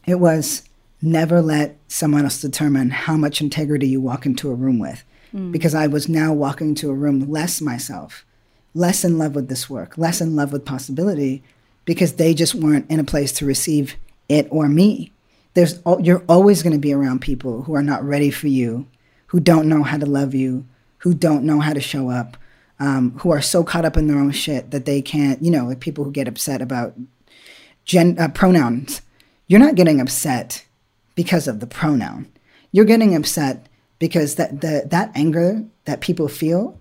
it 0.05 0.19
was 0.19 0.63
never 1.01 1.41
let 1.41 1.77
someone 1.87 2.23
else 2.23 2.41
determine 2.41 2.89
how 2.89 3.15
much 3.15 3.41
integrity 3.41 3.87
you 3.87 4.01
walk 4.01 4.25
into 4.25 4.51
a 4.51 4.55
room 4.55 4.79
with. 4.79 5.03
Mm. 5.33 5.51
Because 5.51 5.75
I 5.75 5.87
was 5.87 6.09
now 6.09 6.33
walking 6.33 6.69
into 6.69 6.89
a 6.89 6.95
room 6.95 7.29
less 7.29 7.61
myself, 7.61 8.25
less 8.73 9.03
in 9.03 9.17
love 9.17 9.35
with 9.35 9.49
this 9.49 9.69
work, 9.69 9.97
less 9.97 10.21
in 10.21 10.35
love 10.35 10.51
with 10.51 10.65
possibility, 10.65 11.43
because 11.85 12.13
they 12.13 12.33
just 12.33 12.55
weren't 12.55 12.89
in 12.89 12.99
a 12.99 13.03
place 13.03 13.31
to 13.33 13.45
receive 13.45 13.95
it 14.29 14.47
or 14.49 14.67
me. 14.67 15.11
There's, 15.53 15.79
you're 16.01 16.25
always 16.27 16.63
going 16.63 16.73
to 16.73 16.79
be 16.79 16.93
around 16.93 17.21
people 17.21 17.63
who 17.63 17.75
are 17.75 17.83
not 17.83 18.03
ready 18.03 18.31
for 18.31 18.47
you, 18.47 18.87
who 19.27 19.39
don't 19.39 19.69
know 19.69 19.83
how 19.83 19.97
to 19.97 20.05
love 20.05 20.33
you, 20.33 20.65
who 20.99 21.13
don't 21.13 21.43
know 21.43 21.59
how 21.59 21.73
to 21.73 21.79
show 21.79 22.09
up, 22.09 22.35
um, 22.79 23.11
who 23.19 23.31
are 23.31 23.41
so 23.41 23.63
caught 23.63 23.85
up 23.85 23.95
in 23.95 24.07
their 24.07 24.17
own 24.17 24.31
shit 24.31 24.71
that 24.71 24.85
they 24.85 25.01
can't, 25.01 25.41
you 25.41 25.51
know, 25.51 25.65
like 25.65 25.79
people 25.79 26.03
who 26.03 26.11
get 26.11 26.27
upset 26.27 26.61
about 26.61 26.95
gen, 27.85 28.17
uh, 28.19 28.27
pronouns 28.27 29.01
you're 29.47 29.59
not 29.59 29.75
getting 29.75 30.01
upset 30.01 30.65
because 31.15 31.47
of 31.47 31.59
the 31.59 31.67
pronoun. 31.67 32.31
You're 32.71 32.85
getting 32.85 33.15
upset 33.15 33.67
because 33.99 34.35
that 34.35 34.61
that 34.61 35.11
anger 35.15 35.63
that 35.85 36.01
people 36.01 36.27
feel, 36.27 36.77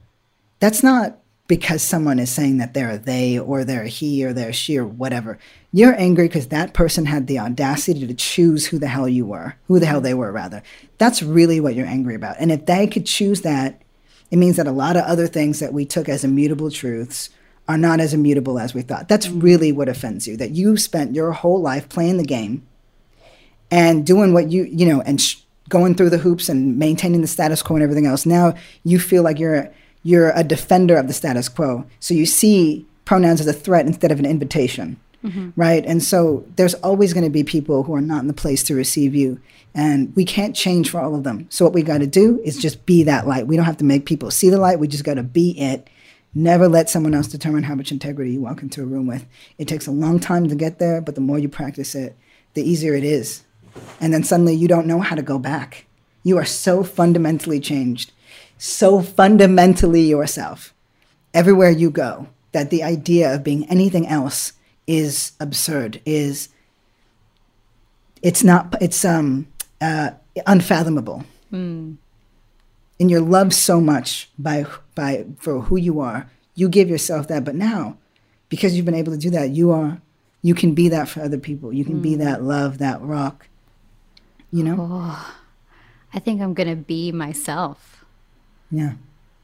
that's 0.60 0.82
not 0.82 1.18
because 1.46 1.82
someone 1.82 2.18
is 2.18 2.30
saying 2.30 2.56
that 2.58 2.72
they're 2.72 2.90
a 2.90 2.98
they 2.98 3.38
or 3.38 3.64
they're 3.64 3.82
a 3.82 3.88
he 3.88 4.24
or 4.24 4.32
they're 4.32 4.48
a 4.50 4.52
she 4.52 4.78
or 4.78 4.86
whatever. 4.86 5.38
You're 5.72 5.98
angry 5.98 6.28
because 6.28 6.48
that 6.48 6.72
person 6.72 7.06
had 7.06 7.26
the 7.26 7.38
audacity 7.38 8.06
to 8.06 8.14
choose 8.14 8.66
who 8.66 8.78
the 8.78 8.88
hell 8.88 9.08
you 9.08 9.26
were, 9.26 9.56
who 9.68 9.78
the 9.78 9.86
hell 9.86 10.00
they 10.00 10.14
were, 10.14 10.32
rather. 10.32 10.62
That's 10.98 11.22
really 11.22 11.60
what 11.60 11.74
you're 11.74 11.86
angry 11.86 12.14
about. 12.14 12.36
And 12.38 12.50
if 12.50 12.66
they 12.66 12.86
could 12.86 13.06
choose 13.06 13.42
that, 13.42 13.82
it 14.30 14.36
means 14.36 14.56
that 14.56 14.66
a 14.66 14.72
lot 14.72 14.96
of 14.96 15.04
other 15.04 15.26
things 15.26 15.60
that 15.60 15.72
we 15.72 15.84
took 15.84 16.08
as 16.08 16.24
immutable 16.24 16.70
truths 16.70 17.30
are 17.68 17.78
not 17.78 18.00
as 18.00 18.12
immutable 18.12 18.58
as 18.58 18.74
we 18.74 18.82
thought. 18.82 19.08
That's 19.08 19.26
mm-hmm. 19.26 19.40
really 19.40 19.72
what 19.72 19.88
offends 19.88 20.26
you 20.26 20.36
that 20.36 20.50
you 20.50 20.76
spent 20.76 21.14
your 21.14 21.32
whole 21.32 21.60
life 21.60 21.88
playing 21.88 22.18
the 22.18 22.24
game 22.24 22.66
and 23.70 24.06
doing 24.06 24.34
what 24.34 24.50
you, 24.50 24.64
you 24.64 24.86
know, 24.86 25.00
and 25.02 25.20
sh- 25.20 25.36
going 25.68 25.94
through 25.94 26.10
the 26.10 26.18
hoops 26.18 26.48
and 26.48 26.78
maintaining 26.78 27.22
the 27.22 27.26
status 27.26 27.62
quo 27.62 27.76
and 27.76 27.82
everything 27.82 28.06
else. 28.06 28.26
Now 28.26 28.54
you 28.82 28.98
feel 28.98 29.22
like 29.22 29.38
you're 29.38 29.72
you're 30.02 30.30
a 30.34 30.44
defender 30.44 30.96
of 30.96 31.08
the 31.08 31.14
status 31.14 31.48
quo. 31.48 31.86
So 32.00 32.12
you 32.12 32.26
see 32.26 32.86
pronouns 33.06 33.40
as 33.40 33.46
a 33.46 33.52
threat 33.52 33.86
instead 33.86 34.12
of 34.12 34.18
an 34.18 34.26
invitation. 34.26 34.98
Mm-hmm. 35.24 35.50
Right. 35.56 35.84
And 35.86 36.02
so 36.02 36.44
there's 36.56 36.74
always 36.74 37.14
going 37.14 37.24
to 37.24 37.30
be 37.30 37.42
people 37.42 37.84
who 37.84 37.94
are 37.94 38.02
not 38.02 38.20
in 38.20 38.28
the 38.28 38.34
place 38.34 38.62
to 38.64 38.74
receive 38.74 39.14
you. 39.14 39.40
And 39.74 40.14
we 40.14 40.26
can't 40.26 40.54
change 40.54 40.90
for 40.90 41.00
all 41.00 41.14
of 41.14 41.24
them. 41.24 41.46
So 41.48 41.64
what 41.64 41.72
we 41.72 41.82
got 41.82 41.98
to 41.98 42.06
do 42.06 42.40
is 42.44 42.58
just 42.58 42.84
be 42.84 43.02
that 43.04 43.26
light. 43.26 43.46
We 43.46 43.56
don't 43.56 43.64
have 43.64 43.78
to 43.78 43.84
make 43.84 44.04
people 44.04 44.30
see 44.30 44.50
the 44.50 44.58
light. 44.58 44.78
We 44.78 44.86
just 44.86 45.04
got 45.04 45.14
to 45.14 45.22
be 45.22 45.58
it 45.58 45.88
Never 46.34 46.68
let 46.68 46.90
someone 46.90 47.14
else 47.14 47.28
determine 47.28 47.62
how 47.64 47.74
much 47.74 47.92
integrity 47.92 48.32
you 48.32 48.40
walk 48.40 48.62
into 48.62 48.82
a 48.82 48.86
room 48.86 49.06
with. 49.06 49.24
It 49.56 49.68
takes 49.68 49.86
a 49.86 49.92
long 49.92 50.18
time 50.18 50.48
to 50.48 50.54
get 50.54 50.78
there, 50.78 51.00
but 51.00 51.14
the 51.14 51.20
more 51.20 51.38
you 51.38 51.48
practice 51.48 51.94
it, 51.94 52.16
the 52.54 52.68
easier 52.68 52.94
it 52.94 53.04
is. 53.04 53.44
And 54.00 54.12
then 54.12 54.24
suddenly 54.24 54.54
you 54.54 54.66
don't 54.66 54.86
know 54.86 55.00
how 55.00 55.14
to 55.14 55.22
go 55.22 55.38
back. 55.38 55.86
You 56.22 56.36
are 56.38 56.44
so 56.44 56.82
fundamentally 56.82 57.60
changed, 57.60 58.12
so 58.58 59.00
fundamentally 59.00 60.02
yourself 60.02 60.72
everywhere 61.32 61.70
you 61.70 61.90
go 61.90 62.28
that 62.52 62.70
the 62.70 62.82
idea 62.82 63.34
of 63.34 63.44
being 63.44 63.68
anything 63.68 64.06
else 64.06 64.52
is 64.86 65.32
absurd, 65.40 66.00
is 66.06 66.48
it's 68.22 68.44
not 68.44 68.74
it's 68.80 69.04
um 69.04 69.46
uh, 69.80 70.10
unfathomable. 70.46 71.24
Mm 71.52 71.96
and 72.98 73.10
you're 73.10 73.20
loved 73.20 73.52
so 73.52 73.80
much 73.80 74.30
by 74.38 74.64
by 74.94 75.26
for 75.38 75.62
who 75.62 75.76
you 75.76 76.00
are. 76.00 76.30
You 76.54 76.68
give 76.68 76.88
yourself 76.88 77.28
that 77.28 77.44
but 77.44 77.54
now 77.54 77.98
because 78.48 78.76
you've 78.76 78.86
been 78.86 78.94
able 78.94 79.12
to 79.12 79.18
do 79.18 79.30
that 79.30 79.50
you 79.50 79.70
are 79.70 80.00
you 80.42 80.54
can 80.54 80.74
be 80.74 80.88
that 80.90 81.08
for 81.08 81.22
other 81.22 81.38
people. 81.38 81.72
You 81.72 81.84
can 81.84 82.00
mm. 82.00 82.02
be 82.02 82.14
that 82.16 82.42
love 82.42 82.78
that 82.78 83.00
rock 83.00 83.48
you 84.54 84.62
know? 84.62 84.76
Oh, 84.78 85.34
i 86.12 86.20
think 86.20 86.40
i'm 86.40 86.54
gonna 86.54 86.76
be 86.76 87.10
myself. 87.10 88.04
Yeah. 88.70 88.94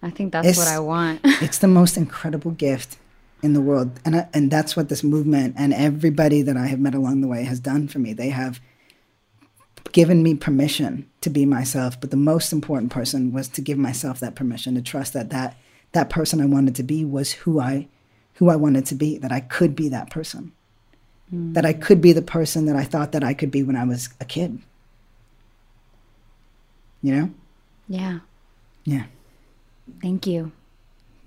I 0.03 0.11
think 0.11 0.33
that's 0.33 0.47
it's, 0.47 0.59
what 0.59 0.69
i 0.69 0.79
want. 0.79 1.21
it's 1.25 1.59
the 1.59 1.69
most 1.69 1.97
incredible 1.97 2.53
gift 2.53 2.97
in 3.43 3.53
the 3.53 3.61
world. 3.61 3.99
And 4.05 4.17
I, 4.17 4.29
and 4.33 4.51
that's 4.51 4.77
what 4.77 4.89
this 4.89 5.03
movement 5.03 5.57
and 5.59 5.75
everybody 5.75 6.43
that 6.43 6.57
i 6.57 6.69
have 6.69 6.79
met 6.79 6.95
along 6.95 7.23
the 7.23 7.29
way 7.29 7.43
has 7.43 7.59
done 7.59 7.89
for 7.89 7.99
me. 7.99 8.13
They 8.13 8.31
have 8.31 8.61
given 9.93 10.23
me 10.23 10.35
permission 10.35 11.09
to 11.21 11.31
be 11.31 11.45
myself 11.45 12.01
but 12.01 12.11
the 12.11 12.17
most 12.17 12.53
important 12.53 12.91
person 12.93 13.33
was 13.33 13.49
to 13.49 13.61
give 13.61 13.79
myself 13.79 14.21
that 14.21 14.35
permission 14.35 14.75
to 14.75 14.83
trust 14.83 15.13
that 15.13 15.31
that 15.31 15.57
that 15.93 16.11
person 16.11 16.41
i 16.41 16.47
wanted 16.47 16.75
to 16.75 16.83
be 16.83 17.05
was 17.05 17.33
who 17.33 17.61
i 17.61 17.87
who 18.35 18.49
i 18.49 18.57
wanted 18.57 18.87
to 18.87 18.95
be 18.95 19.19
that 19.19 19.33
i 19.33 19.41
could 19.41 19.75
be 19.77 19.89
that 19.89 20.11
person. 20.11 20.53
Mm. 21.33 21.55
that 21.55 21.65
i 21.65 21.73
could 21.73 22.01
be 22.01 22.13
the 22.13 22.23
person 22.23 22.67
that 22.67 22.77
i 22.77 22.85
thought 22.85 23.13
that 23.13 23.25
i 23.25 23.35
could 23.35 23.51
be 23.51 23.63
when 23.63 23.77
i 23.77 23.85
was 23.85 24.09
a 24.21 24.25
kid. 24.25 24.61
You 27.03 27.15
know? 27.15 27.31
Yeah. 27.89 28.19
Yeah. 28.85 29.05
Thank 30.03 30.27
you. 30.27 30.53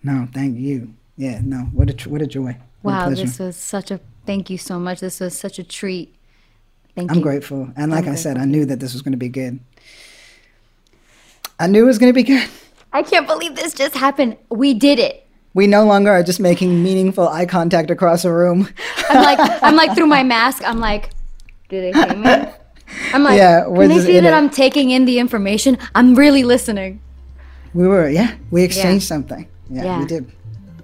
No 0.03 0.27
thank 0.33 0.57
you. 0.57 0.93
Yeah 1.17 1.39
no 1.43 1.59
what 1.73 1.89
a 1.89 2.09
what 2.09 2.21
a 2.21 2.27
joy. 2.27 2.57
What 2.81 2.91
wow 2.91 3.07
a 3.07 3.15
this 3.15 3.39
was 3.39 3.55
such 3.55 3.91
a 3.91 3.99
thank 4.25 4.49
you 4.49 4.57
so 4.57 4.79
much. 4.79 4.99
This 4.99 5.19
was 5.19 5.37
such 5.37 5.59
a 5.59 5.63
treat 5.63 6.12
Thank 6.95 7.11
I'm 7.11 7.17
you. 7.17 7.23
grateful. 7.23 7.69
And 7.75 7.91
like 7.91 8.05
I'm 8.05 8.13
I 8.13 8.15
said, 8.15 8.37
I 8.37 8.45
knew 8.45 8.65
that 8.65 8.79
this 8.79 8.93
was 8.93 9.01
going 9.01 9.13
to 9.13 9.17
be 9.17 9.29
good. 9.29 9.59
I 11.59 11.67
knew 11.67 11.83
it 11.83 11.87
was 11.87 11.97
going 11.97 12.11
to 12.11 12.15
be 12.15 12.23
good. 12.23 12.47
I 12.91 13.01
can't 13.03 13.25
believe 13.27 13.55
this 13.55 13.73
just 13.73 13.95
happened. 13.95 14.37
We 14.49 14.73
did 14.73 14.99
it. 14.99 15.27
We 15.55 15.67
no 15.67 15.85
longer 15.85 16.11
are 16.11 16.23
just 16.23 16.39
making 16.39 16.81
meaningful 16.83 17.27
eye 17.27 17.45
contact 17.45 17.91
across 17.91 18.25
a 18.25 18.31
room. 18.33 18.67
I'm 19.09 19.23
like, 19.23 19.63
I'm 19.63 19.75
like 19.75 19.95
through 19.95 20.07
my 20.07 20.23
mask. 20.35 20.63
I'm 20.67 20.79
like, 20.79 21.11
do 21.69 21.79
they 21.79 21.93
see 21.93 22.15
me? 22.15 22.45
I'm 23.13 23.23
like, 23.23 23.37
yeah, 23.37 23.63
can 23.63 23.89
they 23.89 23.99
see 23.99 24.19
that 24.19 24.33
it. 24.33 24.33
I'm 24.33 24.49
taking 24.49 24.91
in 24.91 25.05
the 25.05 25.19
information? 25.19 25.77
I'm 25.95 26.15
really 26.15 26.43
listening. 26.43 27.01
We 27.73 27.87
were, 27.87 28.09
yeah. 28.09 28.35
We 28.51 28.63
exchanged 28.63 29.05
yeah. 29.05 29.07
something. 29.07 29.47
Yeah, 29.69 29.83
Yeah. 29.83 29.99
we 29.99 30.05
did. 30.05 30.31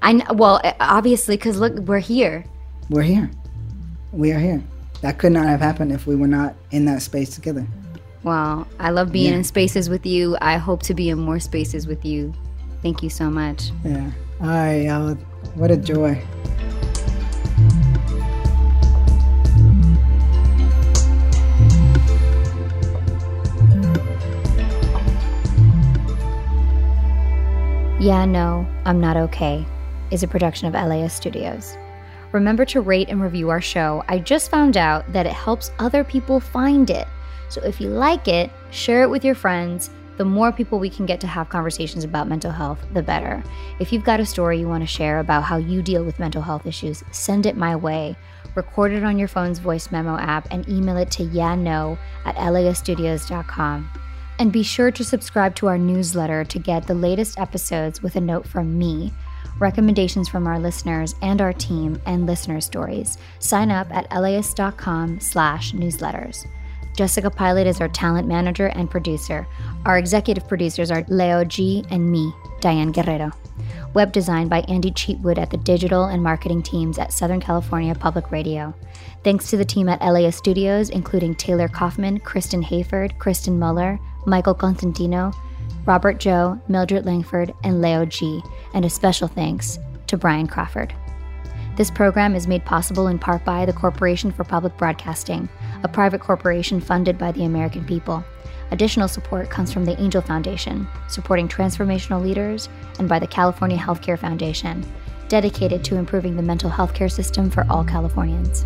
I 0.01 0.31
well, 0.33 0.61
obviously, 0.79 1.35
because 1.35 1.59
look, 1.59 1.75
we're 1.79 1.99
here. 1.99 2.45
We're 2.89 3.01
here. 3.03 3.29
We 4.11 4.31
are 4.31 4.39
here. 4.39 4.63
That 5.01 5.17
could 5.17 5.31
not 5.31 5.45
have 5.47 5.61
happened 5.61 5.91
if 5.91 6.05
we 6.07 6.15
were 6.15 6.27
not 6.27 6.55
in 6.71 6.85
that 6.85 7.01
space 7.01 7.29
together. 7.29 7.65
Well, 8.23 8.67
I 8.79 8.89
love 8.89 9.11
being 9.11 9.31
Yeah. 9.31 9.37
in 9.37 9.43
spaces 9.45 9.89
with 9.89 10.05
you. 10.05 10.35
I 10.41 10.57
hope 10.57 10.83
to 10.83 10.93
be 10.93 11.09
in 11.09 11.19
more 11.19 11.39
spaces 11.39 11.87
with 11.87 12.03
you. 12.03 12.33
Thank 12.81 13.01
you 13.01 13.09
so 13.09 13.29
much. 13.29 13.71
Yeah. 13.83 14.11
All 14.41 14.47
right, 14.47 14.83
y'all. 14.83 15.15
What 15.55 15.71
a 15.71 15.77
joy. 15.77 16.21
Yeah, 27.99 28.23
No, 28.25 28.65
I'm 28.85 29.01
Not 29.01 29.17
Okay 29.17 29.65
is 30.09 30.23
a 30.23 30.27
production 30.27 30.67
of 30.67 30.73
LAist 30.73 31.17
Studios. 31.17 31.77
Remember 32.31 32.65
to 32.65 32.81
rate 32.81 33.09
and 33.09 33.21
review 33.21 33.49
our 33.49 33.61
show. 33.61 34.03
I 34.07 34.19
just 34.19 34.51
found 34.51 34.77
out 34.77 35.11
that 35.13 35.25
it 35.25 35.33
helps 35.33 35.71
other 35.79 36.03
people 36.03 36.39
find 36.39 36.89
it. 36.89 37.07
So 37.49 37.61
if 37.63 37.81
you 37.81 37.89
like 37.89 38.27
it, 38.27 38.51
share 38.71 39.01
it 39.01 39.09
with 39.09 39.25
your 39.25 39.35
friends. 39.35 39.89
The 40.17 40.25
more 40.25 40.51
people 40.51 40.79
we 40.79 40.89
can 40.89 41.05
get 41.05 41.19
to 41.21 41.27
have 41.27 41.49
conversations 41.49 42.03
about 42.03 42.27
mental 42.27 42.51
health, 42.51 42.85
the 42.93 43.01
better. 43.01 43.41
If 43.79 43.91
you've 43.91 44.03
got 44.03 44.19
a 44.19 44.25
story 44.25 44.59
you 44.59 44.67
want 44.67 44.83
to 44.83 44.87
share 44.87 45.19
about 45.19 45.43
how 45.43 45.57
you 45.57 45.81
deal 45.81 46.03
with 46.03 46.19
mental 46.19 46.41
health 46.41 46.65
issues, 46.65 47.03
send 47.11 47.45
it 47.45 47.55
my 47.55 47.75
way. 47.75 48.15
Record 48.53 48.91
it 48.91 49.03
on 49.03 49.17
your 49.17 49.27
phone's 49.27 49.59
voice 49.59 49.91
memo 49.91 50.17
app 50.17 50.47
and 50.51 50.67
email 50.67 50.97
it 50.97 51.09
to 51.11 51.23
yano 51.23 51.97
at 52.25 52.35
laiststudios.com. 52.35 53.89
And 54.39 54.51
be 54.51 54.63
sure 54.63 54.91
to 54.91 55.03
subscribe 55.03 55.55
to 55.55 55.67
our 55.67 55.77
newsletter 55.77 56.43
to 56.43 56.59
get 56.59 56.85
the 56.85 56.93
latest 56.93 57.39
episodes 57.39 58.01
with 58.01 58.15
a 58.15 58.21
note 58.21 58.47
from 58.47 58.77
me, 58.77 59.13
recommendations 59.59 60.27
from 60.27 60.47
our 60.47 60.59
listeners 60.59 61.15
and 61.21 61.41
our 61.41 61.53
team, 61.53 62.01
and 62.05 62.25
listener 62.25 62.61
stories. 62.61 63.17
Sign 63.39 63.71
up 63.71 63.87
at 63.91 64.11
laist.com 64.11 65.19
slash 65.19 65.73
newsletters. 65.73 66.47
Jessica 66.95 67.29
Pilot 67.29 67.65
is 67.65 67.79
our 67.79 67.87
talent 67.87 68.27
manager 68.27 68.67
and 68.67 68.91
producer. 68.91 69.47
Our 69.85 69.97
executive 69.97 70.47
producers 70.47 70.91
are 70.91 71.05
Leo 71.07 71.43
G 71.45 71.85
and 71.89 72.11
me, 72.11 72.33
Diane 72.59 72.91
Guerrero. 72.91 73.31
Web 73.93 74.11
design 74.11 74.47
by 74.47 74.61
Andy 74.61 74.91
Cheatwood 74.91 75.37
at 75.37 75.49
the 75.49 75.57
digital 75.57 76.05
and 76.05 76.21
marketing 76.21 76.61
teams 76.61 76.97
at 76.97 77.13
Southern 77.13 77.39
California 77.39 77.95
Public 77.95 78.31
Radio. 78.31 78.73
Thanks 79.23 79.49
to 79.49 79.57
the 79.57 79.65
team 79.65 79.89
at 79.89 80.01
LAist 80.01 80.37
Studios, 80.37 80.89
including 80.89 81.35
Taylor 81.35 81.67
Kaufman, 81.67 82.19
Kristen 82.19 82.63
Hayford, 82.63 83.17
Kristen 83.17 83.57
Muller, 83.57 83.99
Michael 84.25 84.53
Constantino, 84.53 85.33
Robert 85.85 86.19
Joe, 86.19 86.59
Mildred 86.67 87.05
Langford, 87.05 87.53
and 87.63 87.81
Leo 87.81 88.05
G. 88.05 88.41
And 88.73 88.85
a 88.85 88.89
special 88.89 89.27
thanks 89.27 89.79
to 90.07 90.17
Brian 90.17 90.47
Crawford. 90.47 90.93
This 91.75 91.89
program 91.89 92.35
is 92.35 92.47
made 92.47 92.65
possible 92.65 93.07
in 93.07 93.17
part 93.17 93.45
by 93.45 93.65
the 93.65 93.73
Corporation 93.73 94.31
for 94.31 94.43
Public 94.43 94.75
Broadcasting, 94.77 95.47
a 95.83 95.87
private 95.87 96.19
corporation 96.19 96.81
funded 96.81 97.17
by 97.17 97.31
the 97.31 97.45
American 97.45 97.85
people. 97.85 98.23
Additional 98.71 99.07
support 99.07 99.49
comes 99.49 99.71
from 99.71 99.85
the 99.85 99.99
Angel 99.99 100.21
Foundation, 100.21 100.87
supporting 101.07 101.47
transformational 101.47 102.21
leaders, 102.21 102.69
and 102.99 103.07
by 103.07 103.17
the 103.17 103.25
California 103.25 103.77
Healthcare 103.77 104.19
Foundation, 104.19 104.85
dedicated 105.27 105.83
to 105.85 105.95
improving 105.95 106.35
the 106.35 106.41
mental 106.41 106.69
health 106.69 106.93
care 106.93 107.09
system 107.09 107.49
for 107.49 107.65
all 107.69 107.83
Californians. 107.83 108.65